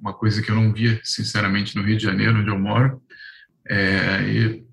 uma 0.00 0.14
coisa 0.14 0.40
que 0.42 0.50
eu 0.50 0.56
não 0.56 0.72
via, 0.72 1.00
sinceramente, 1.04 1.76
no 1.76 1.82
Rio 1.82 1.96
de 1.96 2.02
Janeiro, 2.02 2.38
onde 2.38 2.50
eu 2.50 2.58
moro. 2.58 3.02
É, 3.68 4.22
e, 4.22 4.64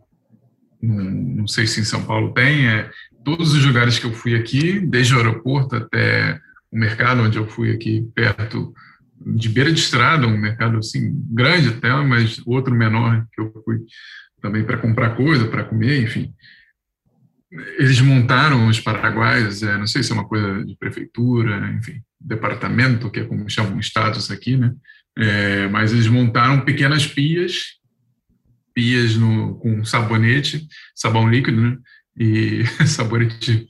não, 0.81 1.03
não 1.03 1.47
sei 1.47 1.67
se 1.67 1.81
em 1.81 1.83
São 1.83 2.03
Paulo 2.05 2.33
tem, 2.33 2.67
é, 2.67 2.89
todos 3.23 3.53
os 3.53 3.65
lugares 3.65 3.99
que 3.99 4.05
eu 4.05 4.13
fui 4.13 4.35
aqui, 4.35 4.79
desde 4.79 5.13
o 5.13 5.17
aeroporto 5.17 5.75
até 5.75 6.39
o 6.71 6.77
mercado 6.77 7.21
onde 7.21 7.37
eu 7.37 7.47
fui 7.47 7.71
aqui 7.71 8.07
perto 8.15 8.73
de 9.19 9.49
beira 9.49 9.71
de 9.71 9.79
estrada, 9.79 10.27
um 10.27 10.37
mercado 10.37 10.77
assim 10.77 11.11
grande 11.29 11.69
até, 11.69 11.89
mas 12.03 12.41
outro 12.45 12.73
menor 12.73 13.25
que 13.33 13.41
eu 13.41 13.51
fui 13.65 13.79
também 14.41 14.63
para 14.63 14.77
comprar 14.77 15.15
coisa, 15.15 15.47
para 15.47 15.63
comer, 15.63 16.03
enfim. 16.03 16.33
Eles 17.77 17.99
montaram 17.99 18.67
os 18.67 18.79
paraguaios, 18.79 19.63
é, 19.63 19.77
não 19.77 19.87
sei 19.87 20.03
se 20.03 20.11
é 20.11 20.15
uma 20.15 20.27
coisa 20.27 20.63
de 20.65 20.75
prefeitura, 20.77 21.71
enfim, 21.71 22.01
departamento, 22.19 23.09
que 23.09 23.21
é 23.21 23.25
como 23.25 23.49
chamam 23.49 23.79
estados 23.79 24.29
aqui, 24.29 24.55
né? 24.57 24.73
É, 25.17 25.67
mas 25.69 25.91
eles 25.91 26.07
montaram 26.07 26.61
pequenas 26.61 27.07
pias, 27.07 27.77
pias 28.73 29.15
no, 29.15 29.55
com 29.55 29.83
sabonete, 29.83 30.67
sabão 30.95 31.27
líquido, 31.27 31.59
né? 31.59 31.77
e 32.19 32.63
sabonete 32.85 33.67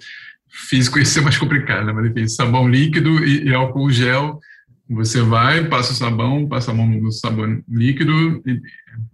físico 0.50 0.98
ia 1.00 1.06
ser 1.06 1.22
mais 1.22 1.38
complicado, 1.38 1.86
né? 1.86 1.94
mas 1.94 2.10
enfim, 2.10 2.28
sabão 2.28 2.68
líquido 2.68 3.24
e, 3.24 3.46
e, 3.46 3.54
álcool 3.54 3.92
gel, 3.92 4.40
você 4.90 5.22
vai, 5.22 5.66
passa 5.68 5.92
o 5.92 5.96
sabão, 5.96 6.48
passa 6.48 6.72
a 6.72 6.74
mão 6.74 6.88
no 6.88 7.12
sabão 7.12 7.62
líquido, 7.70 8.42
e, 8.46 8.60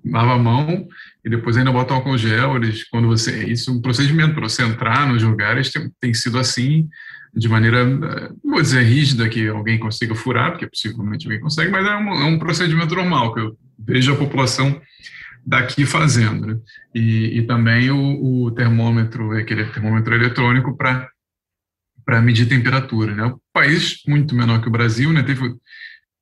lava 0.05 0.33
a 0.33 0.39
mão 0.39 0.87
e 1.25 1.29
depois 1.29 1.57
ainda 1.57 1.71
bota 1.71 1.93
o 1.93 1.97
álcool 1.97 2.17
gel, 2.17 2.55
eles, 2.55 2.83
quando 2.85 3.07
você, 3.07 3.45
isso 3.45 3.69
é 3.69 3.73
um 3.73 3.81
procedimento 3.81 4.33
para 4.33 4.47
você 4.47 4.63
entrar 4.63 5.07
nos 5.07 5.21
lugares, 5.21 5.71
tem, 5.71 5.91
tem 5.99 6.13
sido 6.13 6.37
assim, 6.37 6.87
de 7.35 7.49
maneira, 7.49 7.83
não 7.83 8.51
vou 8.51 8.61
dizer 8.61 8.83
rígida 8.83 9.27
que 9.27 9.47
alguém 9.47 9.79
consiga 9.79 10.13
furar, 10.13 10.51
porque 10.51 10.67
possivelmente 10.67 11.25
alguém 11.25 11.41
consegue, 11.41 11.71
mas 11.71 11.85
é 11.85 11.95
um, 11.95 12.09
é 12.09 12.25
um 12.25 12.37
procedimento 12.37 12.93
normal, 12.93 13.33
que 13.33 13.39
eu 13.39 13.57
vejo 13.79 14.13
a 14.13 14.17
população 14.17 14.79
daqui 15.45 15.85
fazendo. 15.85 16.47
Né? 16.47 16.59
E, 16.93 17.39
e, 17.39 17.41
também 17.43 17.89
o, 17.89 18.45
o, 18.45 18.51
termômetro, 18.51 19.31
aquele 19.31 19.65
termômetro 19.65 20.13
eletrônico 20.13 20.77
para 20.77 21.09
para 22.05 22.21
medir 22.21 22.47
temperatura. 22.47 23.15
Né? 23.15 23.23
O 23.25 23.39
país 23.53 24.01
muito 24.05 24.35
menor 24.35 24.61
que 24.61 24.67
o 24.67 24.71
Brasil, 24.71 25.11
né? 25.13 25.23
teve, 25.23 25.55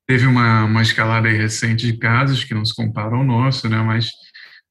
teve 0.07 0.27
uma, 0.27 0.65
uma 0.65 0.81
escalada 0.83 1.27
recente 1.27 1.87
de 1.87 1.97
casos 1.97 2.43
que 2.43 2.53
não 2.53 2.63
se 2.63 2.75
compara 2.75 3.15
ao 3.15 3.23
nosso, 3.23 3.67
né? 3.67 3.81
mas 3.81 4.11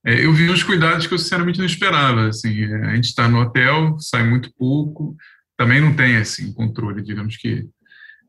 é, 0.07 0.25
eu 0.25 0.33
vi 0.33 0.49
uns 0.49 0.63
cuidados 0.63 1.09
que 1.09 1.15
eu 1.15 1.19
sinceramente 1.19 1.59
não 1.59 1.67
esperava. 1.67 2.29
Assim, 2.29 2.63
é, 2.63 2.87
a 2.87 2.95
gente 2.95 3.07
está 3.07 3.29
no 3.29 3.41
hotel, 3.41 3.99
sai 3.99 4.23
muito 4.23 4.53
pouco, 4.57 5.17
também 5.61 5.79
não 5.79 5.95
tem 5.95 6.17
assim 6.17 6.55
controle, 6.55 7.03
digamos 7.03 7.37
que 7.37 7.69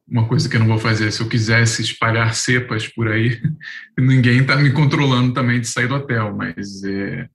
uma 0.05 0.27
coisa 0.27 0.49
que 0.49 0.57
eu 0.57 0.59
não 0.59 0.67
vou 0.67 0.77
fazer. 0.77 1.09
Se 1.13 1.21
eu 1.21 1.29
quisesse 1.29 1.81
espalhar 1.81 2.35
cepas 2.35 2.89
por 2.89 3.07
aí, 3.07 3.41
ninguém 3.97 4.41
está 4.41 4.57
me 4.57 4.69
controlando 4.73 5.33
também 5.33 5.61
de 5.61 5.67
sair 5.67 5.87
do 5.87 5.95
hotel, 5.95 6.35
mas 6.35 6.83
é, 6.83 7.29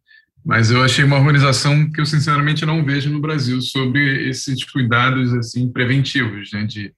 mas 0.45 0.71
eu 0.71 0.83
achei 0.83 1.03
uma 1.03 1.17
organização 1.17 1.91
que 1.91 1.99
eu 1.99 2.05
sinceramente 2.05 2.67
não 2.67 2.85
vejo 2.85 3.09
no 3.09 3.23
Brasil 3.23 3.59
sobre 3.63 4.29
esses 4.29 4.63
cuidados 4.71 5.33
assim 5.33 5.73
preventivos, 5.73 6.53
né, 6.53 6.65
de, 6.65 6.93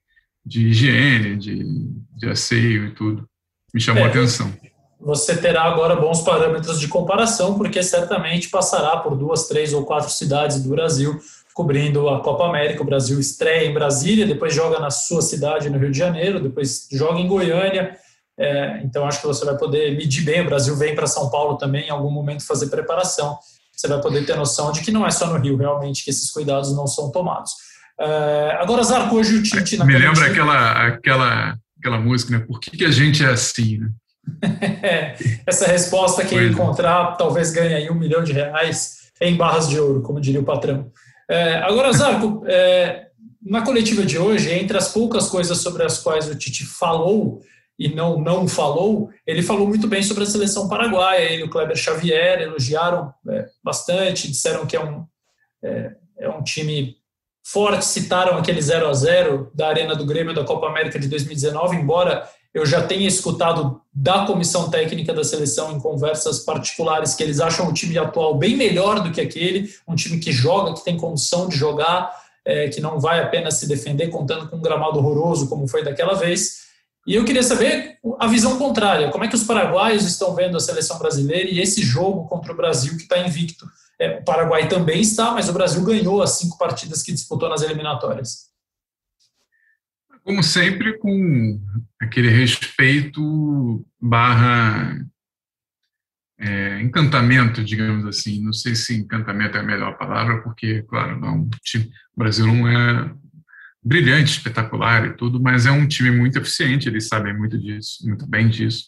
de 0.44 0.66
higiene, 0.66 1.36
de, 1.36 1.64
de 2.16 2.28
asseio 2.28 2.88
e 2.88 2.90
tudo. 2.90 3.28
Me 3.72 3.80
chamou 3.80 4.02
é, 4.02 4.06
a 4.06 4.08
atenção. 4.08 4.52
você 5.00 5.36
terá 5.36 5.62
agora 5.62 5.94
bons 5.94 6.22
parâmetros 6.22 6.80
de 6.80 6.88
comparação, 6.88 7.56
porque 7.56 7.80
certamente 7.80 8.50
passará 8.50 8.96
por 8.96 9.16
duas, 9.16 9.46
três 9.46 9.72
ou 9.72 9.84
quatro 9.84 10.10
cidades 10.10 10.60
do 10.60 10.70
Brasil 10.70 11.16
cobrindo 11.58 12.08
a 12.08 12.20
Copa 12.20 12.46
América. 12.46 12.82
O 12.82 12.86
Brasil 12.86 13.18
estreia 13.18 13.66
em 13.66 13.74
Brasília, 13.74 14.24
depois 14.24 14.54
joga 14.54 14.78
na 14.78 14.92
sua 14.92 15.20
cidade, 15.20 15.68
no 15.68 15.76
Rio 15.76 15.90
de 15.90 15.98
Janeiro, 15.98 16.40
depois 16.40 16.86
joga 16.92 17.18
em 17.18 17.26
Goiânia. 17.26 17.96
É, 18.38 18.80
então 18.84 19.04
acho 19.04 19.20
que 19.20 19.26
você 19.26 19.44
vai 19.44 19.58
poder 19.58 19.96
medir 19.96 20.22
bem. 20.22 20.40
O 20.40 20.44
Brasil 20.44 20.76
vem 20.76 20.94
para 20.94 21.08
São 21.08 21.28
Paulo 21.28 21.58
também 21.58 21.88
em 21.88 21.90
algum 21.90 22.12
momento 22.12 22.46
fazer 22.46 22.68
preparação. 22.68 23.36
Você 23.76 23.88
vai 23.88 24.00
poder 24.00 24.24
ter 24.24 24.36
noção 24.36 24.70
de 24.70 24.82
que 24.82 24.92
não 24.92 25.04
é 25.04 25.10
só 25.10 25.26
no 25.26 25.36
Rio 25.36 25.56
realmente 25.56 26.04
que 26.04 26.10
esses 26.10 26.30
cuidados 26.30 26.72
não 26.76 26.86
são 26.86 27.10
tomados. 27.10 27.50
É, 28.00 28.56
agora, 28.60 28.84
Zarco, 28.84 29.16
hoje 29.16 29.38
o 29.38 29.42
Tite... 29.42 29.84
Me 29.84 29.98
lembra 29.98 30.26
aquela, 30.26 30.86
aquela, 30.86 31.58
aquela 31.80 31.98
música, 31.98 32.38
né? 32.38 32.44
Por 32.46 32.60
que, 32.60 32.70
que 32.70 32.84
a 32.84 32.92
gente 32.92 33.24
é 33.24 33.30
assim, 33.30 33.78
né? 33.78 33.90
Essa 35.44 35.66
resposta, 35.66 36.24
quem 36.24 36.38
é. 36.38 36.46
encontrar, 36.46 37.16
talvez 37.16 37.50
ganhe 37.50 37.74
aí 37.74 37.90
um 37.90 37.96
milhão 37.96 38.22
de 38.22 38.32
reais 38.32 39.10
em 39.20 39.36
barras 39.36 39.68
de 39.68 39.80
ouro, 39.80 40.02
como 40.02 40.20
diria 40.20 40.40
o 40.40 40.44
patrão. 40.44 40.92
É, 41.28 41.56
agora, 41.56 41.92
Zarco, 41.92 42.42
é, 42.46 43.08
na 43.42 43.62
coletiva 43.62 44.04
de 44.04 44.18
hoje, 44.18 44.52
entre 44.52 44.76
as 44.76 44.92
poucas 44.92 45.28
coisas 45.28 45.58
sobre 45.58 45.84
as 45.84 45.98
quais 45.98 46.28
o 46.28 46.34
Tite 46.34 46.64
falou 46.64 47.40
e 47.78 47.88
não 47.88 48.18
não 48.18 48.48
falou, 48.48 49.08
ele 49.26 49.42
falou 49.42 49.68
muito 49.68 49.86
bem 49.86 50.02
sobre 50.02 50.24
a 50.24 50.26
seleção 50.26 50.68
paraguaia. 50.68 51.32
Ele 51.32 51.42
e 51.42 51.44
o 51.44 51.50
Kleber 51.50 51.76
Xavier 51.76 52.40
elogiaram 52.40 53.12
é, 53.28 53.46
bastante, 53.62 54.28
disseram 54.28 54.66
que 54.66 54.76
é 54.76 54.84
um, 54.84 55.06
é, 55.62 55.92
é 56.18 56.28
um 56.28 56.42
time 56.42 56.96
forte, 57.44 57.84
citaram 57.84 58.36
aquele 58.36 58.60
0 58.60 58.88
a 58.88 58.92
0 58.92 59.50
da 59.54 59.68
Arena 59.68 59.94
do 59.94 60.04
Grêmio 60.04 60.34
da 60.34 60.44
Copa 60.44 60.66
América 60.66 60.98
de 60.98 61.08
2019, 61.08 61.76
embora 61.76 62.28
eu 62.54 62.64
já 62.64 62.82
tenha 62.82 63.06
escutado 63.06 63.80
da 63.92 64.24
comissão 64.26 64.70
técnica 64.70 65.12
da 65.12 65.22
seleção 65.22 65.72
em 65.72 65.80
conversas 65.80 66.40
particulares 66.40 67.14
que 67.14 67.22
eles 67.22 67.40
acham 67.40 67.68
o 67.68 67.72
time 67.72 67.98
atual 67.98 68.36
bem 68.36 68.56
melhor 68.56 69.00
do 69.00 69.12
que 69.12 69.20
aquele, 69.20 69.72
um 69.86 69.94
time 69.94 70.18
que 70.18 70.32
joga, 70.32 70.74
que 70.74 70.84
tem 70.84 70.96
condição 70.96 71.48
de 71.48 71.56
jogar, 71.56 72.10
é, 72.44 72.68
que 72.68 72.80
não 72.80 72.98
vai 72.98 73.20
apenas 73.20 73.54
se 73.54 73.68
defender 73.68 74.08
contando 74.08 74.48
com 74.48 74.56
um 74.56 74.62
gramado 74.62 74.98
horroroso 74.98 75.48
como 75.48 75.68
foi 75.68 75.84
daquela 75.84 76.14
vez. 76.14 76.68
E 77.06 77.14
eu 77.14 77.24
queria 77.24 77.42
saber 77.42 77.98
a 78.18 78.26
visão 78.26 78.58
contrária, 78.58 79.10
como 79.10 79.24
é 79.24 79.28
que 79.28 79.34
os 79.34 79.44
paraguaios 79.44 80.04
estão 80.04 80.34
vendo 80.34 80.56
a 80.56 80.60
seleção 80.60 80.98
brasileira 80.98 81.48
e 81.50 81.60
esse 81.60 81.82
jogo 81.82 82.26
contra 82.28 82.52
o 82.52 82.56
Brasil 82.56 82.96
que 82.96 83.02
está 83.02 83.18
invicto. 83.18 83.66
É, 83.98 84.18
o 84.18 84.24
Paraguai 84.24 84.68
também 84.68 85.00
está, 85.00 85.32
mas 85.32 85.48
o 85.48 85.52
Brasil 85.52 85.82
ganhou 85.82 86.22
as 86.22 86.32
cinco 86.32 86.56
partidas 86.56 87.02
que 87.02 87.12
disputou 87.12 87.48
nas 87.48 87.62
eliminatórias. 87.62 88.48
Como 90.28 90.42
sempre, 90.42 90.98
com 90.98 91.58
aquele 91.98 92.28
respeito 92.28 93.82
barra 93.98 94.94
é, 96.38 96.82
encantamento, 96.82 97.64
digamos 97.64 98.04
assim. 98.04 98.44
Não 98.44 98.52
sei 98.52 98.74
se 98.74 98.94
encantamento 98.94 99.56
é 99.56 99.60
a 99.60 99.62
melhor 99.62 99.96
palavra, 99.96 100.42
porque, 100.42 100.82
claro, 100.82 101.18
não, 101.18 101.44
o 101.44 101.50
Brasil 102.14 102.46
não 102.46 102.68
é 102.68 103.10
brilhante, 103.82 104.32
espetacular 104.32 105.06
e 105.06 105.16
tudo, 105.16 105.40
mas 105.40 105.64
é 105.64 105.70
um 105.70 105.88
time 105.88 106.10
muito 106.10 106.36
eficiente, 106.36 106.90
eles 106.90 107.08
sabem 107.08 107.34
muito 107.34 107.56
disso, 107.58 108.06
muito 108.06 108.28
bem 108.28 108.50
disso. 108.50 108.84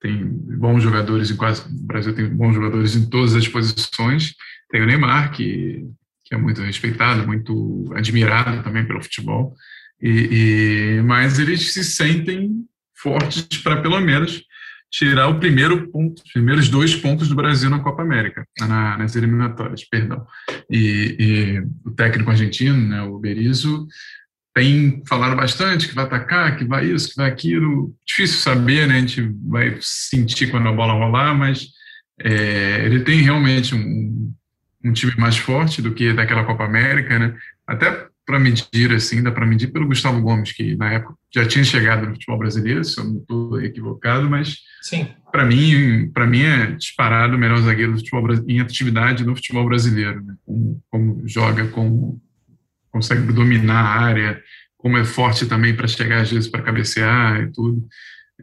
Tem 0.00 0.26
bons 0.26 0.82
jogadores 0.82 1.30
em 1.30 1.36
quase. 1.36 1.72
O 1.72 1.86
Brasil 1.86 2.12
tem 2.16 2.28
bons 2.28 2.54
jogadores 2.54 2.96
em 2.96 3.08
todas 3.08 3.36
as 3.36 3.46
posições. 3.46 4.34
Tem 4.68 4.82
o 4.82 4.86
Neymar, 4.86 5.30
que, 5.30 5.86
que 6.24 6.34
é 6.34 6.36
muito 6.36 6.60
respeitado, 6.62 7.24
muito 7.24 7.92
admirado 7.94 8.60
também 8.64 8.84
pelo 8.84 9.00
futebol. 9.00 9.54
E, 10.02 10.98
e, 10.98 11.02
mas 11.02 11.38
eles 11.38 11.72
se 11.72 11.84
sentem 11.84 12.64
fortes 12.94 13.42
para 13.62 13.80
pelo 13.80 14.00
menos 14.00 14.42
tirar 14.90 15.28
o 15.28 15.38
primeiro 15.38 15.88
ponto, 15.88 16.22
os 16.24 16.32
primeiros 16.32 16.68
dois 16.68 16.96
pontos 16.96 17.28
do 17.28 17.36
Brasil 17.36 17.70
na 17.70 17.78
Copa 17.78 18.02
América, 18.02 18.44
na, 18.58 18.98
nas 18.98 19.14
eliminatórias, 19.14 19.84
perdão. 19.84 20.26
E, 20.68 21.16
e, 21.18 21.88
o 21.88 21.92
técnico 21.92 22.30
argentino, 22.30 22.88
né, 22.88 23.02
o 23.02 23.18
Berizzo, 23.18 23.86
tem 24.52 25.02
falado 25.06 25.36
bastante 25.36 25.88
que 25.88 25.94
vai 25.94 26.04
atacar, 26.04 26.56
que 26.56 26.64
vai 26.64 26.86
isso, 26.86 27.10
que 27.10 27.16
vai 27.16 27.30
aquilo. 27.30 27.94
Difícil 28.04 28.38
saber, 28.40 28.88
né? 28.88 28.96
A 28.96 29.00
gente 29.00 29.22
vai 29.44 29.78
sentir 29.80 30.50
quando 30.50 30.68
a 30.68 30.72
bola 30.72 30.92
rolar, 30.92 31.34
mas 31.34 31.68
é, 32.20 32.84
ele 32.84 33.00
tem 33.00 33.20
realmente 33.22 33.76
um, 33.76 34.34
um 34.84 34.92
time 34.92 35.12
mais 35.16 35.36
forte 35.36 35.80
do 35.80 35.94
que 35.94 36.12
daquela 36.12 36.44
Copa 36.44 36.64
América, 36.64 37.16
né? 37.16 37.36
Até 37.64 38.09
para 38.30 38.38
medir, 38.38 38.92
assim, 38.92 39.20
dá 39.20 39.32
para 39.32 39.44
medir 39.44 39.72
pelo 39.72 39.88
Gustavo 39.88 40.20
Gomes, 40.22 40.52
que 40.52 40.76
na 40.76 40.92
época 40.92 41.16
já 41.34 41.44
tinha 41.44 41.64
chegado 41.64 42.06
no 42.06 42.12
futebol 42.12 42.38
brasileiro, 42.38 42.84
se 42.84 43.00
eu 43.00 43.04
não 43.04 43.16
estou 43.16 43.60
equivocado, 43.60 44.30
mas 44.30 44.58
para 45.32 45.44
mim, 45.44 46.08
para 46.14 46.28
mim 46.28 46.42
é 46.42 46.66
disparado 46.66 47.34
o 47.34 47.38
melhor 47.38 47.60
zagueiro 47.60 47.92
do 47.92 47.98
futebol 47.98 48.32
em 48.46 48.60
atividade 48.60 49.24
no 49.24 49.34
futebol 49.34 49.66
brasileiro, 49.66 50.22
né? 50.22 50.36
como, 50.46 50.80
como 50.88 51.28
joga, 51.28 51.66
como 51.68 52.22
consegue 52.92 53.32
dominar 53.32 53.80
a 53.80 54.00
área, 54.00 54.40
como 54.78 54.96
é 54.96 55.04
forte 55.04 55.46
também 55.46 55.74
para 55.74 55.88
chegar 55.88 56.20
às 56.20 56.30
vezes 56.30 56.48
para 56.48 56.62
cabecear 56.62 57.40
e 57.40 57.50
tudo. 57.50 57.84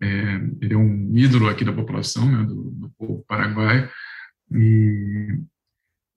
É, 0.01 0.41
ele 0.61 0.73
é 0.73 0.77
um 0.77 1.11
ídolo 1.15 1.47
aqui 1.47 1.63
da 1.63 1.71
população, 1.71 2.29
né, 2.29 2.43
do, 2.43 2.71
do 2.71 2.91
povo 2.97 3.25
paraguaio. 3.25 3.89
E 4.51 5.39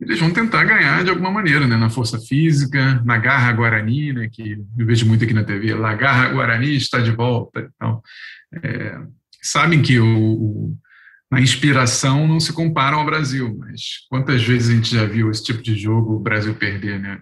eles 0.01 0.19
vão 0.19 0.31
tentar 0.31 0.65
ganhar 0.65 1.05
de 1.05 1.11
alguma 1.11 1.31
maneira, 1.31 1.67
né? 1.67 1.77
Na 1.77 1.91
força 1.91 2.19
física, 2.19 3.03
na 3.05 3.19
garra 3.19 3.53
Guarani, 3.53 4.13
né? 4.15 4.29
Que 4.33 4.59
eu 4.79 4.87
vejo 4.87 5.07
muito 5.07 5.25
aqui 5.25 5.35
na 5.35 5.45
TV, 5.45 5.75
lá 5.75 5.95
garra 5.95 6.31
Guarani 6.31 6.75
está 6.75 7.01
de 7.01 7.11
volta. 7.11 7.71
Então, 7.77 8.03
é, 8.63 8.99
sabem 9.43 9.83
que 9.83 9.99
o, 10.01 10.07
o, 10.07 10.79
na 11.31 11.41
inspiração 11.41 12.27
não 12.27 12.41
se 12.41 12.53
compara 12.53 12.97
ao 12.97 13.05
Brasil, 13.05 13.55
mas 13.59 14.07
quantas 14.09 14.43
vezes 14.43 14.71
a 14.71 14.75
gente 14.75 14.95
já 14.95 15.05
viu 15.05 15.31
esse 15.31 15.45
tipo 15.45 15.63
de 15.63 15.77
jogo 15.77 16.15
o 16.15 16.21
Brasil 16.21 16.55
perder, 16.55 16.99
né? 16.99 17.21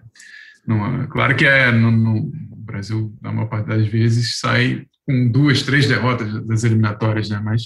Claro 1.09 1.35
que 1.35 1.45
é 1.45 1.71
no, 1.71 1.91
no 1.91 2.31
Brasil, 2.55 3.13
na 3.21 3.31
maior 3.31 3.47
parte 3.47 3.67
das 3.67 3.87
vezes, 3.87 4.39
sai 4.39 4.85
com 5.05 5.27
duas, 5.29 5.63
três 5.63 5.87
derrotas 5.87 6.45
das 6.45 6.63
eliminatórias, 6.63 7.29
né? 7.29 7.41
Mas 7.43 7.63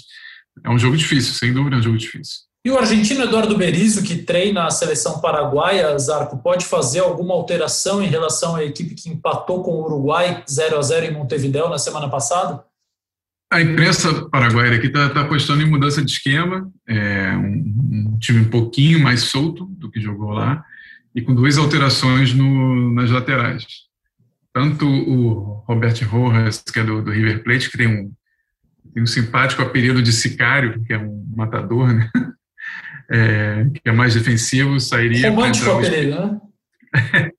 é 0.64 0.70
um 0.70 0.80
jogo 0.80 0.98
difícil, 0.98 1.34
sem 1.34 1.54
dúvida 1.54 1.76
é 1.76 1.80
um 1.80 1.84
jogo 1.84 1.98
difícil. 1.98 2.53
E 2.66 2.72
o 2.72 2.78
argentino 2.78 3.26
Eduardo 3.26 3.58
Berizzo, 3.58 4.02
que 4.04 4.24
treina 4.24 4.66
a 4.66 4.72
seleção 4.72 5.20
paraguaia, 5.20 5.98
Zarco, 6.00 6.38
pode 6.38 6.66
fazer 6.66 7.00
alguma 7.00 7.34
alteração 7.34 8.02
em 8.02 8.08
relação 8.08 8.56
à 8.56 8.64
equipe 8.64 8.96
que 8.96 9.10
empatou 9.10 9.62
com 9.62 9.72
o 9.72 9.84
Uruguai 9.84 10.42
0 10.50 10.78
a 10.78 10.82
0 10.82 11.06
em 11.08 11.14
Montevideo 11.14 11.68
na 11.68 11.78
semana 11.78 12.10
passada? 12.10 12.64
A 13.52 13.62
imprensa 13.62 14.30
paraguaia 14.30 14.76
aqui 14.76 14.88
está 14.88 15.10
tá 15.10 15.22
apostando 15.22 15.62
em 15.62 15.70
mudança 15.70 16.02
de 16.02 16.10
esquema, 16.10 16.72
é 16.88 17.36
um, 17.36 18.14
um, 18.14 18.18
time 18.18 18.40
um 18.40 18.50
pouquinho 18.50 19.00
mais 19.00 19.24
solto 19.24 19.66
do 19.66 19.92
que 19.92 20.00
jogou 20.00 20.32
lá, 20.32 20.64
e 21.14 21.22
com 21.22 21.36
duas 21.36 21.58
alterações 21.58 22.34
no, 22.34 22.94
nas 22.94 23.12
laterais. 23.12 23.66
Tanto 24.54 24.88
o 24.88 25.64
Roberto 25.68 26.06
Rojas, 26.06 26.64
que 26.64 26.80
é 26.80 26.84
do, 26.84 27.02
do 27.02 27.12
River 27.12 27.44
Plate, 27.44 27.70
que 27.70 27.78
tem 27.78 27.88
um, 27.88 28.12
tem 28.94 29.04
um 29.04 29.08
simpático 29.08 29.62
apelido 29.62 30.02
de 30.02 30.14
sicário, 30.14 30.82
que 30.86 30.94
é 30.94 30.98
um 30.98 31.26
matador, 31.36 31.94
né? 31.94 32.10
É, 33.14 33.68
que 33.72 33.88
é 33.88 33.92
mais 33.92 34.16
defensivo, 34.16 34.80
sairia 34.80 35.32
para 35.32 35.48
entrar 35.48 35.76
o 35.76 35.82
né? 35.82 36.42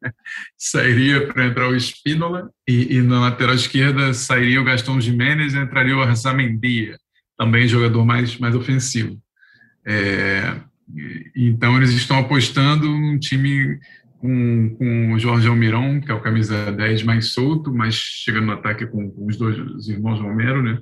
sairia 0.56 1.26
para 1.26 1.46
entrar 1.46 1.68
o 1.68 1.74
Espínola 1.74 2.48
e, 2.68 2.96
e, 2.96 3.02
na 3.02 3.20
lateral 3.20 3.56
esquerda 3.56 4.14
sairia 4.14 4.60
o 4.60 4.64
Gastão 4.64 5.00
Jiménez 5.00 5.52
e 5.52 5.58
entraria 5.58 5.96
o 5.96 6.00
Arzamendia, 6.00 6.96
também 7.36 7.66
jogador 7.66 8.04
mais, 8.04 8.38
mais 8.38 8.54
ofensivo. 8.54 9.18
É, 9.84 10.60
então 11.36 11.76
eles 11.76 11.90
estão 11.90 12.18
apostando 12.18 12.86
num 12.86 13.18
time 13.18 13.78
com, 14.18 14.76
com 14.78 15.12
o 15.12 15.18
Jorge 15.18 15.48
Almirão, 15.48 16.00
que 16.00 16.10
é 16.10 16.14
o 16.14 16.22
camisa 16.22 16.70
10 16.70 17.02
mais 17.02 17.32
solto, 17.32 17.74
mas 17.74 17.96
chegando 17.96 18.46
no 18.46 18.52
ataque 18.52 18.86
com, 18.86 19.10
com 19.10 19.26
os 19.26 19.36
dois 19.36 19.58
os 19.58 19.88
irmãos 19.88 20.20
Romero, 20.20 20.62
né? 20.62 20.78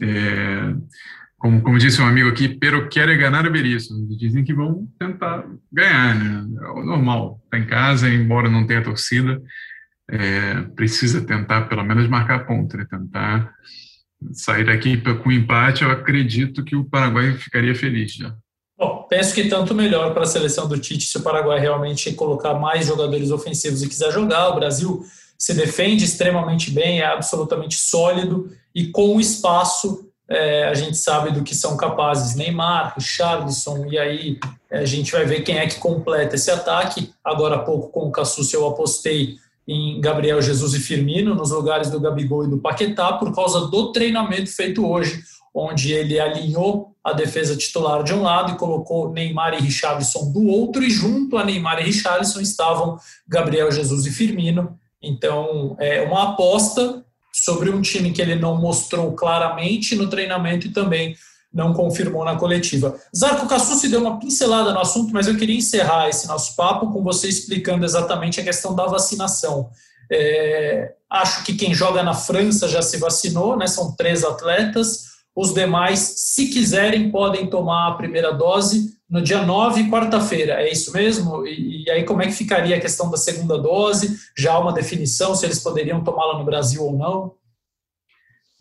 É, 0.00 0.74
como, 1.38 1.60
como 1.60 1.78
disse 1.78 2.00
um 2.00 2.06
amigo 2.06 2.28
aqui, 2.28 2.48
pero 2.48 2.88
quer 2.88 3.06
ganhar 3.16 3.46
o 3.46 3.50
Berizzo. 3.50 3.94
Dizem 4.16 4.42
que 4.42 4.54
vão 4.54 4.88
tentar 4.98 5.46
ganhar, 5.70 6.14
né? 6.14 6.46
É 6.62 6.68
o 6.70 6.84
normal. 6.84 7.40
Está 7.44 7.58
em 7.58 7.66
casa, 7.66 8.08
embora 8.08 8.48
não 8.48 8.66
tenha 8.66 8.82
torcida, 8.82 9.42
é, 10.10 10.62
precisa 10.74 11.20
tentar 11.20 11.62
pelo 11.68 11.84
menos 11.84 12.08
marcar 12.08 12.46
ponto, 12.46 12.76
né? 12.76 12.86
Tentar 12.88 13.52
sair 14.32 14.64
daqui 14.64 14.96
com 15.22 15.30
empate. 15.30 15.84
Eu 15.84 15.90
acredito 15.90 16.64
que 16.64 16.74
o 16.74 16.84
Paraguai 16.84 17.32
ficaria 17.34 17.74
feliz 17.74 18.14
já. 18.14 18.34
Bom, 18.78 19.06
penso 19.08 19.34
que 19.34 19.48
tanto 19.48 19.74
melhor 19.74 20.12
para 20.12 20.24
a 20.24 20.26
seleção 20.26 20.68
do 20.68 20.78
Tite 20.78 21.06
se 21.06 21.16
o 21.16 21.22
Paraguai 21.22 21.58
realmente 21.58 22.12
colocar 22.12 22.54
mais 22.54 22.86
jogadores 22.86 23.30
ofensivos 23.30 23.82
e 23.82 23.88
quiser 23.88 24.12
jogar. 24.12 24.48
O 24.50 24.56
Brasil 24.56 25.02
se 25.38 25.54
defende 25.54 26.04
extremamente 26.04 26.70
bem, 26.70 27.00
é 27.00 27.06
absolutamente 27.06 27.76
sólido 27.76 28.50
e 28.74 28.86
com 28.88 29.20
espaço 29.20 30.05
é, 30.28 30.64
a 30.64 30.74
gente 30.74 30.96
sabe 30.96 31.30
do 31.30 31.42
que 31.42 31.54
são 31.54 31.76
capazes 31.76 32.34
Neymar, 32.34 32.94
Richarlison, 32.96 33.86
e 33.86 33.98
aí 33.98 34.38
é, 34.70 34.78
a 34.78 34.84
gente 34.84 35.12
vai 35.12 35.24
ver 35.24 35.42
quem 35.42 35.58
é 35.58 35.66
que 35.66 35.78
completa 35.78 36.34
esse 36.34 36.50
ataque. 36.50 37.12
Agora 37.24 37.56
há 37.56 37.60
pouco, 37.60 37.88
com 37.88 38.08
o 38.08 38.12
Cassus, 38.12 38.52
eu 38.52 38.66
apostei 38.66 39.36
em 39.68 40.00
Gabriel 40.00 40.40
Jesus 40.42 40.74
e 40.74 40.80
Firmino, 40.80 41.34
nos 41.34 41.50
lugares 41.50 41.90
do 41.90 42.00
Gabigol 42.00 42.44
e 42.44 42.50
do 42.50 42.58
Paquetá, 42.58 43.14
por 43.14 43.34
causa 43.34 43.66
do 43.68 43.92
treinamento 43.92 44.50
feito 44.50 44.86
hoje, 44.86 45.22
onde 45.54 45.92
ele 45.92 46.20
alinhou 46.20 46.92
a 47.02 47.12
defesa 47.12 47.56
titular 47.56 48.02
de 48.02 48.12
um 48.12 48.22
lado 48.22 48.52
e 48.52 48.56
colocou 48.56 49.12
Neymar 49.12 49.54
e 49.54 49.60
Richarlison 49.60 50.32
do 50.32 50.46
outro, 50.48 50.82
e 50.82 50.90
junto 50.90 51.38
a 51.38 51.44
Neymar 51.44 51.80
e 51.80 51.84
Richarlison 51.84 52.40
estavam 52.40 52.98
Gabriel 53.26 53.70
Jesus 53.70 54.06
e 54.06 54.10
Firmino. 54.10 54.76
Então, 55.00 55.76
é 55.78 56.02
uma 56.02 56.32
aposta 56.32 57.05
sobre 57.44 57.70
um 57.70 57.82
time 57.82 58.12
que 58.12 58.22
ele 58.22 58.34
não 58.34 58.56
mostrou 58.56 59.12
claramente 59.12 59.94
no 59.94 60.08
treinamento 60.08 60.66
e 60.66 60.72
também 60.72 61.14
não 61.52 61.72
confirmou 61.72 62.24
na 62.24 62.36
coletiva. 62.36 62.98
Zarco 63.16 63.46
Cassucci 63.46 63.88
deu 63.88 64.00
uma 64.00 64.18
pincelada 64.18 64.72
no 64.72 64.80
assunto, 64.80 65.12
mas 65.12 65.26
eu 65.26 65.36
queria 65.36 65.56
encerrar 65.56 66.08
esse 66.08 66.26
nosso 66.26 66.56
papo 66.56 66.92
com 66.92 67.02
você 67.02 67.28
explicando 67.28 67.84
exatamente 67.84 68.40
a 68.40 68.44
questão 68.44 68.74
da 68.74 68.86
vacinação. 68.86 69.68
É, 70.10 70.94
acho 71.10 71.44
que 71.44 71.54
quem 71.54 71.74
joga 71.74 72.02
na 72.02 72.14
França 72.14 72.68
já 72.68 72.80
se 72.80 72.96
vacinou, 72.98 73.56
né? 73.56 73.66
São 73.66 73.94
três 73.94 74.24
atletas. 74.24 75.04
Os 75.34 75.52
demais, 75.52 75.98
se 76.16 76.48
quiserem, 76.48 77.10
podem 77.10 77.48
tomar 77.48 77.88
a 77.88 77.94
primeira 77.94 78.32
dose 78.32 78.95
no 79.08 79.22
dia 79.22 79.42
9, 79.42 79.88
quarta-feira. 79.88 80.54
É 80.54 80.70
isso 80.70 80.92
mesmo? 80.92 81.46
E, 81.46 81.84
e, 81.84 81.90
aí, 81.90 82.04
como 82.04 82.22
é 82.22 82.26
que 82.26 82.32
ficaria 82.32 82.76
a 82.76 82.80
questão 82.80 83.10
da 83.10 83.16
segunda 83.16 83.56
dose? 83.56 84.18
Já 84.36 84.54
há 84.54 84.58
uma 84.58 84.72
definição 84.72 85.34
se 85.34 85.46
eles 85.46 85.60
poderiam 85.60 86.02
tomá-la 86.02 86.38
no 86.38 86.44
Brasil 86.44 86.82
ou 86.82 86.98
não? 86.98 87.34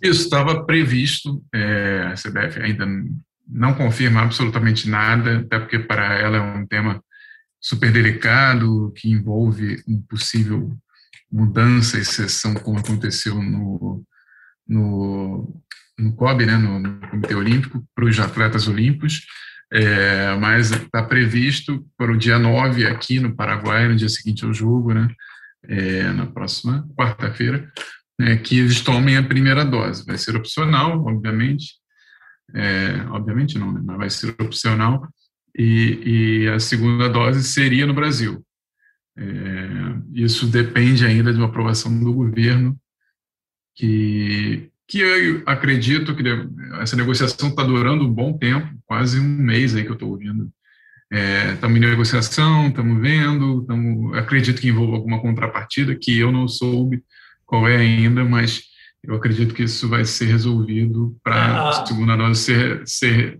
Isso 0.01 0.23
estava 0.23 0.63
previsto. 0.65 1.43
É, 1.53 2.11
a 2.11 2.13
CBF 2.13 2.61
ainda 2.61 2.85
não 3.47 3.73
confirma 3.73 4.21
absolutamente 4.21 4.89
nada, 4.89 5.39
até 5.39 5.59
porque 5.59 5.79
para 5.79 6.15
ela 6.15 6.37
é 6.37 6.41
um 6.41 6.65
tema 6.65 7.03
super 7.59 7.91
delicado 7.91 8.91
que 8.95 9.09
envolve 9.09 9.83
um 9.87 10.01
possível 10.01 10.75
mudança, 11.31 11.97
exceção, 11.97 12.53
como 12.53 12.79
aconteceu 12.79 13.35
no, 13.35 14.03
no, 14.67 15.61
no 15.97 16.15
COB, 16.15 16.45
né, 16.45 16.57
no, 16.57 16.79
no 16.79 16.99
Comitê 17.09 17.35
Olímpico, 17.35 17.83
para 17.93 18.05
os 18.05 18.19
atletas 18.19 18.67
olímpicos, 18.67 19.25
é, 19.75 20.33
mas 20.37 20.71
está 20.71 21.03
previsto 21.03 21.85
para 21.97 22.09
o 22.09 22.17
dia 22.17 22.39
9 22.39 22.87
aqui 22.87 23.19
no 23.19 23.35
Paraguai, 23.35 23.89
no 23.89 23.95
dia 23.95 24.07
seguinte 24.07 24.45
ao 24.45 24.53
jogo, 24.53 24.93
né, 24.93 25.09
é, 25.67 26.03
na 26.13 26.25
próxima 26.25 26.87
quarta-feira, 26.97 27.69
é, 28.21 28.37
que 28.37 28.57
eles 28.57 28.79
tomem 28.79 29.17
a 29.17 29.23
primeira 29.23 29.65
dose. 29.65 30.05
Vai 30.05 30.17
ser 30.17 30.37
opcional, 30.37 31.03
obviamente, 31.05 31.73
é, 32.53 33.05
obviamente 33.09 33.59
não, 33.59 33.73
né, 33.73 33.81
mas 33.83 33.97
vai 33.97 34.09
ser 34.09 34.35
opcional, 34.41 35.05
e, 35.57 36.43
e 36.45 36.47
a 36.47 36.59
segunda 36.59 37.09
dose 37.09 37.43
seria 37.43 37.85
no 37.85 37.93
Brasil. 37.93 38.45
É, 39.17 39.23
isso 40.13 40.47
depende 40.47 41.05
ainda 41.05 41.33
de 41.33 41.37
uma 41.37 41.47
aprovação 41.47 41.99
do 41.99 42.13
governo, 42.13 42.79
que, 43.75 44.71
que 44.87 44.99
eu 44.99 45.43
acredito 45.45 46.15
que 46.15 46.23
essa 46.79 46.95
negociação 46.95 47.49
está 47.49 47.63
durando 47.63 48.05
um 48.05 48.13
bom 48.13 48.37
tempo, 48.37 48.67
quase 48.85 49.19
um 49.19 49.23
mês 49.23 49.75
aí 49.75 49.83
que 49.83 49.89
eu 49.89 49.93
estou 49.93 50.09
ouvindo. 50.09 50.49
Estamos 51.11 51.75
é, 51.75 51.79
em 51.79 51.89
negociação, 51.89 52.67
estamos 52.67 53.01
vendo, 53.01 53.63
tamo, 53.65 54.13
acredito 54.15 54.59
que 54.59 54.67
envolva 54.67 54.97
alguma 54.97 55.19
contrapartida, 55.21 55.95
que 55.95 56.17
eu 56.17 56.31
não 56.31 56.47
soube 56.47 57.03
qual 57.45 57.67
é 57.67 57.77
ainda, 57.77 58.23
mas 58.23 58.63
eu 59.03 59.15
acredito 59.15 59.53
que 59.53 59.63
isso 59.63 59.87
vai 59.87 60.03
ser 60.03 60.25
resolvido 60.25 61.15
para 61.23 61.35
a 61.35 61.69
ah. 61.69 61.85
segunda 61.85 62.15
dose 62.15 62.41
ser, 62.41 62.83
ser 62.85 63.39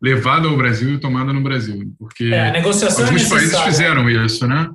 levada 0.00 0.48
ao 0.48 0.56
Brasil 0.56 0.94
e 0.94 0.98
tomada 0.98 1.32
no 1.32 1.42
Brasil, 1.42 1.94
porque 1.98 2.24
é, 2.24 2.56
alguns 2.56 2.82
é 2.82 3.28
países 3.28 3.60
fizeram 3.60 4.08
isso, 4.08 4.46
né? 4.46 4.70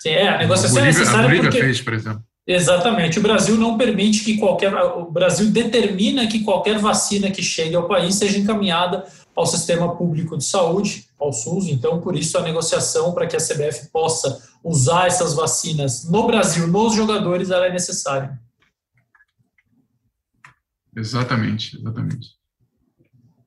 Sim, 0.00 0.10
é, 0.10 0.28
a 0.28 0.38
negociação 0.38 0.78
a 0.78 0.80
Bolívia, 0.80 0.84
é 0.84 0.86
necessária 0.86 1.20
a 1.20 1.22
Bolívia 1.22 1.50
porque... 1.50 1.64
fez, 1.64 1.80
por 1.80 1.94
exemplo. 1.94 2.22
Exatamente. 2.46 3.18
O 3.18 3.22
Brasil 3.22 3.56
não 3.56 3.78
permite 3.78 4.22
que 4.22 4.36
qualquer. 4.36 4.74
O 4.74 5.10
Brasil 5.10 5.50
determina 5.50 6.26
que 6.26 6.40
qualquer 6.40 6.78
vacina 6.78 7.30
que 7.30 7.42
chegue 7.42 7.74
ao 7.74 7.88
país 7.88 8.16
seja 8.16 8.38
encaminhada 8.38 9.06
ao 9.34 9.46
sistema 9.46 9.96
público 9.96 10.36
de 10.36 10.44
saúde, 10.44 11.06
ao 11.18 11.32
SUS. 11.32 11.68
Então, 11.68 12.00
por 12.00 12.14
isso, 12.14 12.36
a 12.36 12.42
negociação 12.42 13.12
para 13.12 13.26
que 13.26 13.36
a 13.36 13.40
CBF 13.40 13.88
possa 13.90 14.42
usar 14.62 15.06
essas 15.06 15.34
vacinas 15.34 16.08
no 16.08 16.26
Brasil, 16.26 16.66
nos 16.66 16.94
jogadores, 16.94 17.50
ela 17.50 17.66
é 17.66 17.72
necessária. 17.72 18.38
Exatamente, 20.94 21.76
exatamente. 21.76 22.28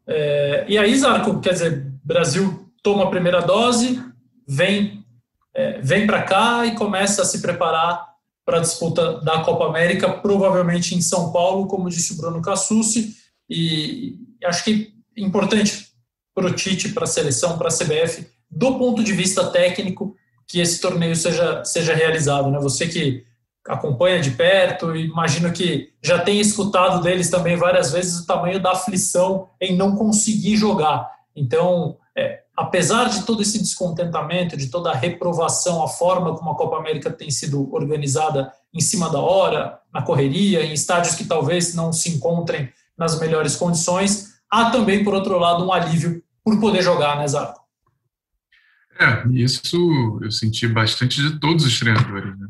É, 0.05 0.65
e 0.67 0.77
aí, 0.77 0.97
Zarco, 0.97 1.39
quer 1.39 1.53
dizer, 1.53 1.91
Brasil 2.03 2.67
toma 2.81 3.03
a 3.03 3.09
primeira 3.09 3.41
dose, 3.41 4.03
vem 4.47 5.05
é, 5.53 5.81
vem 5.81 6.05
para 6.05 6.21
cá 6.21 6.65
e 6.67 6.75
começa 6.75 7.23
a 7.23 7.25
se 7.25 7.41
preparar 7.41 8.16
para 8.47 8.59
a 8.59 8.61
disputa 8.61 9.19
da 9.19 9.41
Copa 9.41 9.65
América, 9.65 10.09
provavelmente 10.09 10.95
em 10.95 11.01
São 11.01 11.33
Paulo, 11.33 11.67
como 11.67 11.89
disse 11.89 12.13
o 12.13 12.15
Bruno 12.15 12.41
Cassucci, 12.41 13.13
e 13.49 14.15
acho 14.45 14.63
que 14.63 14.93
é 15.17 15.21
importante 15.21 15.89
para 16.33 16.47
o 16.47 16.53
Tite, 16.53 16.93
para 16.93 17.03
a 17.03 17.07
seleção, 17.07 17.57
para 17.57 17.67
a 17.67 17.77
CBF, 17.77 18.25
do 18.49 18.77
ponto 18.79 19.03
de 19.03 19.11
vista 19.11 19.51
técnico, 19.51 20.15
que 20.47 20.61
esse 20.61 20.79
torneio 20.79 21.13
seja, 21.13 21.61
seja 21.65 21.93
realizado. 21.93 22.49
Né? 22.49 22.57
Você 22.59 22.87
que 22.87 23.25
acompanha 23.67 24.21
de 24.21 24.31
perto, 24.31 24.95
imagino 24.95 25.51
que 25.51 25.89
já 26.01 26.17
tem 26.17 26.39
escutado 26.39 27.03
deles 27.03 27.29
também 27.29 27.57
várias 27.57 27.91
vezes 27.91 28.21
o 28.21 28.25
tamanho 28.25 28.61
da 28.61 28.71
aflição 28.71 29.49
em 29.59 29.75
não 29.75 29.97
conseguir 29.97 30.55
jogar. 30.55 31.05
Então, 31.35 31.97
é, 32.17 32.43
apesar 32.57 33.07
de 33.07 33.23
todo 33.23 33.43
esse 33.43 33.59
descontentamento, 33.59 34.57
de 34.57 34.67
toda 34.71 34.89
a 34.89 34.95
reprovação, 34.95 35.83
a 35.83 35.87
forma 35.87 36.35
como 36.35 36.49
a 36.49 36.55
Copa 36.55 36.77
América 36.77 37.11
tem 37.11 37.29
sido 37.29 37.71
organizada 37.71 38.51
em 38.73 38.81
cima 38.81 39.11
da 39.11 39.19
hora, 39.19 39.79
na 39.93 40.01
correria, 40.01 40.65
em 40.65 40.73
estádios 40.73 41.13
que 41.13 41.25
talvez 41.25 41.75
não 41.75 41.93
se 41.93 42.09
encontrem 42.09 42.73
nas 42.97 43.19
melhores 43.19 43.55
condições, 43.55 44.39
há 44.49 44.71
também, 44.71 45.03
por 45.03 45.13
outro 45.13 45.37
lado, 45.37 45.63
um 45.63 45.71
alívio 45.71 46.23
por 46.43 46.59
poder 46.59 46.81
jogar, 46.81 47.17
né, 47.17 47.27
Zarco? 47.27 47.61
É, 48.99 49.27
isso 49.29 50.19
eu 50.23 50.31
senti 50.31 50.67
bastante 50.67 51.21
de 51.21 51.39
todos 51.39 51.63
os 51.63 51.79
treinadores, 51.79 52.35
né? 52.39 52.47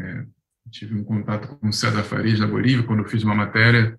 É, 0.00 0.24
tive 0.72 0.96
um 0.96 1.04
contato 1.04 1.56
com 1.56 1.68
o 1.68 1.72
César 1.72 2.02
Farias 2.02 2.40
da 2.40 2.48
Bolívia, 2.48 2.82
quando 2.82 3.04
eu 3.04 3.08
fiz 3.08 3.22
uma 3.22 3.34
matéria 3.34 3.98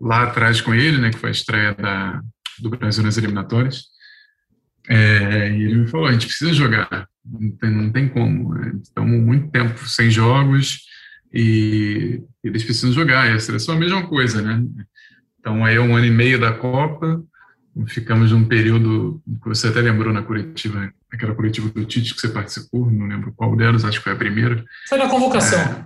lá 0.00 0.24
atrás 0.24 0.60
com 0.60 0.74
ele, 0.74 0.98
né, 0.98 1.10
que 1.10 1.18
foi 1.18 1.28
a 1.28 1.32
estreia 1.32 1.74
da, 1.74 2.20
do 2.58 2.70
Brasil 2.70 3.04
nas 3.04 3.16
eliminatórias, 3.16 3.91
é, 4.88 5.50
e 5.50 5.62
ele 5.62 5.76
me 5.76 5.86
falou: 5.86 6.06
a 6.06 6.12
gente 6.12 6.26
precisa 6.26 6.52
jogar, 6.52 7.08
não 7.24 7.50
tem, 7.52 7.70
não 7.70 7.90
tem 7.90 8.08
como. 8.08 8.54
Né? 8.54 8.72
Estamos 8.82 9.20
muito 9.20 9.50
tempo 9.50 9.88
sem 9.88 10.10
jogos 10.10 10.80
e 11.32 12.22
eles 12.42 12.64
precisam 12.64 12.92
jogar. 12.92 13.30
E 13.30 13.34
a 13.34 13.40
seleção 13.40 13.74
é 13.74 13.76
a 13.76 13.80
mesma 13.80 14.06
coisa, 14.06 14.42
né? 14.42 14.62
Então, 15.38 15.64
aí 15.64 15.76
é 15.76 15.80
um 15.80 15.96
ano 15.96 16.06
e 16.06 16.10
meio 16.10 16.38
da 16.38 16.52
Copa, 16.52 17.20
ficamos 17.86 18.30
num 18.30 18.44
período 18.44 19.20
que 19.42 19.48
você 19.48 19.68
até 19.68 19.80
lembrou 19.80 20.12
na 20.12 20.22
coletiva, 20.22 20.92
aquela 21.10 21.34
coletiva 21.34 21.68
do 21.70 21.84
Tite 21.84 22.14
que 22.14 22.20
você 22.20 22.28
participou, 22.28 22.90
não 22.90 23.06
lembro 23.06 23.32
qual 23.34 23.56
delas, 23.56 23.84
acho 23.84 23.98
que 23.98 24.04
foi 24.04 24.12
a 24.12 24.16
primeira. 24.16 24.64
Foi 24.88 24.98
na 24.98 25.08
convocação. 25.08 25.58
É, 25.58 25.84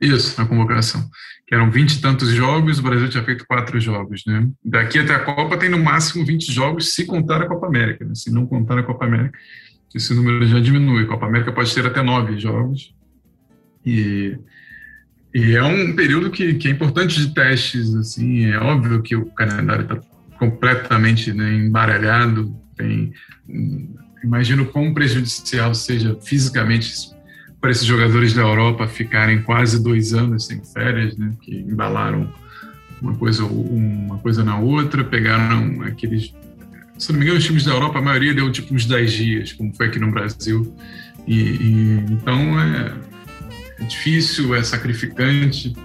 isso, 0.00 0.40
na 0.40 0.46
convocação. 0.46 1.08
Que 1.46 1.54
eram 1.54 1.70
vinte 1.70 1.94
e 1.94 2.00
tantos 2.00 2.30
jogos, 2.30 2.78
o 2.78 2.82
Brasil 2.82 3.08
tinha 3.08 3.24
feito 3.24 3.46
quatro 3.46 3.80
jogos, 3.80 4.22
né? 4.26 4.48
Daqui 4.64 4.98
até 4.98 5.14
a 5.14 5.24
Copa 5.24 5.56
tem 5.56 5.68
no 5.68 5.78
máximo 5.78 6.24
20 6.24 6.52
jogos, 6.52 6.94
se 6.94 7.06
contar 7.06 7.42
a 7.42 7.46
Copa 7.46 7.66
América. 7.66 8.04
Né? 8.04 8.14
Se 8.14 8.30
não 8.30 8.46
contar 8.46 8.78
a 8.78 8.82
Copa 8.82 9.06
América, 9.06 9.36
esse 9.94 10.14
número 10.14 10.46
já 10.46 10.60
diminui. 10.60 11.04
A 11.04 11.06
Copa 11.06 11.26
América 11.26 11.52
pode 11.52 11.74
ter 11.74 11.86
até 11.86 12.02
nove 12.02 12.38
jogos. 12.38 12.94
E, 13.84 14.38
e 15.34 15.54
é 15.54 15.64
um 15.64 15.96
período 15.96 16.30
que, 16.30 16.54
que 16.54 16.68
é 16.68 16.70
importante 16.70 17.18
de 17.18 17.34
testes, 17.34 17.94
assim. 17.94 18.44
É 18.44 18.58
óbvio 18.58 19.02
que 19.02 19.16
o 19.16 19.26
calendário 19.26 19.82
está 19.82 19.96
completamente 20.38 21.32
né, 21.32 21.54
embaralhado. 21.54 22.54
Tem, 22.76 23.12
imagino 24.22 24.66
quão 24.66 24.92
prejudicial 24.92 25.74
seja 25.74 26.16
fisicamente 26.20 27.16
para 27.60 27.70
esses 27.70 27.84
jogadores 27.84 28.32
da 28.34 28.42
Europa 28.42 28.86
ficarem 28.86 29.42
quase 29.42 29.82
dois 29.82 30.14
anos 30.14 30.46
sem 30.46 30.62
férias, 30.62 31.16
né, 31.16 31.32
que 31.40 31.54
embalaram 31.56 32.32
uma 33.00 33.14
coisa, 33.14 33.44
uma 33.44 34.18
coisa 34.18 34.44
na 34.44 34.58
outra, 34.58 35.04
pegaram 35.04 35.82
aqueles. 35.82 36.34
Se 36.96 37.12
não 37.12 37.18
me 37.18 37.24
engano, 37.24 37.38
os 37.38 37.44
times 37.44 37.64
da 37.64 37.72
Europa, 37.72 37.98
a 37.98 38.02
maioria 38.02 38.34
deu 38.34 38.50
tipo 38.50 38.74
uns 38.74 38.84
10 38.84 39.12
dias, 39.12 39.52
como 39.52 39.72
foi 39.72 39.86
aqui 39.86 39.98
no 40.00 40.10
Brasil. 40.10 40.74
E, 41.26 41.34
e 41.34 42.04
então 42.10 42.60
é, 42.60 42.92
é 43.78 43.84
difícil, 43.84 44.54
é 44.54 44.62
sacrificante, 44.64 45.76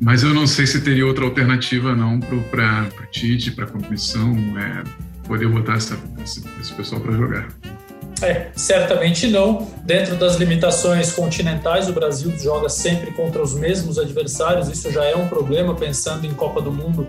mas 0.00 0.22
eu 0.22 0.32
não 0.32 0.46
sei 0.46 0.66
se 0.66 0.80
teria 0.80 1.06
outra 1.06 1.24
alternativa 1.24 1.94
não 1.94 2.20
para 2.20 2.86
o 2.86 3.06
Tite, 3.10 3.50
para 3.50 3.64
a 3.64 3.68
comissão, 3.68 4.34
é, 4.58 4.84
poder 5.26 5.48
botar 5.48 5.74
essa, 5.74 5.98
esse, 6.22 6.42
esse 6.60 6.72
pessoal 6.72 7.00
para 7.00 7.12
jogar. 7.12 7.48
É, 8.22 8.48
certamente 8.56 9.28
não. 9.28 9.66
Dentro 9.84 10.16
das 10.16 10.36
limitações 10.36 11.12
continentais, 11.12 11.88
o 11.88 11.92
Brasil 11.92 12.32
joga 12.38 12.68
sempre 12.68 13.12
contra 13.12 13.42
os 13.42 13.54
mesmos 13.54 13.98
adversários. 13.98 14.68
Isso 14.68 14.90
já 14.90 15.04
é 15.04 15.16
um 15.16 15.28
problema, 15.28 15.74
pensando 15.74 16.26
em 16.26 16.34
Copa 16.34 16.60
do 16.60 16.72
Mundo, 16.72 17.06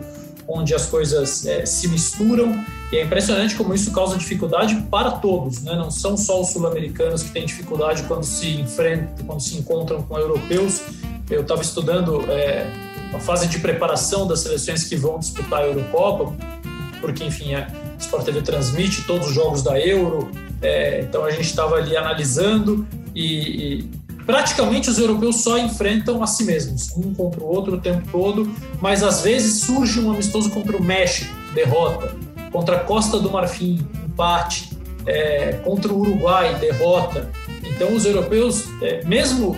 onde 0.48 0.74
as 0.74 0.86
coisas 0.86 1.46
é, 1.46 1.66
se 1.66 1.88
misturam. 1.88 2.64
E 2.92 2.98
é 2.98 3.04
impressionante 3.04 3.56
como 3.56 3.74
isso 3.74 3.92
causa 3.92 4.18
dificuldade 4.18 4.76
para 4.90 5.12
todos, 5.12 5.64
né? 5.64 5.76
Não 5.76 5.92
são 5.92 6.18
só 6.18 6.42
os 6.42 6.50
sul-americanos 6.50 7.24
que 7.24 7.32
têm 7.32 7.46
dificuldade 7.46 8.04
quando 8.04 8.24
se 8.24 8.60
enfrentam, 8.60 9.26
quando 9.26 9.42
se 9.42 9.58
encontram 9.58 10.02
com 10.04 10.18
europeus. 10.18 10.82
Eu 11.30 11.42
estava 11.42 11.62
estudando 11.62 12.24
é, 12.32 12.66
a 13.14 13.20
fase 13.20 13.48
de 13.48 13.60
preparação 13.60 14.28
das 14.28 14.40
seleções 14.40 14.84
que 14.84 14.96
vão 14.96 15.20
disputar 15.20 15.62
a 15.62 15.68
Eurocopa 15.68 16.34
porque, 17.00 17.24
enfim, 17.24 17.56
a 17.56 17.68
Sport 17.98 18.26
TV 18.26 18.42
transmite 18.42 19.04
todos 19.04 19.28
os 19.28 19.34
jogos 19.34 19.62
da 19.62 19.80
Euro, 19.80 20.30
é, 20.62 21.02
então 21.02 21.26
a 21.26 21.32
gente 21.32 21.46
estava 21.46 21.76
ali 21.76 21.96
analisando 21.96 22.88
e, 23.16 23.24
e 23.80 23.90
praticamente 24.26 24.90
os 24.90 25.00
europeus 25.00 25.42
só 25.42 25.58
enfrentam 25.58 26.22
a 26.22 26.28
si 26.28 26.44
mesmos, 26.44 26.96
um 26.96 27.14
contra 27.14 27.42
o 27.42 27.48
outro 27.48 27.76
o 27.76 27.82
tempo 27.82 28.08
todo, 28.12 28.52
mas 28.82 29.04
às 29.04 29.22
vezes 29.22 29.62
surge 29.62 30.00
um 30.00 30.12
amistoso 30.12 30.50
contra 30.52 30.78
o 30.78 30.84
México, 30.84 31.34
derrota, 31.54 32.16
contra 32.52 32.78
a 32.78 32.80
Costa 32.80 33.20
do 33.20 33.32
Marfim, 33.32 33.88
empate, 34.06 34.70
é, 35.06 35.54
contra 35.64 35.92
o 35.92 36.00
Uruguai, 36.00 36.56
derrota. 36.60 37.30
Então 37.64 37.94
os 37.94 38.06
europeus, 38.06 38.66
é, 38.82 39.04
mesmo 39.06 39.56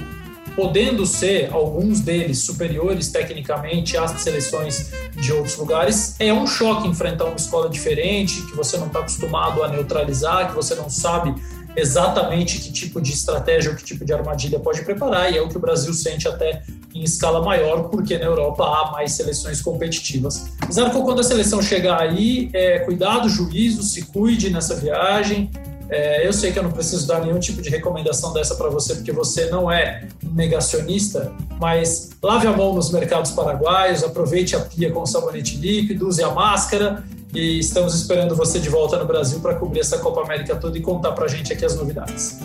podendo 0.56 1.06
ser 1.06 1.50
alguns 1.52 2.00
deles 2.02 2.44
superiores 2.44 3.10
tecnicamente 3.10 3.98
às 3.98 4.12
seleções 4.22 4.92
de 5.16 5.32
outros 5.32 5.58
lugares, 5.58 6.16
é 6.20 6.34
um 6.34 6.46
choque 6.46 6.88
enfrentar 6.88 7.26
uma 7.26 7.36
escola 7.36 7.70
diferente, 7.70 8.42
que 8.48 8.56
você 8.56 8.78
não 8.78 8.88
está 8.88 9.00
acostumado 9.00 9.64
a 9.64 9.68
neutralizar, 9.68 10.50
que 10.50 10.56
você 10.56 10.76
não 10.76 10.90
sabe 10.90 11.34
exatamente 11.76 12.60
que 12.60 12.72
tipo 12.72 13.02
de 13.02 13.12
estratégia 13.12 13.72
ou 13.72 13.78
que 13.78 13.84
tipo 13.84 14.04
de 14.04 14.14
armadilha 14.14 14.60
pode 14.60 14.84
preparar, 14.84 15.32
e 15.32 15.38
é 15.38 15.42
o 15.42 15.48
que 15.48 15.58
o 15.58 15.60
Brasil 15.60 15.94
sente 15.94 16.28
até 16.28 16.64
em 16.94 17.04
escala 17.04 17.42
maior, 17.42 17.84
porque 17.90 18.18
na 18.18 18.26
Europa 18.26 18.66
há 18.66 18.92
mais 18.92 19.14
seleções 19.14 19.62
competitivas. 19.62 20.52
Zarco, 20.72 21.04
quando 21.04 21.22
a 21.22 21.24
seleção 21.24 21.62
chegar 21.62 22.02
aí, 22.02 22.50
é, 22.54 22.80
cuidado, 22.80 23.30
juízo, 23.30 23.84
se 23.84 24.04
cuide 24.04 24.50
nessa 24.50 24.76
viagem. 24.76 25.50
É, 25.92 26.26
eu 26.26 26.32
sei 26.32 26.54
que 26.54 26.58
eu 26.58 26.64
não 26.64 26.72
preciso 26.72 27.06
dar 27.06 27.20
nenhum 27.20 27.38
tipo 27.38 27.62
de 27.62 27.70
recomendação 27.70 28.32
dessa 28.32 28.56
para 28.56 28.70
você, 28.70 28.96
porque 28.96 29.12
você 29.12 29.50
não 29.50 29.70
é 29.70 30.08
negacionista, 30.32 31.34
mas 31.60 32.12
lave 32.24 32.48
a 32.48 32.56
mão 32.56 32.74
nos 32.74 32.90
mercados 32.92 33.32
paraguaios, 33.32 34.02
aproveite 34.02 34.56
a 34.56 34.62
pia 34.62 34.90
com 34.90 35.06
sabonete 35.06 35.58
líquido, 35.58 36.08
use 36.08 36.24
a 36.24 36.32
máscara 36.32 37.04
e 37.34 37.60
estamos 37.60 37.94
esperando 37.94 38.34
você 38.38 38.58
de 38.58 38.70
volta 38.70 38.98
no 38.98 39.06
Brasil 39.06 39.42
para 39.42 39.56
cobrir 39.56 39.82
essa 39.82 39.98
Copa 39.98 40.22
América 40.22 40.56
toda 40.56 40.78
e 40.78 40.82
contar 40.82 41.12
para 41.12 41.26
a 41.26 41.28
gente 41.28 41.52
aqui 41.52 41.66
as 41.66 41.76
novidades. 41.76 42.40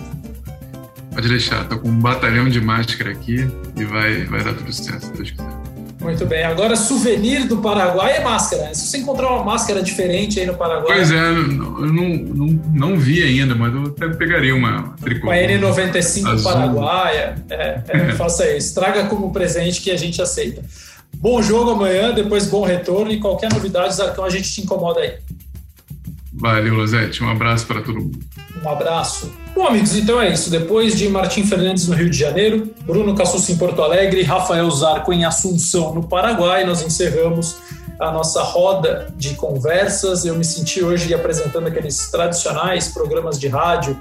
Pode 1.13 1.29
deixar, 1.29 1.63
estou 1.63 1.79
com 1.79 1.89
um 1.89 2.01
batalhão 2.01 2.49
de 2.51 2.61
máscara 2.61 3.13
aqui 3.13 3.49
e 3.77 3.85
vai, 3.85 4.25
vai 4.25 4.43
dar 4.43 4.55
tudo 4.55 4.73
certo, 4.73 5.07
se 5.07 5.13
Deus 5.13 5.31
quiser. 5.31 5.66
Muito 6.07 6.25
bem. 6.25 6.45
Agora, 6.45 6.77
souvenir 6.77 7.49
do 7.49 7.57
Paraguai 7.57 8.19
é 8.19 8.21
máscara. 8.21 8.73
Se 8.73 8.87
você 8.87 8.99
encontrar 8.99 9.29
uma 9.29 9.43
máscara 9.43 9.83
diferente 9.83 10.39
aí 10.39 10.47
no 10.47 10.55
Paraguai. 10.55 10.99
Pois 10.99 11.11
é, 11.11 11.17
eu 11.17 11.35
não, 11.49 12.07
não, 12.07 12.47
não 12.73 12.97
vi 12.97 13.25
ainda, 13.25 13.57
mas 13.57 13.75
eu 13.75 13.87
até 13.87 14.09
pegaria 14.11 14.55
uma 14.55 14.95
tricô. 15.03 15.27
Uma 15.27 15.35
N95 15.35 16.27
azul. 16.29 16.53
paraguaia. 16.53 17.35
É, 17.51 17.81
é, 17.89 17.99
faça 18.15 18.49
isso. 18.57 18.73
Traga 18.73 19.07
como 19.07 19.33
presente 19.33 19.81
que 19.81 19.91
a 19.91 19.97
gente 19.97 20.23
aceita. 20.23 20.63
Bom 21.17 21.43
jogo 21.43 21.73
amanhã, 21.73 22.15
depois 22.15 22.47
bom 22.47 22.65
retorno 22.65 23.11
e 23.11 23.19
qualquer 23.19 23.53
novidade, 23.53 23.97
Zarcão, 23.97 24.25
a 24.25 24.31
gente 24.31 24.49
te 24.53 24.61
incomoda 24.61 25.01
aí. 25.01 25.15
Valeu, 26.33 26.75
Losete. 26.75 27.25
Um 27.25 27.29
abraço 27.29 27.67
para 27.67 27.81
todo 27.81 27.99
mundo. 27.99 28.19
Um 28.63 28.69
abraço. 28.69 29.33
Bom, 29.55 29.67
amigos, 29.67 29.97
então 29.97 30.21
é 30.21 30.33
isso. 30.33 30.51
Depois 30.51 30.97
de 30.97 31.09
Martim 31.09 31.45
Fernandes 31.45 31.89
no 31.89 31.95
Rio 31.95 32.11
de 32.11 32.17
Janeiro, 32.17 32.71
Bruno 32.85 33.15
Cassus 33.15 33.49
em 33.49 33.57
Porto 33.57 33.83
Alegre, 33.83 34.23
Rafael 34.23 34.71
Zarco 34.71 35.13
em 35.13 35.25
Assunção, 35.25 35.95
no 35.95 36.07
Paraguai, 36.07 36.65
nós 36.65 36.83
encerramos 36.83 37.57
a 37.99 38.11
nossa 38.11 38.43
roda 38.43 39.09
de 39.17 39.35
conversas. 39.35 40.25
Eu 40.25 40.37
me 40.37 40.45
senti 40.45 40.83
hoje 40.83 41.13
apresentando 41.15 41.67
aqueles 41.67 42.11
tradicionais 42.11 42.89
programas 42.89 43.39
de 43.39 43.49
rádio 43.49 43.99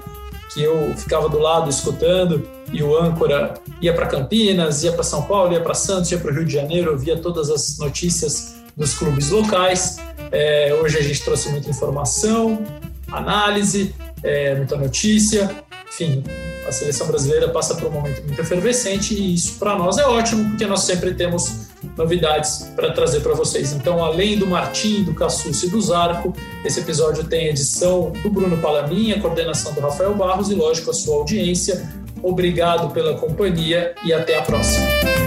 que 0.52 0.62
eu 0.62 0.94
ficava 0.96 1.28
do 1.28 1.38
lado 1.38 1.68
escutando 1.68 2.48
e 2.72 2.82
o 2.82 2.98
âncora 2.98 3.54
ia 3.80 3.92
para 3.94 4.06
Campinas, 4.06 4.82
ia 4.82 4.92
para 4.92 5.02
São 5.02 5.22
Paulo, 5.22 5.52
ia 5.52 5.60
para 5.60 5.74
Santos, 5.74 6.10
ia 6.10 6.18
para 6.18 6.30
o 6.30 6.34
Rio 6.34 6.44
de 6.44 6.52
Janeiro, 6.52 6.92
eu 6.92 6.98
via 6.98 7.16
todas 7.18 7.50
as 7.50 7.78
notícias 7.78 8.54
dos 8.76 8.94
clubes 8.94 9.30
locais. 9.30 9.98
É, 10.32 10.74
hoje 10.82 10.98
a 10.98 11.02
gente 11.02 11.22
trouxe 11.22 11.48
muita 11.50 11.68
informação, 11.68 12.64
análise, 13.10 13.94
é, 14.26 14.54
muita 14.56 14.76
notícia, 14.76 15.48
enfim, 15.88 16.22
a 16.66 16.72
seleção 16.72 17.06
brasileira 17.06 17.48
passa 17.48 17.76
por 17.76 17.86
um 17.86 17.92
momento 17.92 18.22
muito 18.24 18.40
efervescente 18.40 19.14
e 19.14 19.34
isso 19.34 19.56
para 19.58 19.78
nós 19.78 19.98
é 19.98 20.04
ótimo, 20.04 20.50
porque 20.50 20.66
nós 20.66 20.80
sempre 20.80 21.14
temos 21.14 21.68
novidades 21.96 22.70
para 22.74 22.92
trazer 22.92 23.20
para 23.20 23.34
vocês. 23.34 23.72
Então, 23.72 24.04
além 24.04 24.36
do 24.36 24.46
Martim, 24.46 25.04
do 25.04 25.14
Cassucci 25.14 25.66
e 25.66 25.70
do 25.70 25.80
Zarco, 25.80 26.34
esse 26.64 26.80
episódio 26.80 27.22
tem 27.24 27.46
edição 27.46 28.10
do 28.22 28.28
Bruno 28.28 28.58
Palaminha, 28.58 29.20
coordenação 29.20 29.72
do 29.72 29.80
Rafael 29.80 30.14
Barros 30.14 30.50
e, 30.50 30.54
lógico, 30.54 30.90
a 30.90 30.94
sua 30.94 31.16
audiência. 31.16 31.88
Obrigado 32.20 32.92
pela 32.92 33.14
companhia 33.14 33.94
e 34.04 34.12
até 34.12 34.36
a 34.36 34.42
próxima. 34.42 35.25